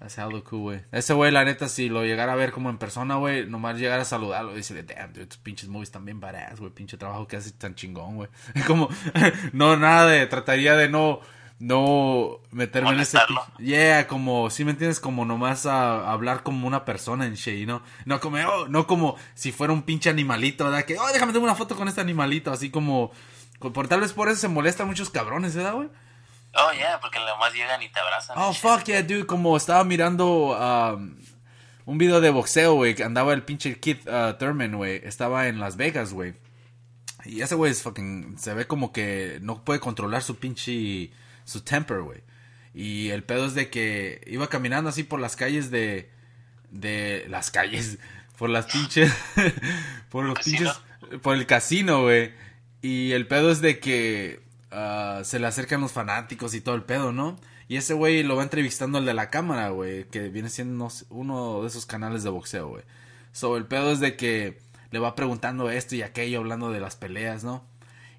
That's 0.00 0.16
hella 0.16 0.40
cool, 0.44 0.60
güey. 0.60 0.80
Ese 0.92 1.12
güey, 1.12 1.30
la 1.30 1.44
neta, 1.44 1.68
si 1.68 1.90
lo 1.90 2.04
llegara 2.04 2.32
a 2.32 2.36
ver 2.36 2.52
como 2.52 2.70
en 2.70 2.78
persona, 2.78 3.16
güey, 3.16 3.46
nomás 3.46 3.78
llegar 3.78 4.00
a 4.00 4.06
saludarlo 4.06 4.52
y 4.52 4.56
decirle, 4.56 4.82
damn, 4.82 5.12
dude, 5.12 5.26
tus 5.26 5.36
pinches 5.36 5.68
movies 5.68 5.88
están 5.88 6.06
bien 6.06 6.20
badass, 6.20 6.58
güey, 6.58 6.72
pinche 6.72 6.96
trabajo 6.96 7.28
que 7.28 7.36
haces 7.36 7.52
tan 7.52 7.74
chingón, 7.74 8.16
güey. 8.16 8.30
Como, 8.66 8.88
no, 9.52 9.76
nada 9.76 10.06
de, 10.06 10.26
trataría 10.26 10.74
de 10.74 10.88
no, 10.88 11.20
no 11.58 12.40
meterme 12.50 12.92
en 12.92 13.00
ese... 13.00 13.18
Yeah, 13.58 14.06
como, 14.06 14.48
si 14.48 14.64
me 14.64 14.70
entiendes, 14.70 15.00
como 15.00 15.26
nomás 15.26 15.66
a, 15.66 16.10
hablar 16.10 16.42
como 16.42 16.66
una 16.66 16.86
persona 16.86 17.26
en 17.26 17.34
shit, 17.34 17.68
¿no? 17.68 17.82
No 18.06 18.20
como, 18.20 18.38
oh, 18.38 18.68
no 18.68 18.86
como 18.86 19.16
si 19.34 19.52
fuera 19.52 19.74
un 19.74 19.82
pinche 19.82 20.08
animalito, 20.08 20.64
¿verdad? 20.64 20.86
Que, 20.86 20.98
oh, 20.98 21.12
déjame 21.12 21.34
tomar 21.34 21.50
una 21.50 21.58
foto 21.58 21.76
con 21.76 21.88
este 21.88 22.00
animalito, 22.00 22.50
así 22.50 22.70
como, 22.70 23.12
por 23.58 23.86
tal 23.86 24.00
vez 24.00 24.14
por 24.14 24.30
eso 24.30 24.40
se 24.40 24.48
molestan 24.48 24.86
muchos 24.86 25.10
cabrones, 25.10 25.54
¿verdad, 25.54 25.74
güey? 25.74 25.90
Oh, 26.54 26.72
yeah, 26.72 26.98
porque 27.00 27.18
nomás 27.18 27.54
llegan 27.54 27.82
y 27.82 27.88
te 27.88 28.00
abrazan. 28.00 28.36
Oh, 28.38 28.52
fuck 28.52 28.84
yeah, 28.84 29.02
dude. 29.02 29.26
Como 29.26 29.56
estaba 29.56 29.84
mirando 29.84 30.56
um, 30.58 31.16
un 31.86 31.98
video 31.98 32.20
de 32.20 32.30
boxeo, 32.30 32.74
güey, 32.74 32.94
que 32.94 33.04
andaba 33.04 33.32
el 33.32 33.42
pinche 33.42 33.78
Keith 33.78 34.06
uh, 34.06 34.36
Thurman, 34.38 34.76
güey. 34.76 35.00
Estaba 35.04 35.46
en 35.46 35.60
Las 35.60 35.76
Vegas, 35.76 36.12
güey. 36.12 36.34
Y 37.24 37.42
ese 37.42 37.54
güey 37.54 37.70
es 37.70 37.82
fucking... 37.82 38.36
Se 38.38 38.54
ve 38.54 38.66
como 38.66 38.92
que 38.92 39.38
no 39.42 39.64
puede 39.64 39.80
controlar 39.80 40.22
su 40.22 40.36
pinche... 40.36 41.10
Su 41.44 41.62
temper, 41.62 42.00
güey. 42.02 42.22
Y 42.74 43.10
el 43.10 43.22
pedo 43.22 43.46
es 43.46 43.54
de 43.54 43.70
que 43.70 44.22
iba 44.26 44.48
caminando 44.48 44.90
así 44.90 45.04
por 45.04 45.20
las 45.20 45.36
calles 45.36 45.70
de... 45.70 46.10
De 46.70 47.26
las 47.28 47.50
calles. 47.50 47.98
Por 48.38 48.48
las 48.48 48.66
pinches... 48.66 49.12
por 50.08 50.24
los 50.24 50.38
pinches... 50.38 50.80
Por 51.20 51.36
el 51.36 51.44
casino, 51.44 52.04
güey. 52.04 52.32
Y 52.80 53.12
el 53.12 53.26
pedo 53.26 53.50
es 53.50 53.60
de 53.60 53.80
que 53.80 54.40
ah, 54.70 55.20
se 55.24 55.38
le 55.38 55.46
acercan 55.46 55.80
los 55.80 55.92
fanáticos 55.92 56.54
y 56.54 56.60
todo 56.60 56.74
el 56.74 56.82
pedo, 56.82 57.12
¿no? 57.12 57.36
Y 57.68 57.76
ese 57.76 57.94
güey 57.94 58.22
lo 58.22 58.36
va 58.36 58.42
entrevistando 58.42 58.98
el 58.98 59.04
de 59.04 59.14
la 59.14 59.30
cámara, 59.30 59.68
güey, 59.68 60.04
que 60.08 60.28
viene 60.28 60.48
siendo 60.48 60.88
uno 61.10 61.62
de 61.62 61.68
esos 61.68 61.86
canales 61.86 62.24
de 62.24 62.30
boxeo, 62.30 62.68
güey. 62.68 62.82
So, 63.32 63.56
el 63.56 63.66
pedo 63.66 63.92
es 63.92 64.00
de 64.00 64.16
que 64.16 64.58
le 64.90 64.98
va 64.98 65.14
preguntando 65.14 65.70
esto 65.70 65.94
y 65.94 66.02
aquello, 66.02 66.40
hablando 66.40 66.70
de 66.72 66.80
las 66.80 66.96
peleas, 66.96 67.44
¿no? 67.44 67.64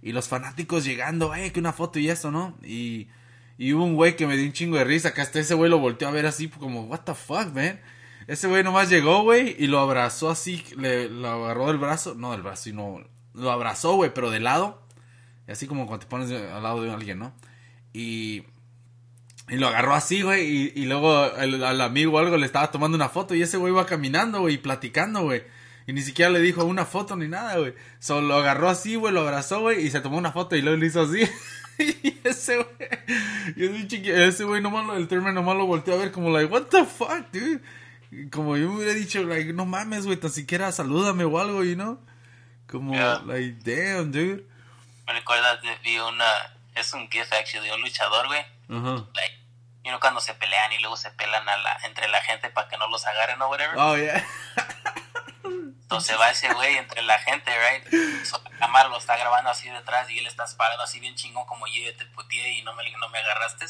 Y 0.02 0.14
los 0.14 0.28
fanáticos 0.28 0.86
llegando, 0.86 1.36
eh, 1.36 1.52
que 1.52 1.60
una 1.60 1.74
foto 1.74 2.00
y 2.00 2.10
eso, 2.10 2.32
¿no? 2.32 2.58
Y, 2.64 3.10
y 3.58 3.74
hubo 3.74 3.84
un 3.84 3.96
güey 3.96 4.16
que 4.16 4.26
me 4.26 4.38
dio 4.38 4.46
un 4.46 4.54
chingo 4.54 4.78
de 4.78 4.86
risa, 4.86 5.14
que 5.14 5.22
hasta 5.22 5.40
ese 5.40 5.54
güey 5.54 5.70
lo 5.70 5.80
volteó 5.80 6.08
a 6.08 6.12
ver 6.12 6.26
así, 6.26 6.48
como, 6.48 6.84
what 6.84 7.02
the 7.02 7.14
fuck, 7.14 7.54
man? 7.54 7.80
Ese 8.28 8.48
güey 8.48 8.64
nomás 8.64 8.90
llegó, 8.90 9.24
güey, 9.24 9.56
y 9.60 9.68
lo 9.68 9.80
abrazó 9.80 10.30
así, 10.30 10.64
le 10.78 11.10
lo 11.10 11.28
agarró 11.28 11.68
del 11.68 11.78
brazo, 11.78 12.16
no 12.16 12.32
del 12.32 12.42
brazo, 12.42 12.64
sino 12.64 13.04
lo 13.34 13.52
abrazó, 13.52 13.96
güey, 13.96 14.14
pero 14.14 14.32
de 14.32 14.40
lado, 14.40 14.82
así 15.48 15.68
como 15.68 15.86
cuando 15.88 16.06
te 16.06 16.10
pones 16.10 16.32
al 16.32 16.64
lado 16.64 16.82
de 16.84 16.92
alguien, 16.92 17.20
¿no? 17.20 17.34
Y, 17.94 18.44
y 19.50 19.58
lo 19.58 19.68
agarró 19.68 19.94
así, 19.94 20.22
güey, 20.22 20.46
y, 20.48 20.74
y 20.76 20.86
luego 20.86 21.26
el, 21.36 21.64
al 21.64 21.82
amigo 21.82 22.14
o 22.14 22.20
algo 22.20 22.38
le 22.38 22.46
estaba 22.46 22.72
tomando 22.72 22.96
una 22.96 23.10
foto 23.10 23.36
y 23.36 23.42
ese 23.42 23.58
güey 23.58 23.74
iba 23.74 23.86
caminando, 23.86 24.40
güey, 24.42 24.56
y 24.56 24.58
platicando, 24.60 25.24
güey. 25.24 25.44
Y 25.88 25.94
ni 25.94 26.02
siquiera 26.02 26.32
le 26.32 26.40
dijo 26.40 26.64
una 26.64 26.86
foto 26.86 27.16
ni 27.16 27.28
nada, 27.28 27.58
güey. 27.58 27.74
Solo 28.00 28.28
lo 28.28 28.36
agarró 28.36 28.70
así, 28.70 28.96
güey, 28.96 29.14
lo 29.14 29.22
abrazó, 29.22 29.62
güey, 29.62 29.86
y 29.86 29.90
se 29.90 30.00
tomó 30.00 30.18
una 30.18 30.32
foto 30.32 30.56
y 30.56 30.62
luego 30.62 30.78
le 30.78 30.86
hizo 30.88 31.02
así. 31.02 31.22
y 31.80 32.14
ese 32.24 32.58
güey, 32.58 33.88
y 33.92 34.10
ese 34.12 34.44
güey 34.44 34.62
nomás, 34.62 34.86
lo- 34.86 34.96
el 34.96 35.08
termo 35.08 35.32
nomás 35.32 35.58
lo 35.58 35.66
volteó 35.66 35.96
a 35.96 35.98
ver 35.98 36.12
como, 36.12 36.30
like, 36.30 36.52
what 36.54 36.64
the 36.68 36.86
fuck, 36.86 37.26
dude. 37.34 37.62
Como 38.30 38.58
yo 38.58 38.70
me 38.70 38.76
hubiera 38.78 38.94
dicho, 38.94 39.24
like, 39.24 39.54
no 39.54 39.66
mames, 39.66 40.06
güey, 40.06 40.18
tan 40.18 40.32
siquiera 40.32 40.72
salúdame 40.72 41.24
o 41.26 41.40
algo, 41.40 41.64
you 41.64 41.76
know. 41.76 42.00
Como, 42.68 42.94
Yeah. 42.94 43.24
like, 43.26 43.58
damn, 43.66 44.12
dude. 44.12 44.46
Me 45.12 45.20
recuerda, 45.20 45.58
de- 45.58 45.76
vi 45.78 46.00
una, 46.00 46.56
es 46.76 46.94
un 46.94 47.10
GIF 47.12 47.32
actually, 47.34 47.68
de 47.68 47.74
un 47.76 47.82
luchador, 47.82 48.28
güey. 48.28 48.40
Ajá. 48.40 49.06
Like, 49.14 49.38
you 49.84 49.90
know, 49.90 50.00
cuando 50.00 50.22
se 50.22 50.34
pelean 50.36 50.72
y 50.72 50.78
luego 50.80 50.96
se 50.96 51.12
pelan 51.12 51.48
a 51.50 51.58
la, 51.58 51.78
entre 51.84 52.08
la 52.08 52.22
gente 52.22 52.50
para 52.50 52.70
que 52.70 52.78
no 52.78 52.88
los 52.88 53.06
agarren 53.06 53.42
o 53.42 53.50
whatever. 53.50 53.78
Oh, 53.78 53.98
yeah. 53.98 54.26
Entonces 55.44 56.18
va 56.18 56.30
ese 56.30 56.54
güey 56.54 56.78
entre 56.78 57.02
la 57.02 57.20
gente, 57.20 57.52
right? 57.52 58.26
So, 58.26 58.42
la 58.52 58.58
cámara 58.60 58.88
lo 58.88 58.98
está 58.98 59.18
grabando 59.18 59.50
así 59.50 59.70
detrás 59.70 60.10
y 60.10 60.20
él 60.20 60.28
está 60.28 60.46
parado 60.56 60.82
así 60.84 61.02
bien 61.02 61.16
chingón 61.16 61.46
como 61.46 61.68
yo 61.68 61.94
te 61.98 62.06
puteé 62.06 62.54
y 62.54 62.62
no 62.62 62.74
me, 62.74 62.90
no 62.92 63.10
me 63.10 63.20
agarraste. 63.20 63.66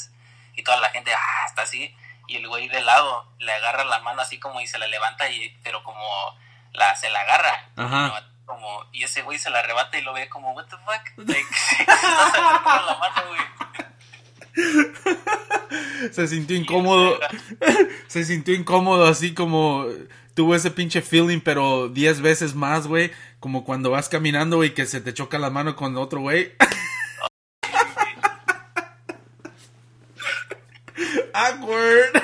Y 0.56 0.64
toda 0.64 0.78
la 0.78 0.90
gente, 0.90 1.12
ah, 1.14 1.46
está 1.48 1.64
así. 1.64 1.96
Y 2.28 2.36
el 2.36 2.48
güey 2.48 2.68
de 2.68 2.82
lado 2.82 3.28
le 3.40 3.52
agarra 3.52 3.84
la 3.86 4.00
mano 4.02 4.22
así 4.22 4.40
como 4.40 4.62
y 4.62 4.68
se 4.68 4.78
la 4.78 4.86
levanta, 4.86 5.28
y, 5.30 5.50
pero 5.64 5.84
como 5.84 6.06
la, 6.74 6.96
se 6.96 7.10
la 7.10 7.22
agarra. 7.22 7.70
Ajá. 7.76 8.28
Como, 8.46 8.86
y 8.92 9.04
ese 9.04 9.22
güey 9.22 9.38
se 9.38 9.50
la 9.50 9.60
arrebata 9.60 9.98
y 9.98 10.02
lo 10.02 10.14
ve 10.14 10.28
como, 10.30 10.54
what 10.54 10.66
the 10.66 10.78
fuck? 10.78 11.28
Like, 11.28 11.46
se 11.54 11.84
está 11.84 11.94
agarrando 11.94 12.86
la 12.86 12.98
mano, 12.98 13.28
güey. 13.30 13.42
Se 16.12 16.28
sintió 16.28 16.58
incómodo. 16.58 17.20
Se 18.08 18.26
sintió 18.26 18.54
incómodo 18.54 19.08
así 19.08 19.34
como 19.34 19.86
tuvo 20.34 20.56
ese 20.56 20.72
pinche 20.72 21.02
feeling, 21.02 21.40
pero 21.40 21.88
10 21.90 22.22
veces 22.22 22.56
más, 22.56 22.88
güey. 22.88 23.12
Como 23.40 23.64
cuando 23.64 23.92
vas 23.92 24.10
caminando, 24.10 24.58
güey, 24.58 24.74
que 24.74 24.86
se 24.86 25.00
te 25.02 25.14
choca 25.14 25.40
la 25.40 25.50
mano 25.50 25.76
con 25.76 25.96
otro 25.98 26.20
güey. 26.22 26.52
Awkward. 31.34 32.22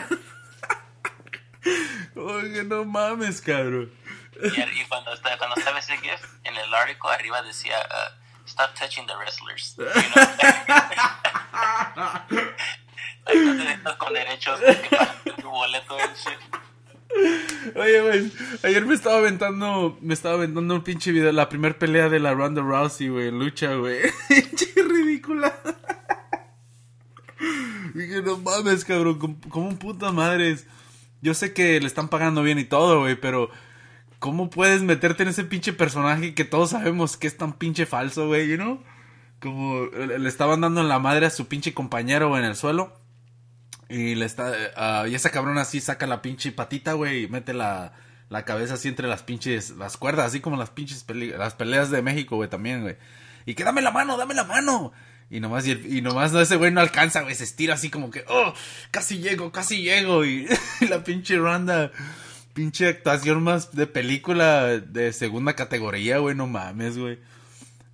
Oye, 2.16 2.64
no 2.64 2.86
mames, 2.86 3.42
cabrón. 3.42 3.92
Y, 4.42 4.82
y 4.82 4.86
cuando, 4.88 5.14
está, 5.14 5.38
cuando 5.38 5.56
estaba 5.56 5.80
ese 5.80 5.98
GIF, 5.98 6.22
en 6.44 6.56
el 6.56 6.74
artículo 6.74 7.14
arriba 7.14 7.42
decía, 7.42 7.78
uh, 7.80 8.48
stop 8.48 8.74
touching 8.76 9.06
the 9.08 9.16
wrestlers. 9.16 9.76
You 13.34 13.44
know? 13.56 13.98
Con 13.98 14.14
derechos 14.14 14.60
tu 15.42 15.50
boleto. 15.50 15.98
Oye, 17.76 18.02
güey, 18.02 18.32
ayer 18.64 18.86
me 18.86 18.94
estaba 18.94 19.18
aventando, 19.18 19.98
me 20.02 20.14
estaba 20.14 20.36
aventando 20.36 20.76
un 20.76 20.84
pinche 20.84 21.12
video, 21.12 21.32
la 21.32 21.50
primer 21.50 21.78
pelea 21.78 22.10
de 22.10 22.20
la 22.20 22.34
Ronda 22.34 22.62
Rousey, 22.62 23.10
güey, 23.10 23.32
lucha, 23.32 23.74
güey. 23.76 24.00
Pinche 24.28 24.68
ridícula. 24.76 25.54
Dije, 27.94 28.22
no 28.22 28.38
mames, 28.38 28.86
cabrón, 28.86 29.40
como, 29.50 29.68
un 29.68 29.78
puta 29.78 30.12
madre. 30.12 30.58
Yo 31.22 31.34
sé 31.34 31.54
que 31.54 31.80
le 31.80 31.88
están 31.88 32.10
pagando 32.10 32.44
bien 32.44 32.60
y 32.60 32.66
todo, 32.66 33.02
güey, 33.02 33.16
pero 33.16 33.50
¿cómo 34.20 34.50
puedes 34.50 34.82
meterte 34.82 35.24
en 35.24 35.30
ese 35.30 35.44
pinche 35.44 35.74
personaje 35.74 36.34
que 36.34 36.46
todos 36.46 36.72
sabemos 36.72 37.18
que 37.18 37.28
es 37.28 37.38
tan 37.38 37.54
pinche 37.54 37.86
falso, 37.86 38.28
güey, 38.28 38.48
you 38.50 38.56
know? 38.58 38.84
Como 39.40 39.86
le 39.86 40.28
estaban 40.30 40.62
dando 40.62 40.82
en 40.82 40.88
la 40.90 41.00
madre 41.00 41.26
a 41.28 41.30
su 41.30 41.48
pinche 41.48 41.74
compañero 41.74 42.38
en 42.38 42.44
el 42.46 42.56
suelo. 42.56 43.00
Y 43.90 44.16
le 44.16 44.26
está. 44.26 44.52
ah, 44.76 45.06
y 45.08 45.16
esa 45.16 45.30
cabrona 45.30 45.62
así 45.62 45.80
saca 45.80 46.08
la 46.08 46.22
pinche 46.22 46.52
patita, 46.52 46.94
güey, 46.94 47.24
y 47.24 47.28
mete 47.28 47.54
la, 47.54 47.94
la 48.30 48.44
cabeza 48.44 48.74
así 48.74 48.88
entre 48.90 49.08
las 49.08 49.24
pinches. 49.24 49.70
Las 49.72 49.96
cuerdas, 49.96 50.26
así 50.28 50.40
como 50.42 50.58
las 50.58 50.72
pinches 50.72 51.06
pele- 51.08 51.38
las 51.38 51.54
peleas 51.54 51.90
de 51.92 52.02
México, 52.02 52.36
güey, 52.36 52.50
también, 52.50 52.82
güey. 52.82 52.98
Y 53.46 53.54
que 53.54 53.64
dame 53.64 53.82
la 53.82 53.92
mano, 53.92 54.18
dame 54.18 54.34
la 54.34 54.44
mano. 54.44 54.92
Y 55.30 55.40
nomás, 55.40 55.66
y, 55.68 55.72
y 55.72 56.02
nomás 56.02 56.34
ese 56.34 56.56
güey 56.58 56.72
no 56.72 56.82
alcanza, 56.82 57.22
güey, 57.22 57.36
se 57.36 57.44
estira 57.44 57.76
así 57.76 57.90
como 57.90 58.10
que, 58.12 58.26
oh, 58.28 58.54
casi 58.92 59.20
llego, 59.20 59.52
casi 59.52 59.82
llego. 59.84 60.26
Y, 60.26 60.48
la 60.90 61.04
pinche 61.04 61.38
Ronda, 61.38 61.92
pinche 62.58 62.88
actuación 62.88 63.44
más 63.44 63.76
de 63.76 63.86
película 63.86 64.80
de 64.80 65.14
segunda 65.14 65.54
categoría, 65.54 66.18
güey, 66.18 66.34
no 66.34 66.48
mames, 66.48 66.98
güey. 66.98 67.20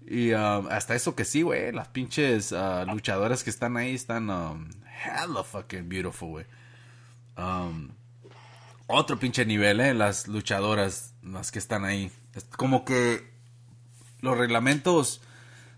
Y 0.07 0.31
um, 0.31 0.69
hasta 0.69 0.95
eso 0.95 1.15
que 1.15 1.25
sí, 1.25 1.41
güey. 1.41 1.73
Las 1.73 1.89
pinches 1.89 2.53
uh, 2.53 2.85
luchadoras 2.87 3.43
que 3.43 3.49
están 3.49 3.75
ahí 3.75 3.93
están 3.93 4.29
um, 4.29 4.69
hella 5.03 5.43
fucking 5.43 5.89
beautiful, 5.89 6.29
güey. 6.29 6.45
Um, 7.37 7.89
otro 8.87 9.19
pinche 9.19 9.45
nivel, 9.45 9.81
eh. 9.81 9.93
Las 9.93 10.29
luchadoras, 10.29 11.13
las 11.21 11.51
que 11.51 11.59
están 11.59 11.83
ahí. 11.83 12.09
Como 12.55 12.85
que 12.85 13.33
los 14.21 14.37
reglamentos 14.37 15.19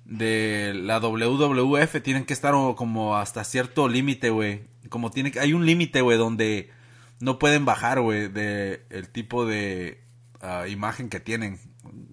de 0.05 0.73
la 0.75 0.99
WWF 0.99 2.03
tienen 2.03 2.25
que 2.25 2.33
estar 2.33 2.53
como 2.75 3.17
hasta 3.17 3.43
cierto 3.43 3.87
límite, 3.87 4.29
güey. 4.29 4.67
Como 4.89 5.09
tiene 5.09 5.31
que, 5.31 5.39
hay 5.39 5.53
un 5.53 5.65
límite, 5.65 6.01
güey, 6.01 6.19
donde 6.19 6.69
no 7.19 7.39
pueden 7.39 7.65
bajar, 7.65 7.99
güey, 8.01 8.27
de 8.27 8.85
el 8.89 9.09
tipo 9.09 9.45
de 9.45 10.03
ah, 10.41 10.67
imagen 10.67 11.09
que 11.09 11.19
tienen 11.19 11.59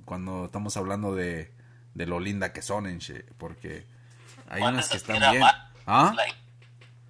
cuando 0.05 0.47
estamos 0.47 0.77
hablando 0.77 1.15
de, 1.15 1.53
de 1.95 2.07
lo 2.07 2.21
linda 2.21 2.53
que 2.53 2.63
son 2.63 2.87
en 2.87 2.99
shit, 2.99 3.25
porque 3.39 3.87
hay 4.49 4.63
unas 4.63 4.89
que 4.89 4.97
están 4.97 5.19
bien. 5.19 5.41
más, 5.41 5.57
¿Ah? 5.87 6.13
like, 6.15 6.37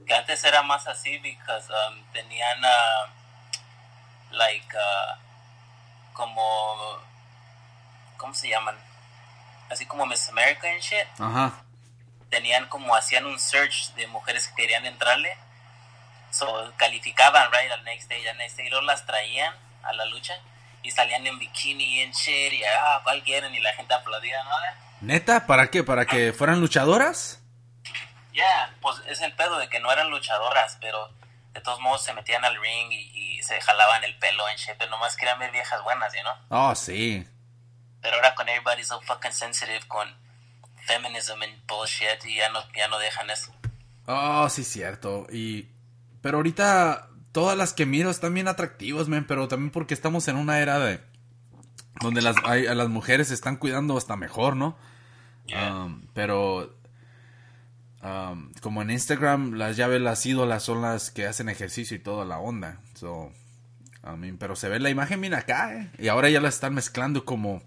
que 0.07 0.15
antes 0.15 0.45
era 0.45 0.63
más 0.63 0.87
así 0.87 1.19
because 1.19 1.69
um, 1.73 2.03
tenían 2.13 2.59
uh, 2.65 4.37
like 4.37 4.77
uh, 4.77 5.19
como 6.13 7.01
¿cómo 8.17 8.35
se 8.35 8.49
llaman? 8.49 8.77
Así 9.69 9.85
como 9.87 10.07
Miss 10.07 10.29
America 10.29 10.69
and 10.71 10.81
shit. 10.81 11.07
Ajá. 11.19 11.65
Tenían 12.31 12.69
como 12.69 12.95
hacían 12.95 13.27
un 13.27 13.39
search 13.39 13.93
de 13.95 14.07
mujeres 14.07 14.49
que 14.49 14.55
querían 14.55 14.87
entrarle. 14.87 15.37
So 16.33 16.73
calificaban, 16.77 17.51
right, 17.53 17.71
al 17.71 17.85
next 17.85 18.09
day, 18.09 18.27
al 18.27 18.37
next 18.39 18.57
day, 18.57 18.67
y 18.67 18.71
luego 18.71 18.87
las 18.87 19.05
traían 19.07 19.55
a 19.83 19.93
la 19.93 20.07
lucha 20.07 20.35
y 20.83 20.91
salían 20.91 21.27
en 21.27 21.39
bikini 21.39 21.85
y 21.85 22.01
en 22.01 22.13
shit 22.13 22.53
y 22.53 22.65
ah, 22.65 23.01
¿cuál 23.05 23.23
quieren? 23.23 23.55
Y 23.55 23.61
la 23.61 23.73
gente 23.75 23.95
aplaudía, 23.95 24.43
¿no? 24.43 24.51
¿Neta? 25.03 25.47
¿Para 25.47 25.71
qué? 25.71 25.85
¿Para 25.85 26.07
que 26.07 26.33
fueran 26.33 26.61
luchadoras? 26.61 27.41
Ya, 28.33 28.75
pues 28.81 28.97
es 29.09 29.21
el 29.21 29.35
pedo 29.35 29.59
de 29.59 29.69
que 29.69 29.79
no 29.81 29.93
eran 29.93 30.11
luchadoras, 30.11 30.79
pero 30.81 31.11
de 31.53 31.61
todos 31.61 31.81
modos 31.81 32.03
se 32.03 32.15
metían 32.15 32.45
al 32.45 32.59
ring 32.61 32.91
y, 32.91 33.37
y 33.39 33.43
se 33.43 33.61
jalaban 33.61 34.03
el 34.05 34.19
pelo 34.19 34.49
en 34.49 34.57
shape, 34.57 34.87
nomás 34.89 35.17
querían 35.17 35.39
ver 35.39 35.51
viejas 35.51 35.83
buenas, 35.83 36.13
¿no? 36.25 36.71
Oh, 36.71 36.75
sí. 36.75 37.27
Pero 38.01 38.17
ahora 38.17 38.35
con 38.35 38.49
everybody 38.49 38.83
so 38.85 39.01
fucking 39.03 39.33
sensitive 39.33 39.87
con 39.87 40.09
feminism 40.87 41.43
and 41.43 41.67
bullshit 41.67 42.25
y 42.25 42.37
ya 42.37 42.49
no, 42.49 42.61
ya 42.73 42.89
no 42.89 42.99
dejan 42.99 43.31
eso. 43.31 43.55
Oh, 44.07 44.49
sí, 44.49 44.65
cierto. 44.65 45.27
Y. 45.31 45.69
Pero 46.23 46.39
ahorita 46.39 47.09
todas 47.33 47.57
las 47.59 47.73
que 47.75 47.85
miro 47.85 48.11
están 48.11 48.33
bien 48.35 48.49
atractivas, 48.49 49.09
men. 49.09 49.27
Pero 49.27 49.49
también 49.49 49.71
porque 49.71 49.93
estamos 49.95 50.27
en 50.29 50.37
una 50.37 50.61
era 50.61 50.79
de. 50.79 51.01
Donde 52.01 52.23
las, 52.23 52.37
hay- 52.45 52.67
a 52.67 52.75
las 52.75 52.89
mujeres 52.89 53.29
se 53.29 53.35
están 53.35 53.57
cuidando 53.57 53.97
hasta 53.99 54.17
mejor, 54.17 54.57
¿no? 54.57 54.77
Yeah. 55.47 55.75
Um, 55.85 56.07
pero. 56.15 56.75
um, 58.03 58.53
como 58.61 58.83
en 58.83 58.91
Instagram, 58.91 59.53
las 59.55 59.77
llaves, 59.77 60.01
las 60.01 60.25
ídolas 60.27 60.63
son 60.63 60.83
las 60.83 61.11
que 61.11 61.27
hacen 61.27 61.49
ejercicio 61.49 61.97
y 61.97 62.01
toda 62.01 62.25
la 62.25 62.39
onda. 62.39 62.79
So. 62.95 63.33
I 64.05 64.17
mean, 64.17 64.37
pero 64.37 64.57
se 64.57 64.69
ve 64.69 64.81
la 64.81 64.91
imagen 64.91 65.21
bien 65.21 65.33
acá, 65.35 65.75
¿eh? 65.75 65.91
Y 65.99 66.09
ahora 66.09 66.29
ya 66.29 66.41
la 66.41 66.49
están 66.49 66.75
mezclando 66.75 67.25
como. 67.25 67.63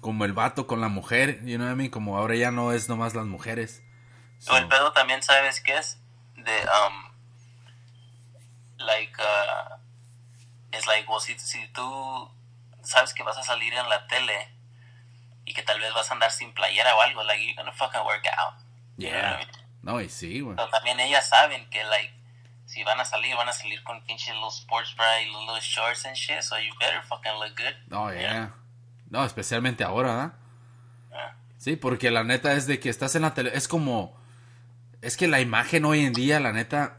Como 0.00 0.24
el 0.24 0.32
vato 0.34 0.68
con 0.68 0.80
la 0.80 0.88
mujer, 0.88 1.40
you 1.44 1.56
know 1.56 1.66
what 1.66 1.72
I 1.74 1.76
mean? 1.76 1.90
Como 1.90 2.16
ahora 2.16 2.36
ya 2.36 2.52
no 2.52 2.70
es 2.72 2.88
nomás 2.88 3.14
las 3.16 3.26
mujeres. 3.26 3.82
So- 4.38 4.52
O 4.52 4.56
el 4.56 4.68
pedo 4.68 4.92
también, 4.92 5.20
¿sabes 5.22 5.60
qué 5.60 5.76
es? 5.78 5.98
De, 6.36 6.42
um, 6.42 7.05
like, 8.86 9.12
uh, 9.18 9.76
es 10.72 10.86
like, 10.86 11.06
well, 11.08 11.20
si, 11.20 11.38
si 11.38 11.66
tú 11.72 12.30
sabes 12.82 13.12
que 13.14 13.22
vas 13.22 13.36
a 13.36 13.42
salir 13.42 13.72
en 13.74 13.88
la 13.88 14.06
tele 14.06 14.48
y 15.44 15.52
que 15.52 15.62
tal 15.62 15.78
vez 15.80 15.92
vas 15.94 16.10
a 16.10 16.14
andar 16.14 16.30
sin 16.30 16.52
playera 16.54 16.94
o 16.96 17.00
algo, 17.02 17.22
like, 17.24 17.42
you're 17.44 17.54
gonna 17.56 17.72
fucking 17.72 18.02
work 18.04 18.24
out. 18.38 18.54
You 18.96 19.10
know 19.10 19.18
I 19.18 19.20
Yeah. 19.22 19.36
mean? 19.38 19.48
No, 19.82 20.00
y 20.00 20.08
sí, 20.08 20.40
güey. 20.40 20.56
Pero 20.56 20.68
también 20.70 20.98
ellas 21.00 21.28
saben 21.28 21.68
que, 21.70 21.84
like, 21.84 22.12
si 22.66 22.82
van 22.82 22.98
a 22.98 23.04
salir, 23.04 23.36
van 23.36 23.48
a 23.48 23.52
salir 23.52 23.82
con 23.84 24.02
pinche 24.04 24.32
little 24.32 24.48
sports 24.50 24.94
bra 24.96 25.20
y 25.22 25.26
little 25.26 25.60
shorts 25.60 26.04
and 26.06 26.16
shit, 26.16 26.42
so 26.42 26.56
you 26.58 26.72
better 26.80 27.00
fucking 27.02 27.32
look 27.38 27.56
good. 27.56 27.76
Oh, 27.92 28.10
yeah. 28.12 28.50
No, 29.10 29.24
especialmente 29.24 29.84
ahora. 29.84 30.34
Yeah. 31.10 31.36
Sí, 31.58 31.76
porque 31.76 32.10
la 32.10 32.24
neta 32.24 32.52
es 32.54 32.66
de 32.66 32.80
que 32.80 32.88
estás 32.90 33.14
en 33.14 33.22
la 33.22 33.34
tele. 33.34 33.50
Es 33.54 33.68
como. 33.68 34.16
Es 35.02 35.16
que 35.16 35.28
la 35.28 35.40
imagen 35.40 35.84
hoy 35.84 36.04
en 36.04 36.12
día, 36.12 36.40
la 36.40 36.52
neta, 36.52 36.98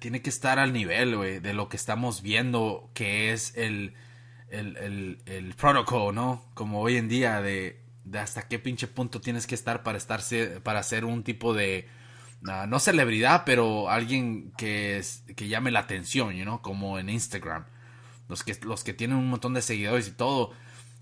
tiene 0.00 0.22
que 0.22 0.30
estar 0.30 0.58
al 0.58 0.72
nivel, 0.72 1.16
güey, 1.16 1.40
de 1.40 1.54
lo 1.54 1.68
que 1.68 1.76
estamos 1.76 2.22
viendo, 2.22 2.90
que 2.94 3.32
es 3.32 3.56
el. 3.56 3.94
El, 4.48 4.76
el, 4.76 5.22
el 5.24 5.54
protocol, 5.54 6.14
¿no? 6.14 6.44
Como 6.52 6.82
hoy 6.82 6.98
en 6.98 7.08
día, 7.08 7.40
de, 7.40 7.80
de 8.04 8.18
hasta 8.18 8.48
qué 8.48 8.58
pinche 8.58 8.86
punto 8.86 9.20
tienes 9.20 9.46
que 9.46 9.54
estar 9.54 9.82
para 9.82 9.96
estar 9.96 10.20
para 10.62 10.82
ser 10.82 11.06
un 11.06 11.22
tipo 11.22 11.54
de. 11.54 11.88
ah, 12.46 12.66
no 12.68 12.78
celebridad, 12.78 13.44
pero 13.46 13.88
alguien 13.88 14.52
que, 14.58 15.02
que 15.36 15.48
llame 15.48 15.70
la 15.70 15.80
atención, 15.80 16.34
know? 16.42 16.60
Como 16.60 16.98
en 16.98 17.08
Instagram. 17.08 17.64
Los 18.28 18.44
que, 18.44 18.56
los 18.62 18.84
que 18.84 18.94
tienen 18.94 19.16
un 19.16 19.28
montón 19.28 19.54
de 19.54 19.62
seguidores 19.62 20.08
y 20.08 20.12
todo, 20.12 20.52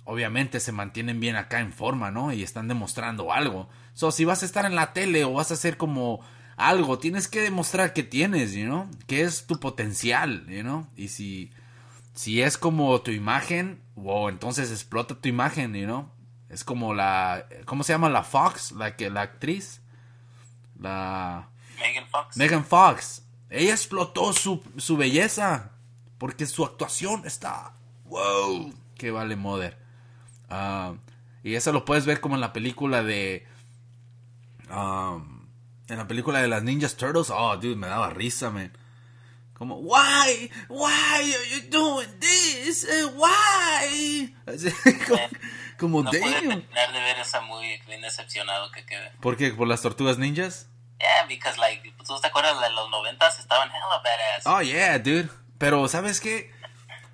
obviamente 0.05 0.61
se 0.61 0.73
mantienen 0.73 1.21
bien 1.21 1.37
acá 1.37 1.61
en 1.61 1.73
forma, 1.73 2.11
¿no? 2.11 2.33
Y 2.33 2.43
están 2.43 2.69
demostrando 2.69 3.33
algo. 3.33 3.69
So, 3.95 4.13
si 4.13 4.25
vas 4.25 4.43
a 4.43 4.47
estar 4.47 4.65
en 4.65 4.75
la 4.75 4.93
tele 4.93 5.25
o 5.25 5.33
vas 5.33 5.51
a 5.51 5.55
hacer 5.55 5.77
como 5.77 6.21
algo, 6.69 6.99
tienes 6.99 7.29
que 7.29 7.41
demostrar 7.41 7.93
que 7.93 8.03
tienes, 8.03 8.53
you 8.53 8.67
know? 8.67 8.89
Que 9.07 9.23
es 9.23 9.47
tu 9.47 9.59
potencial, 9.59 10.47
you 10.47 10.63
know? 10.63 10.87
Y 10.97 11.09
si, 11.09 11.51
si 12.15 12.43
es 12.43 12.59
como 12.59 13.01
tu 13.01 13.11
imagen, 13.11 13.83
wow, 13.95 14.29
entonces 14.29 14.71
explota 14.71 15.15
tu 15.15 15.29
imagen, 15.29 15.75
you 15.75 15.87
know? 15.87 16.11
Es 16.49 16.65
como 16.65 16.95
la, 16.95 17.47
¿cómo 17.65 17.85
se 17.85 17.93
llama? 17.93 18.09
La 18.09 18.23
Fox, 18.23 18.73
la 18.73 18.97
que, 18.97 19.09
la 19.11 19.23
actriz. 19.23 19.83
La... 20.79 21.49
Megan 21.79 22.09
Fox. 22.09 22.37
Megan 22.37 22.65
Fox. 22.65 23.23
Ella 23.49 23.73
explotó 23.73 24.33
su, 24.33 24.63
su 24.77 24.97
belleza. 24.97 25.73
Porque 26.19 26.47
su 26.47 26.65
actuación 26.65 27.23
está. 27.25 27.75
¡Wow! 28.05 28.75
que 29.01 29.11
vale 29.11 29.35
mother. 29.35 29.79
Ah, 30.51 30.93
y 31.43 31.55
eso 31.55 31.73
lo 31.73 31.87
puedes 31.87 32.05
ver 32.05 32.21
como 32.21 32.35
en 32.35 32.43
la 32.43 32.53
película 32.53 33.03
de... 33.03 33.47
um, 34.71 35.40
en 35.91 35.99
la 35.99 36.07
película 36.09 36.41
de 36.41 36.49
las 36.49 36.63
Ninjas 36.63 36.97
Turtles. 36.97 37.31
Oh, 37.31 37.57
dude, 37.57 37.77
me 37.77 37.87
daba 37.89 38.11
risa, 38.11 38.51
man. 38.51 38.73
Como, 39.55 39.77
why, 39.77 40.51
why 40.71 40.91
are 41.35 41.51
you 41.51 41.69
doing 41.69 42.09
this? 42.19 42.85
Eh, 42.85 43.05
Why? 43.15 44.35
Así, 44.47 44.73
como, 45.07 45.29
como, 45.79 46.03
No 46.03 46.11
damn. 46.11 46.23
terminar 46.23 46.93
de 46.95 47.01
ver 47.01 47.19
esa 47.19 47.43
movie, 47.43 47.79
bien 47.87 48.01
decepcionado 48.01 48.71
que 48.73 48.87
quedé. 48.87 49.11
¿Por 49.21 49.37
qué? 49.37 49.51
¿Por 49.51 49.69
las 49.69 49.83
tortugas 49.83 50.17
ninjas? 50.17 50.69
Yeah, 50.99 51.27
because 51.29 51.59
like, 51.59 51.95
¿tú 52.07 52.19
te 52.21 52.27
acuerdas 52.27 52.59
de 52.61 52.71
los 52.71 52.89
noventas? 52.91 53.39
Estaban 53.39 53.69
hella 53.69 54.03
badass. 54.03 54.47
Oh, 54.47 54.63
yeah, 54.63 54.99
dude. 54.99 55.29
Pero, 55.59 55.87
¿sabes 55.89 56.21
qué? 56.21 56.51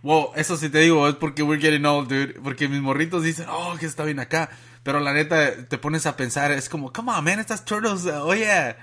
Wow, 0.02 0.30
eso 0.36 0.56
sí 0.56 0.68
te 0.68 0.78
digo, 0.78 1.08
es 1.08 1.16
porque 1.16 1.42
we're 1.42 1.60
getting 1.60 1.84
old, 1.84 2.08
dude. 2.08 2.40
Porque 2.40 2.68
mis 2.68 2.80
morritos 2.80 3.24
dicen, 3.24 3.46
oh, 3.48 3.76
que 3.76 3.86
está 3.86 4.04
bien 4.04 4.20
acá. 4.20 4.50
Pero 4.86 5.00
la 5.00 5.12
neta, 5.12 5.66
te 5.66 5.76
pones 5.78 6.06
a 6.06 6.16
pensar, 6.16 6.52
es 6.52 6.68
como, 6.68 6.92
come 6.92 7.10
on, 7.10 7.24
man, 7.24 7.40
estas 7.40 7.64
turtles, 7.64 8.04
uh, 8.04 8.22
oye, 8.22 8.76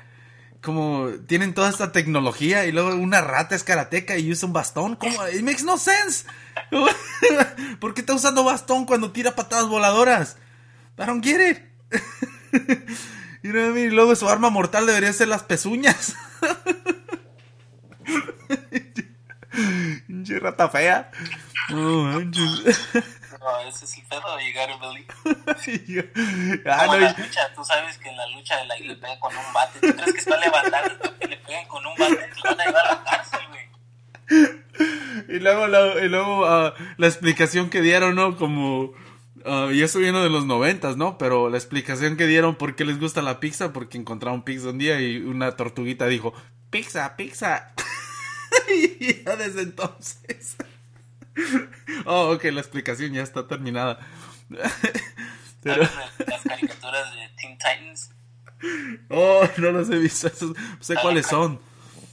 como 0.61 1.11
tienen 1.27 1.53
toda 1.53 1.69
esta 1.69 1.93
tecnología 1.93 2.65
y 2.65 2.73
luego 2.73 2.93
una 2.93 3.21
rata 3.21 3.55
es 3.55 3.63
karateca 3.63 4.17
y 4.17 4.29
usa 4.29 4.47
un 4.47 4.51
bastón. 4.51 4.97
¿Cómo? 4.97 5.25
It 5.29 5.43
makes 5.43 5.63
no 5.63 5.77
sense. 5.77 6.25
¿Por 7.79 7.93
qué 7.93 8.01
está 8.01 8.13
usando 8.13 8.43
bastón 8.43 8.85
cuando 8.85 9.13
tira 9.13 9.33
patadas 9.33 9.69
voladoras? 9.69 10.35
I 10.99 11.05
don't 11.05 11.23
get 11.23 11.39
it. 11.39 11.59
You 13.43 13.51
know 13.51 13.61
what 13.61 13.71
I 13.71 13.73
mean? 13.73 13.91
Y 13.91 13.95
luego 13.95 14.15
su 14.15 14.29
arma 14.29 14.49
mortal 14.49 14.85
debería 14.85 15.11
ser 15.13 15.29
las 15.29 15.43
pezuñas. 15.43 16.15
Rata 20.41 20.67
fea. 20.67 21.11
Manches. 21.69 22.89
No, 23.43 23.59
ese 23.67 23.83
es 23.85 23.97
el 23.97 24.03
pedo, 24.03 24.39
you 24.39 24.53
gotta 24.57 24.77
believe. 24.77 25.07
ah, 26.65 26.77
Como 26.85 26.93
no, 26.93 26.97
en 26.99 27.03
la 27.03 27.15
y- 27.17 27.21
lucha, 27.23 27.53
tú 27.53 27.63
sabes 27.65 27.97
que 27.97 28.07
en 28.09 28.15
la 28.15 28.27
lucha 28.27 28.63
like, 28.63 28.85
le 28.87 28.95
pegan 28.95 29.19
con 29.19 29.35
un 29.35 29.53
bate. 29.53 29.79
¿Tú 29.79 29.93
crees 29.95 30.13
que 30.13 30.19
está 30.19 30.37
levantando 30.37 31.17
que 31.19 31.27
le 31.27 31.37
peguen 31.37 31.67
con 31.67 31.85
un 31.85 31.93
bate? 31.97 32.29
Van 32.43 32.61
a 32.61 32.65
llevar 32.65 32.87
a 32.87 32.89
la 32.93 33.03
cárcel, 33.03 33.39
güey. 33.49 34.63
y 35.27 35.39
luego, 35.39 35.67
la, 35.67 36.03
y 36.03 36.07
luego 36.07 36.45
ah, 36.45 36.73
la 36.97 37.07
explicación 37.07 37.69
que 37.69 37.81
dieron, 37.81 38.15
¿no? 38.15 38.37
Como... 38.37 38.93
ah, 39.45 39.67
y 39.73 39.81
eso 39.81 39.99
vino 39.99 40.23
de 40.23 40.29
los 40.29 40.45
noventas, 40.45 40.95
¿no? 40.95 41.17
Pero 41.17 41.49
la 41.49 41.57
explicación 41.57 42.15
que 42.15 42.27
dieron 42.27 42.55
por 42.55 42.75
qué 42.75 42.85
les 42.85 42.97
gusta 42.99 43.21
la 43.21 43.41
pizza, 43.41 43.73
porque 43.73 43.97
encontraron 43.97 44.43
pizza 44.43 44.69
un 44.69 44.77
día 44.77 45.01
y 45.01 45.17
una 45.17 45.57
tortuguita 45.57 46.07
dijo, 46.07 46.33
pizza, 46.69 47.17
pizza. 47.17 47.73
y 48.73 49.21
ya 49.23 49.35
desde 49.35 49.63
entonces... 49.63 50.55
oh, 52.05 52.31
ok, 52.31 52.43
la 52.45 52.61
explicación 52.61 53.13
ya 53.13 53.21
está 53.21 53.47
terminada. 53.47 53.99
Pero... 55.63 55.85
¿Sabes 55.85 56.17
de 56.17 56.25
las 56.25 56.41
caricaturas 56.41 57.13
de 57.15 57.29
Teen 57.29 57.57
Titans? 57.57 58.11
Oh, 59.09 59.47
no 59.57 59.71
los 59.71 59.89
he 59.89 59.97
visto. 59.97 60.29
sé 60.79 60.95
cuáles 60.95 61.27
son. 61.27 61.59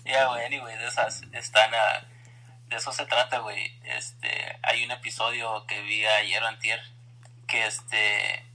Yeah, 0.05 0.27
güey, 0.29 0.45
anyway, 0.47 0.77
de 0.79 0.87
esas 0.87 1.23
están 1.33 1.73
a... 1.75 2.07
De 2.69 2.77
eso 2.77 2.93
se 2.93 3.07
trata, 3.07 3.39
güey. 3.39 3.79
Este, 3.85 4.29
hay 4.63 4.85
un 4.85 4.93
episodio 4.93 5.65
que 5.67 5.81
vi 5.83 6.05
ayer 6.05 6.43
o 6.43 6.47
antier 6.47 6.81
que 7.47 7.67
este... 7.67 8.47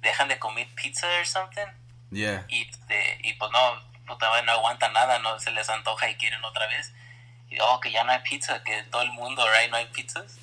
Dejan 0.00 0.28
de 0.28 0.38
comer 0.38 0.68
pizza 0.74 1.06
or 1.20 1.26
something 1.26 1.82
Yeah. 2.12 2.44
y, 2.48 2.68
este, 2.68 3.18
y 3.22 3.32
pues 3.34 3.50
no, 3.50 3.58
puta 4.06 4.42
no 4.42 4.52
aguantan 4.52 4.92
nada, 4.92 5.18
no 5.20 5.40
se 5.40 5.50
les 5.50 5.68
antoja 5.70 6.10
y 6.10 6.16
quieren 6.16 6.44
otra 6.44 6.66
vez. 6.66 6.92
Y 7.52 7.58
oh, 7.60 7.78
que 7.80 7.92
ya 7.92 8.02
no 8.02 8.12
hay 8.12 8.20
pizza, 8.20 8.64
que 8.64 8.82
todo 8.84 9.02
el 9.02 9.12
mundo, 9.12 9.44
right, 9.46 9.70
no 9.70 9.76
hay 9.76 9.84
pizzas. 9.86 10.38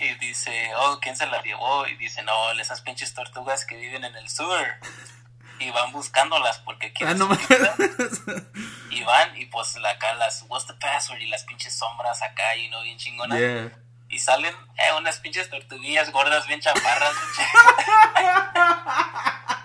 Y 0.00 0.12
dice, 0.16 0.72
oh, 0.76 0.98
¿quién 1.00 1.16
se 1.16 1.26
la 1.26 1.40
llevó? 1.40 1.86
Y 1.86 1.96
dice, 1.96 2.22
no, 2.22 2.50
esas 2.52 2.80
pinches 2.80 3.14
tortugas 3.14 3.64
que 3.64 3.76
viven 3.76 4.04
en 4.04 4.16
el 4.16 4.28
sewer. 4.28 4.74
Y 5.60 5.70
van 5.70 5.92
buscándolas 5.92 6.58
porque 6.58 6.88
Ah, 6.88 6.92
quieren 6.92 7.18
no 7.18 7.32
su 7.32 7.38
pizza. 7.38 7.76
Y 8.90 9.04
van 9.04 9.36
y 9.36 9.46
pues 9.46 9.76
acá 9.76 10.14
las, 10.14 10.44
what's 10.48 10.66
the 10.66 10.74
password? 10.74 11.20
Y 11.20 11.28
las 11.28 11.44
pinches 11.44 11.78
sombras 11.78 12.20
acá 12.22 12.56
y 12.56 12.68
no 12.70 12.82
bien 12.82 12.98
chingonas. 12.98 13.38
Yeah. 13.38 13.70
Y 14.08 14.18
salen 14.18 14.52
eh, 14.78 14.92
unas 14.98 15.20
pinches 15.20 15.48
tortuguillas 15.48 16.10
gordas 16.10 16.48
bien 16.48 16.60
chaparras. 16.60 17.14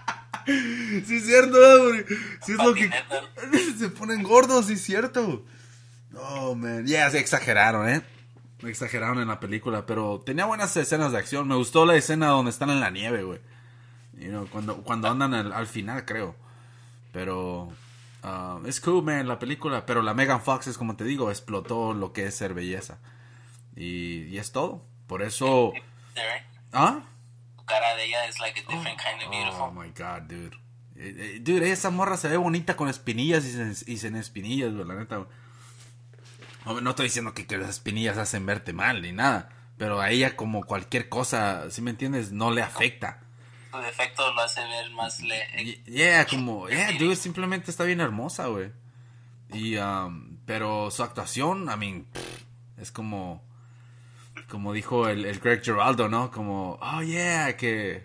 Sí, 0.47 1.17
es 1.17 1.25
cierto, 1.25 1.57
güey. 1.83 2.05
Sí, 2.45 2.53
es 2.53 2.57
lo 2.57 2.73
que. 2.73 2.89
Se 3.77 3.89
ponen 3.89 4.23
gordos, 4.23 4.67
sí, 4.67 4.73
es 4.73 4.83
cierto. 4.85 5.43
Oh, 6.15 6.55
man. 6.55 6.85
Yeah, 6.87 7.09
sí, 7.11 7.17
exageraron, 7.17 7.87
¿eh? 7.89 8.01
Exageraron 8.63 9.19
en 9.19 9.27
la 9.27 9.39
película, 9.39 9.85
pero 9.85 10.21
tenía 10.25 10.45
buenas 10.45 10.75
escenas 10.77 11.11
de 11.11 11.17
acción. 11.19 11.47
Me 11.47 11.55
gustó 11.55 11.85
la 11.85 11.95
escena 11.95 12.27
donde 12.27 12.51
están 12.51 12.69
en 12.69 12.79
la 12.79 12.89
nieve, 12.89 13.23
güey. 13.23 13.39
You 14.17 14.29
know, 14.29 14.47
cuando, 14.49 14.77
cuando 14.83 15.09
andan 15.09 15.33
al, 15.33 15.53
al 15.53 15.67
final, 15.67 16.05
creo. 16.05 16.35
Pero. 17.11 17.71
ah, 18.23 18.59
es 18.65 18.79
cool, 18.81 19.03
man, 19.03 19.27
la 19.27 19.37
película. 19.37 19.85
Pero 19.85 20.01
la 20.01 20.13
Megan 20.13 20.41
Fox, 20.41 20.67
es 20.67 20.77
como 20.77 20.95
te 20.95 21.03
digo, 21.03 21.29
explotó 21.29 21.93
lo 21.93 22.13
que 22.13 22.25
es 22.25 22.35
ser 22.35 22.53
belleza. 22.53 22.97
Y, 23.75 24.23
y 24.23 24.37
es 24.39 24.51
todo. 24.51 24.83
Por 25.05 25.21
eso. 25.21 25.71
¿Ah? 26.73 27.01
Cara 27.65 27.95
de 27.95 28.05
ella 28.05 28.25
es 28.25 28.39
like 28.39 28.59
a 28.61 28.63
different 28.63 28.99
kind 28.99 29.21
of 29.21 29.27
Oh 29.27 29.31
beautiful. 29.31 29.71
my 29.73 29.89
god, 29.89 30.21
dude. 30.27 30.57
Eh, 30.95 31.35
eh, 31.35 31.39
Dude, 31.41 31.71
esa 31.71 31.91
morra 31.91 32.17
se 32.17 32.27
ve 32.27 32.37
bonita 32.37 32.75
con 32.75 32.89
espinillas 32.89 33.45
y 33.45 33.51
sin, 33.51 33.93
y 33.93 33.97
sin 33.97 34.15
espinillas, 34.15 34.73
güey, 34.73 34.87
la 34.87 34.95
neta. 34.95 35.27
Hombre, 36.67 36.83
No 36.83 36.89
estoy 36.91 37.05
diciendo 37.05 37.33
que, 37.33 37.47
que 37.47 37.57
las 37.57 37.69
espinillas 37.69 38.17
hacen 38.17 38.45
verte 38.45 38.73
mal 38.73 39.01
ni 39.01 39.11
nada. 39.11 39.49
Pero 39.77 40.01
a 40.01 40.09
ella, 40.09 40.35
como 40.35 40.65
cualquier 40.65 41.07
cosa, 41.07 41.69
si 41.71 41.81
me 41.81 41.91
entiendes, 41.91 42.31
no 42.31 42.51
le 42.51 42.61
afecta. 42.61 43.21
Su 43.71 43.77
defecto 43.77 44.33
lo 44.33 44.41
hace 44.41 44.61
ver 44.61 44.89
más 44.91 45.21
le... 45.21 45.83
Yeah, 45.85 46.25
como, 46.25 46.67
yeah, 46.69 46.91
dude, 46.93 47.15
simplemente 47.15 47.69
está 47.71 47.83
bien 47.83 48.01
hermosa, 48.01 48.47
güey. 48.47 48.71
Y, 49.53 49.77
um, 49.77 50.37
pero 50.45 50.91
su 50.91 51.03
actuación, 51.03 51.69
I 51.73 51.77
mean, 51.77 52.05
pff, 52.05 52.81
es 52.81 52.91
como, 52.91 53.43
como 54.49 54.73
dijo 54.73 55.07
el, 55.07 55.25
el 55.25 55.39
Greg 55.39 55.63
Giraldo, 55.63 56.09
¿no? 56.09 56.31
Como, 56.31 56.79
oh, 56.81 57.01
yeah, 57.03 57.55
que, 57.55 58.03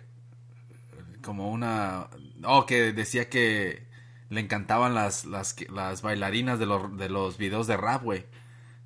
como 1.21 1.49
una, 1.49 2.07
oh, 2.43 2.65
que 2.65 2.93
decía 2.93 3.29
que 3.29 3.87
le 4.29 4.41
encantaban 4.41 4.93
las, 4.93 5.25
las 5.25 6.01
bailarinas 6.01 6.59
de 6.59 6.65
los, 6.65 6.97
de 6.97 7.09
los 7.09 7.37
videos 7.37 7.67
de 7.67 7.77
rap, 7.77 8.03
güey. 8.03 8.25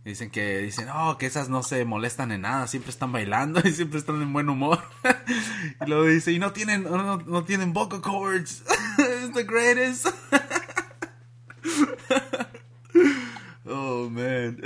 Dicen 0.07 0.29
que, 0.31 0.59
dicen, 0.59 0.87
oh, 0.87 1.17
que 1.17 1.25
esas 1.25 1.49
no 1.49 1.63
se 1.63 1.83
molestan 1.83 2.31
en 2.31 2.39
nada, 2.39 2.65
siempre 2.67 2.91
están 2.91 3.11
bailando 3.11 3.59
y 3.65 3.73
siempre 3.73 3.99
están 3.99 4.21
en 4.21 4.31
buen 4.31 4.47
humor. 4.47 4.81
y 5.85 5.89
luego 5.89 6.05
dice, 6.05 6.31
y 6.31 6.39
no 6.39 6.53
tienen, 6.53 6.83
no, 6.83 7.17
no- 7.17 7.43
tienen 7.43 7.73
vocal 7.73 7.99
cords. 7.99 8.63
It's 8.97 9.33
the 9.33 9.43
greatest. 9.43 10.07
oh, 13.65 14.09
man. 14.09 14.61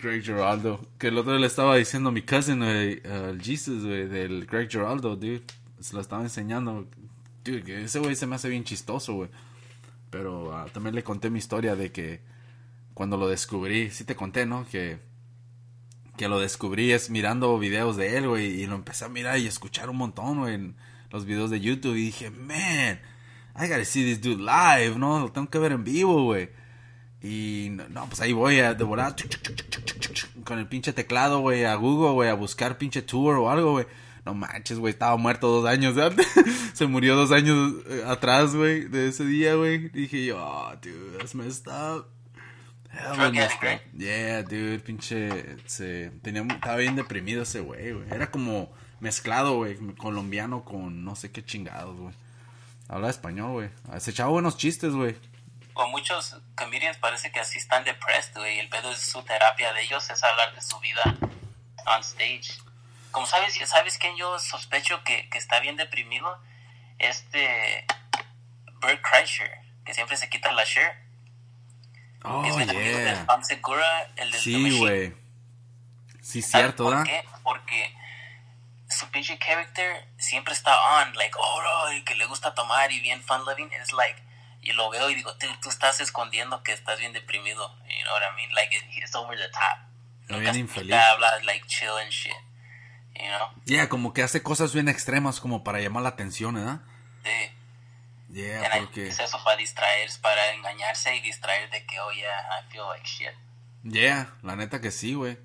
Greg 0.00 0.22
Giraldo. 0.22 0.86
Que 0.98 1.08
el 1.08 1.18
otro 1.18 1.36
le 1.36 1.48
estaba 1.48 1.74
diciendo 1.74 2.10
a 2.10 2.12
mi 2.12 2.22
cousin, 2.22 2.60
güey, 2.60 3.02
al 3.04 3.42
Jesus, 3.42 3.84
güey, 3.84 4.06
del 4.06 4.46
Greg 4.46 4.70
Giraldo, 4.70 5.16
dude. 5.16 5.42
Se 5.80 5.94
lo 5.96 6.00
estaba 6.00 6.22
enseñando. 6.22 6.86
Dude, 7.44 7.82
ese 7.82 7.98
güey 7.98 8.14
se 8.14 8.28
me 8.28 8.36
hace 8.36 8.48
bien 8.48 8.62
chistoso, 8.62 9.14
güey. 9.14 9.30
Pero 10.10 10.56
ah, 10.56 10.66
también 10.72 10.94
le 10.94 11.02
conté 11.02 11.28
mi 11.28 11.40
historia 11.40 11.74
de 11.74 11.90
que 11.90 12.35
cuando 12.96 13.18
lo 13.18 13.28
descubrí, 13.28 13.90
sí 13.90 14.04
te 14.04 14.16
conté, 14.16 14.46
¿no? 14.46 14.66
Que, 14.66 14.98
que 16.16 16.28
lo 16.28 16.40
descubrí 16.40 16.92
es 16.92 17.10
mirando 17.10 17.58
videos 17.58 17.98
de 17.98 18.16
él, 18.16 18.26
güey. 18.26 18.62
Y 18.62 18.66
lo 18.66 18.74
empecé 18.74 19.04
a 19.04 19.10
mirar 19.10 19.38
y 19.38 19.46
escuchar 19.46 19.90
un 19.90 19.98
montón, 19.98 20.38
güey, 20.38 20.54
en 20.54 20.76
los 21.10 21.26
videos 21.26 21.50
de 21.50 21.60
YouTube. 21.60 21.94
Y 21.96 22.06
dije, 22.06 22.30
man, 22.30 22.98
I 23.54 23.68
gotta 23.68 23.84
see 23.84 24.02
this 24.02 24.22
dude 24.22 24.42
live, 24.42 24.98
¿no? 24.98 25.20
Lo 25.20 25.30
tengo 25.30 25.50
que 25.50 25.58
ver 25.58 25.72
en 25.72 25.84
vivo, 25.84 26.24
güey. 26.24 26.48
Y 27.22 27.68
no, 27.90 28.06
pues 28.06 28.22
ahí 28.22 28.32
voy 28.32 28.60
a 28.60 28.72
devorar 28.72 29.14
con 30.44 30.58
el 30.58 30.66
pinche 30.66 30.94
teclado, 30.94 31.40
güey, 31.40 31.66
a 31.66 31.74
Google, 31.74 32.14
güey, 32.14 32.30
a 32.30 32.34
buscar 32.34 32.78
pinche 32.78 33.02
tour 33.02 33.34
o 33.36 33.50
algo, 33.50 33.72
güey. 33.72 33.86
No 34.24 34.32
manches, 34.32 34.78
güey, 34.78 34.92
estaba 34.92 35.18
muerto 35.18 35.48
dos 35.48 35.66
años 35.66 35.98
antes. 35.98 36.26
Se 36.72 36.86
murió 36.86 37.14
dos 37.14 37.30
años 37.30 37.74
eh, 37.90 38.04
atrás, 38.06 38.54
güey, 38.54 38.88
de 38.88 39.08
ese 39.08 39.26
día, 39.26 39.54
güey. 39.54 39.90
Dije 39.90 40.24
yo, 40.24 40.38
oh, 40.38 40.72
dude, 40.80 41.18
that's 41.18 41.34
messed 41.34 41.68
up. 41.68 42.15
Hell. 42.96 43.80
Yeah, 43.96 44.42
dude, 44.42 44.80
pinche, 44.80 45.56
se, 45.66 46.10
tenía, 46.22 46.42
estaba 46.42 46.76
bien 46.76 46.96
deprimido 46.96 47.42
ese 47.42 47.60
güey, 47.60 47.92
güey. 47.92 48.08
Era 48.10 48.30
como 48.30 48.72
mezclado, 49.00 49.56
güey, 49.56 49.76
colombiano 49.96 50.64
con 50.64 51.04
no 51.04 51.14
sé 51.16 51.30
qué 51.30 51.44
chingados, 51.44 51.96
güey. 51.96 52.14
Habla 52.88 53.10
español, 53.10 53.52
güey. 53.52 54.00
Se 54.00 54.10
echaba 54.10 54.30
buenos 54.30 54.56
chistes, 54.56 54.92
güey. 54.92 55.16
Con 55.74 55.90
muchos 55.90 56.36
comedians 56.54 56.96
parece 56.98 57.30
que 57.30 57.40
así 57.40 57.58
están 57.58 57.84
depressed, 57.84 58.34
güey. 58.34 58.58
El 58.58 58.68
pedo 58.68 58.90
es 58.90 58.98
su 58.98 59.22
terapia 59.22 59.72
de 59.72 59.82
ellos, 59.82 60.08
es 60.08 60.22
hablar 60.24 60.54
de 60.54 60.62
su 60.62 60.78
vida 60.80 61.02
on 61.86 62.00
stage. 62.00 62.58
Como 63.10 63.26
sabes, 63.26 63.58
¿sabes 63.68 63.98
quién 63.98 64.16
yo 64.16 64.38
sospecho 64.38 65.02
que, 65.04 65.28
que 65.28 65.38
está 65.38 65.60
bien 65.60 65.76
deprimido? 65.76 66.38
Este... 66.98 67.84
Bert 68.80 69.02
Kreischer, 69.02 69.50
que 69.84 69.94
siempre 69.94 70.16
se 70.16 70.28
quita 70.28 70.52
la 70.52 70.64
shirt. 70.64 70.94
Oh, 72.26 72.44
es 72.44 72.56
bien 72.56 72.70
amigo 72.70 72.98
de 72.98 73.04
yeah. 73.04 73.26
Tom 73.26 73.42
Segura, 73.42 74.10
el 74.16 74.30
del 74.30 74.40
Sí, 74.40 74.78
güey. 74.78 75.14
Sí, 76.20 76.42
¿Sabes 76.42 76.66
cierto, 76.66 76.84
por 76.84 77.04
qué? 77.04 77.24
Porque 77.44 77.94
su 78.88 79.08
pinche 79.10 79.38
character 79.38 80.08
siempre 80.18 80.54
está 80.54 80.76
on, 81.00 81.14
like, 81.14 81.36
oh, 81.38 81.62
no, 81.62 81.92
y 81.92 82.02
que 82.04 82.14
le 82.16 82.26
gusta 82.26 82.54
tomar 82.54 82.90
y 82.90 83.00
bien 83.00 83.22
fun 83.22 83.42
living. 83.46 83.68
Es 83.80 83.92
like, 83.92 84.20
y 84.62 84.72
lo 84.72 84.90
veo 84.90 85.08
y 85.10 85.14
digo, 85.14 85.32
tú, 85.36 85.46
tú 85.62 85.68
estás 85.68 86.00
escondiendo 86.00 86.62
que 86.62 86.72
estás 86.72 86.98
bien 86.98 87.12
deprimido. 87.12 87.68
You 87.88 88.02
know 88.04 88.14
what 88.14 88.22
I 88.22 88.34
mean? 88.36 88.52
Like, 88.54 88.76
it's 88.96 89.14
over 89.14 89.38
the 89.38 89.48
top. 89.50 89.78
Nunca- 90.28 90.50
bien 90.50 90.56
infeliz. 90.56 90.94
habla, 90.94 91.38
like, 91.44 91.64
chill 91.68 91.96
and 92.02 92.10
shit. 92.10 92.32
You 93.14 93.28
know? 93.28 93.48
Yeah, 93.64 93.88
como 93.88 94.12
que 94.12 94.22
hace 94.22 94.42
cosas 94.42 94.74
bien 94.74 94.88
extremas 94.88 95.40
como 95.40 95.62
para 95.62 95.80
llamar 95.80 96.02
la 96.02 96.10
atención, 96.10 96.54
¿verdad? 96.54 96.80
Sí. 97.24 97.55
Yeah, 98.36 98.70
And 98.70 98.84
porque... 98.84 99.08
Es 99.08 99.18
eso 99.18 99.38
para 99.42 99.56
distraer, 99.56 100.06
es 100.06 100.18
para 100.18 100.52
engañarse 100.52 101.16
y 101.16 101.20
distraer 101.22 101.70
de 101.70 101.86
que, 101.86 101.98
oh, 102.00 102.12
yeah, 102.12 102.60
I 102.60 102.70
feel 102.70 102.84
like 102.92 103.08
shit. 103.08 103.32
Yeah, 103.82 104.34
la 104.42 104.56
neta 104.56 104.82
que 104.82 104.90
sí, 104.90 105.14
güey. 105.14 105.38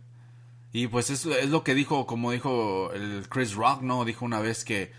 Y 0.74 0.88
pues 0.88 1.10
es, 1.10 1.26
es 1.26 1.50
lo 1.50 1.64
que 1.64 1.74
dijo, 1.74 2.06
como 2.06 2.32
dijo 2.32 2.92
el 2.94 3.30
Chris 3.30 3.54
Rock, 3.54 3.82
¿no? 3.82 4.04
Dijo 4.04 4.26
una 4.26 4.42
vez 4.42 4.66
que 4.66 4.92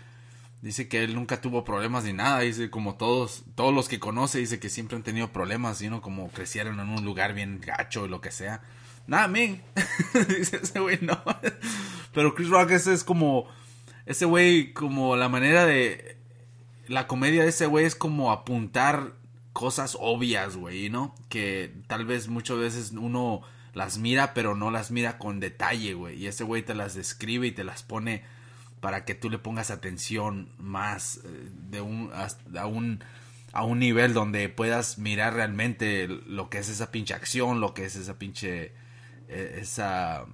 dice 0.61 0.87
que 0.87 1.03
él 1.03 1.13
nunca 1.13 1.39
tuvo 1.39 1.63
problemas 1.63 2.03
ni 2.03 2.13
nada. 2.13 2.39
Dice 2.39 2.71
como 2.71 2.95
todos, 2.95 3.43
todos 3.53 3.73
los 3.73 3.87
que 3.89 3.99
conoce, 3.99 4.39
dice 4.39 4.59
que 4.59 4.69
siempre 4.69 4.95
han 4.95 5.03
tenido 5.03 5.31
problemas, 5.31 5.81
¿no? 5.83 6.01
Como 6.01 6.29
crecieron 6.31 6.79
en 6.79 6.89
un 6.89 7.05
lugar 7.05 7.33
bien 7.33 7.61
gacho 7.61 8.05
y 8.07 8.09
lo 8.09 8.21
que 8.21 8.31
sea. 8.31 8.61
Nada, 9.05 9.27
men. 9.27 9.63
dice 10.29 10.59
ese 10.63 10.79
güey, 10.79 10.97
no. 11.01 11.21
Pero 12.11 12.33
Chris 12.33 12.49
Rock 12.49 12.71
ese 12.71 12.93
es 12.93 13.03
como, 13.03 13.47
ese 14.07 14.25
güey, 14.25 14.73
como 14.73 15.15
la 15.15 15.29
manera 15.29 15.65
de, 15.65 16.22
la 16.87 17.07
comedia 17.07 17.43
de 17.43 17.49
ese 17.49 17.65
güey 17.65 17.85
es 17.85 17.95
como 17.95 18.31
apuntar 18.31 19.13
cosas 19.53 19.97
obvias, 19.99 20.57
güey, 20.57 20.89
¿no? 20.89 21.15
Que 21.29 21.73
tal 21.87 22.05
vez 22.05 22.27
muchas 22.27 22.57
veces 22.57 22.91
uno 22.91 23.41
las 23.73 23.97
mira, 23.97 24.33
pero 24.33 24.55
no 24.55 24.71
las 24.71 24.91
mira 24.91 25.17
con 25.17 25.39
detalle, 25.39 25.93
güey. 25.93 26.21
Y 26.21 26.27
ese 26.27 26.43
güey 26.43 26.63
te 26.63 26.73
las 26.73 26.95
describe 26.95 27.47
y 27.47 27.51
te 27.51 27.63
las 27.63 27.83
pone 27.83 28.23
para 28.81 29.05
que 29.05 29.15
tú 29.15 29.29
le 29.29 29.39
pongas 29.39 29.71
atención 29.71 30.49
más 30.57 31.21
eh, 31.23 31.49
de 31.69 31.81
un 31.81 32.11
a 32.13 32.65
un 32.65 33.03
a 33.53 33.63
un 33.63 33.79
nivel 33.79 34.13
donde 34.13 34.49
puedas 34.49 34.97
mirar 34.97 35.35
realmente 35.35 36.07
lo 36.07 36.49
que 36.49 36.57
es 36.57 36.69
esa 36.69 36.91
pinche 36.91 37.13
acción, 37.13 37.61
lo 37.61 37.73
que 37.73 37.85
es 37.85 37.95
esa 37.95 38.19
pinche 38.19 38.73
eh, 39.29 39.59
esa 39.61 40.25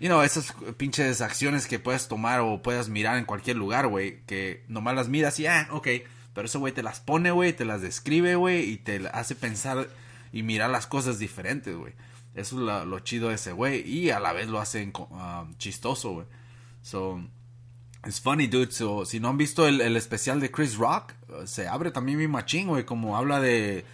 you 0.00 0.08
know, 0.08 0.22
esas 0.22 0.52
pinches 0.76 1.20
acciones 1.20 1.66
que 1.66 1.78
puedes 1.78 2.08
tomar 2.08 2.40
o 2.40 2.62
puedas 2.62 2.88
mirar 2.88 3.18
en 3.18 3.24
cualquier 3.24 3.56
lugar, 3.56 3.86
güey, 3.88 4.22
que 4.26 4.64
nomás 4.68 4.94
las 4.94 5.08
miras 5.08 5.38
y 5.40 5.46
ah, 5.46 5.68
ok, 5.70 5.88
pero 6.34 6.46
ese 6.46 6.58
güey 6.58 6.72
te 6.72 6.82
las 6.82 7.00
pone, 7.00 7.30
güey, 7.30 7.52
te 7.52 7.64
las 7.64 7.80
describe, 7.80 8.34
güey, 8.34 8.68
y 8.68 8.76
te 8.78 9.08
hace 9.12 9.34
pensar 9.34 9.88
y 10.32 10.42
mirar 10.42 10.70
las 10.70 10.86
cosas 10.86 11.18
diferentes, 11.18 11.76
güey. 11.76 11.92
Eso 12.34 12.56
es 12.56 12.86
lo 12.86 12.98
chido 13.00 13.28
de 13.28 13.36
ese 13.36 13.52
güey 13.52 13.88
y 13.88 14.10
a 14.10 14.18
la 14.18 14.32
vez 14.32 14.48
lo 14.48 14.60
hacen 14.60 14.90
co- 14.90 15.08
ah, 15.12 15.46
chistoso, 15.58 16.10
güey. 16.14 16.26
So, 16.82 17.24
it's 18.04 18.20
funny, 18.20 18.48
dude. 18.48 18.72
So, 18.72 19.06
si 19.06 19.20
no 19.20 19.28
han 19.28 19.38
visto 19.38 19.68
el, 19.68 19.96
especial 19.96 20.40
de 20.40 20.50
Chris 20.50 20.76
Rock, 20.76 21.12
se 21.46 21.68
abre 21.68 21.92
también 21.92 22.18
mi 22.18 22.26
machín, 22.26 22.66
güey, 22.66 22.84
como 22.84 23.16
habla 23.16 23.40
de 23.40 23.84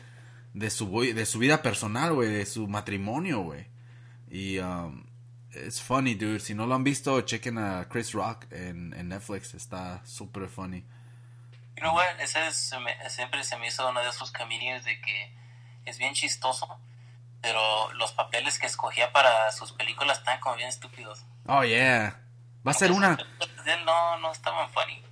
de 0.55 0.71
su 0.71 0.91
de 1.03 1.27
su 1.27 1.39
vida 1.39 1.63
personal, 1.63 2.15
güey, 2.15 2.31
de 2.31 2.47
su 2.47 2.67
matrimonio, 2.67 3.41
güey. 3.43 3.67
Y 4.31 4.59
um, 4.59 5.05
it's 5.55 5.81
funny, 5.81 6.15
dude. 6.15 6.41
Si 6.41 6.55
no 6.55 6.67
lo 6.67 6.75
han 6.75 6.85
visto, 6.85 7.21
chequen 7.23 7.59
a 7.59 7.87
Chris 7.89 8.13
Rock 8.13 8.47
en, 8.51 8.95
en 8.95 9.09
Netflix. 9.09 9.55
Está 9.55 10.01
súper 10.05 10.49
funny. 10.49 10.81
You 11.77 11.83
know 11.83 11.95
what? 11.95 12.21
Ese 12.21 12.47
es- 12.47 12.73
siempre 13.09 13.43
se 13.45 13.57
me 13.59 13.69
hizo 13.69 13.89
uno 13.89 14.01
de 14.01 14.09
esos 14.09 14.31
comedians 14.33 14.85
de 14.85 15.01
que 15.01 15.33
es 15.87 15.99
bien 15.99 16.13
chistoso, 16.15 16.79
pero 17.41 17.93
los 17.95 18.13
papeles 18.13 18.59
que 18.59 18.67
escogía 18.67 19.13
para 19.13 19.51
sus 19.53 19.73
películas 19.73 20.19
están 20.19 20.39
como 20.41 20.57
bien 20.57 20.69
estúpidos. 20.69 21.25
Oh, 21.47 21.65
yeah. 21.65 22.21
Va 22.67 22.73
a 22.73 22.75
ser 22.75 22.93
una... 22.93 23.17
No, 23.87 24.19
no 24.19 24.33
estaban 24.33 24.69
funny. 24.71 25.03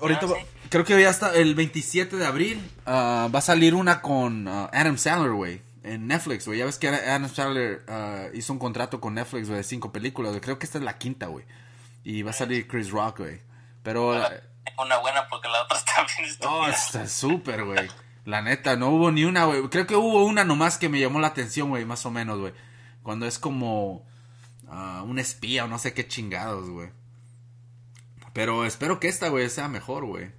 Ahorita 0.00 0.26
Ah, 0.26 0.28
va- 0.30 0.36
sí. 0.36 0.46
creo 0.68 0.84
que 0.84 1.00
ya 1.00 1.10
está 1.10 1.34
el 1.34 1.54
27 1.54 2.16
de 2.16 2.26
abril. 2.26 2.70
ah, 2.86 3.28
va 3.34 3.38
a 3.38 3.42
salir 3.42 3.74
una 3.74 4.02
con 4.02 4.48
ah, 4.48 4.68
Adam 4.72 4.98
Sandler, 4.98 5.30
güey. 5.32 5.62
En 5.86 6.08
Netflix, 6.08 6.46
güey. 6.46 6.58
Ya 6.58 6.64
ves 6.64 6.78
que 6.78 6.88
Adam 6.88 7.28
Sandler 7.28 7.84
ah, 7.86 8.26
hizo 8.34 8.52
un 8.52 8.58
contrato 8.58 9.00
con 9.00 9.14
Netflix, 9.14 9.46
güey, 9.46 9.58
de 9.58 9.64
cinco 9.64 9.92
películas. 9.92 10.36
Creo 10.42 10.58
que 10.58 10.66
esta 10.66 10.78
es 10.78 10.84
la 10.84 10.98
quinta, 10.98 11.26
güey. 11.26 11.44
Y 12.02 12.22
va 12.22 12.30
a 12.30 12.34
salir 12.34 12.66
Chris 12.66 12.90
Rock, 12.90 13.18
güey. 13.20 13.40
Pero... 13.84 14.20
Una 14.78 14.98
buena 14.98 15.28
porque 15.28 15.48
la 15.48 15.62
otra 15.62 15.78
está 15.78 16.04
bien 16.04 16.28
Oh, 16.42 16.66
estúpida. 16.66 16.72
está 16.72 17.06
súper, 17.06 17.64
güey. 17.64 17.88
La 18.24 18.42
neta, 18.42 18.76
no 18.76 18.88
hubo 18.88 19.12
ni 19.12 19.24
una, 19.24 19.44
güey. 19.44 19.62
Creo 19.68 19.86
que 19.86 19.94
hubo 19.94 20.24
una 20.24 20.42
nomás 20.42 20.76
que 20.76 20.88
me 20.88 20.98
llamó 20.98 21.20
la 21.20 21.28
atención, 21.28 21.68
güey, 21.68 21.84
más 21.84 22.04
o 22.04 22.10
menos, 22.10 22.40
güey. 22.40 22.52
Cuando 23.04 23.26
es 23.26 23.38
como 23.38 24.04
ah, 24.68 25.04
un 25.06 25.20
espía 25.20 25.66
o 25.66 25.68
no 25.68 25.78
sé 25.78 25.94
qué 25.94 26.08
chingados, 26.08 26.68
güey. 26.68 26.90
Pero 28.32 28.66
espero 28.66 28.98
que 28.98 29.06
esta, 29.06 29.28
güey, 29.28 29.48
sea 29.48 29.68
mejor, 29.68 30.04
güey. 30.04 30.32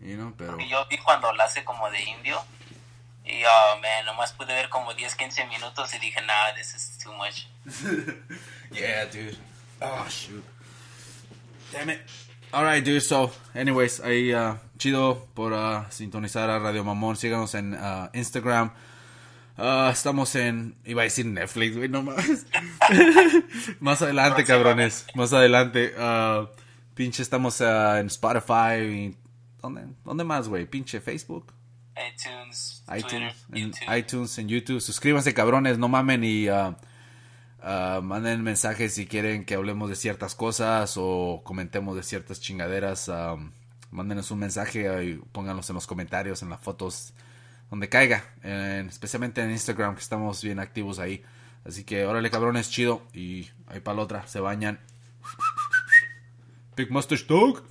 You 0.00 0.16
know, 0.16 0.34
pero... 0.36 0.60
Y 0.60 0.68
yo 0.68 0.86
vi 0.90 0.98
cuando 0.98 1.32
la 1.32 1.44
hace 1.44 1.64
como 1.64 1.88
de 1.90 2.02
indio. 2.02 2.38
Y, 3.24 3.42
oh, 3.44 3.80
man, 3.80 4.04
nomás 4.04 4.32
pude 4.32 4.52
ver 4.52 4.68
como 4.68 4.94
10, 4.94 5.14
15 5.14 5.46
minutos 5.46 5.94
y 5.94 5.98
dije, 5.98 6.20
nah, 6.22 6.52
this 6.56 6.74
is 6.74 6.98
too 6.98 7.12
much. 7.12 7.46
Yeah, 8.72 9.04
dude. 9.04 9.36
Oh, 9.82 10.06
shoot. 10.08 10.42
Damn 11.72 11.90
it. 11.90 12.00
Alright, 12.54 12.82
dude. 12.82 13.02
So, 13.02 13.30
anyways, 13.54 14.00
ahí, 14.00 14.32
uh, 14.32 14.56
chido 14.78 15.28
por 15.34 15.52
uh, 15.52 15.84
sintonizar 15.90 16.48
a 16.48 16.58
Radio 16.58 16.82
Mamón. 16.82 17.16
Síganos 17.16 17.54
en 17.54 17.74
uh, 17.74 18.08
Instagram. 18.14 18.72
Uh, 19.58 19.90
estamos 19.90 20.34
en. 20.36 20.74
Iba 20.86 21.02
a 21.02 21.04
decir 21.04 21.26
Netflix, 21.26 21.76
güey, 21.76 21.90
no 21.90 22.02
más. 22.02 22.46
más 23.80 24.00
adelante, 24.00 24.44
cabrones. 24.44 25.06
Más 25.14 25.34
adelante. 25.34 25.94
Uh, 25.98 26.48
pinche, 26.94 27.22
estamos 27.22 27.60
uh, 27.60 27.96
en 27.96 28.06
Spotify. 28.06 28.76
Y, 28.80 29.16
¿dónde, 29.60 29.84
¿Dónde 30.02 30.24
más, 30.24 30.48
güey? 30.48 30.64
Pinche 30.64 31.00
Facebook 31.02 31.52
iTunes, 31.96 32.82
iTunes, 32.88 33.02
Twitter, 33.04 33.34
en 33.52 33.72
YouTube. 33.72 33.96
iTunes, 33.96 34.38
en 34.38 34.48
YouTube. 34.48 34.80
Suscríbanse, 34.80 35.34
cabrones, 35.34 35.78
no 35.78 35.88
mamen 35.88 36.24
y 36.24 36.48
uh, 36.48 36.74
uh, 37.62 38.02
manden 38.02 38.42
mensajes 38.42 38.94
si 38.94 39.06
quieren 39.06 39.44
que 39.44 39.54
hablemos 39.54 39.88
de 39.90 39.96
ciertas 39.96 40.34
cosas 40.34 40.94
o 40.96 41.42
comentemos 41.44 41.94
de 41.96 42.02
ciertas 42.02 42.40
chingaderas. 42.40 43.08
Um, 43.08 43.52
mándenos 43.90 44.30
un 44.30 44.38
mensaje 44.38 45.04
y 45.04 45.14
pónganlos 45.32 45.68
en 45.68 45.74
los 45.74 45.86
comentarios, 45.86 46.42
en 46.42 46.48
las 46.48 46.60
fotos, 46.60 47.12
donde 47.70 47.88
caiga, 47.90 48.24
en- 48.42 48.88
especialmente 48.88 49.42
en 49.42 49.50
Instagram, 49.50 49.94
que 49.94 50.00
estamos 50.00 50.42
bien 50.42 50.60
activos 50.60 50.98
ahí. 50.98 51.22
Así 51.64 51.84
que 51.84 52.06
órale, 52.06 52.30
cabrones, 52.30 52.70
chido. 52.70 53.02
Y 53.12 53.50
ahí 53.66 53.80
para 53.80 53.96
la 53.96 54.02
otra, 54.02 54.26
se 54.26 54.40
bañan. 54.40 54.80
Big 56.76 56.90
Mustache 56.90 57.24
Dog. 57.28 57.62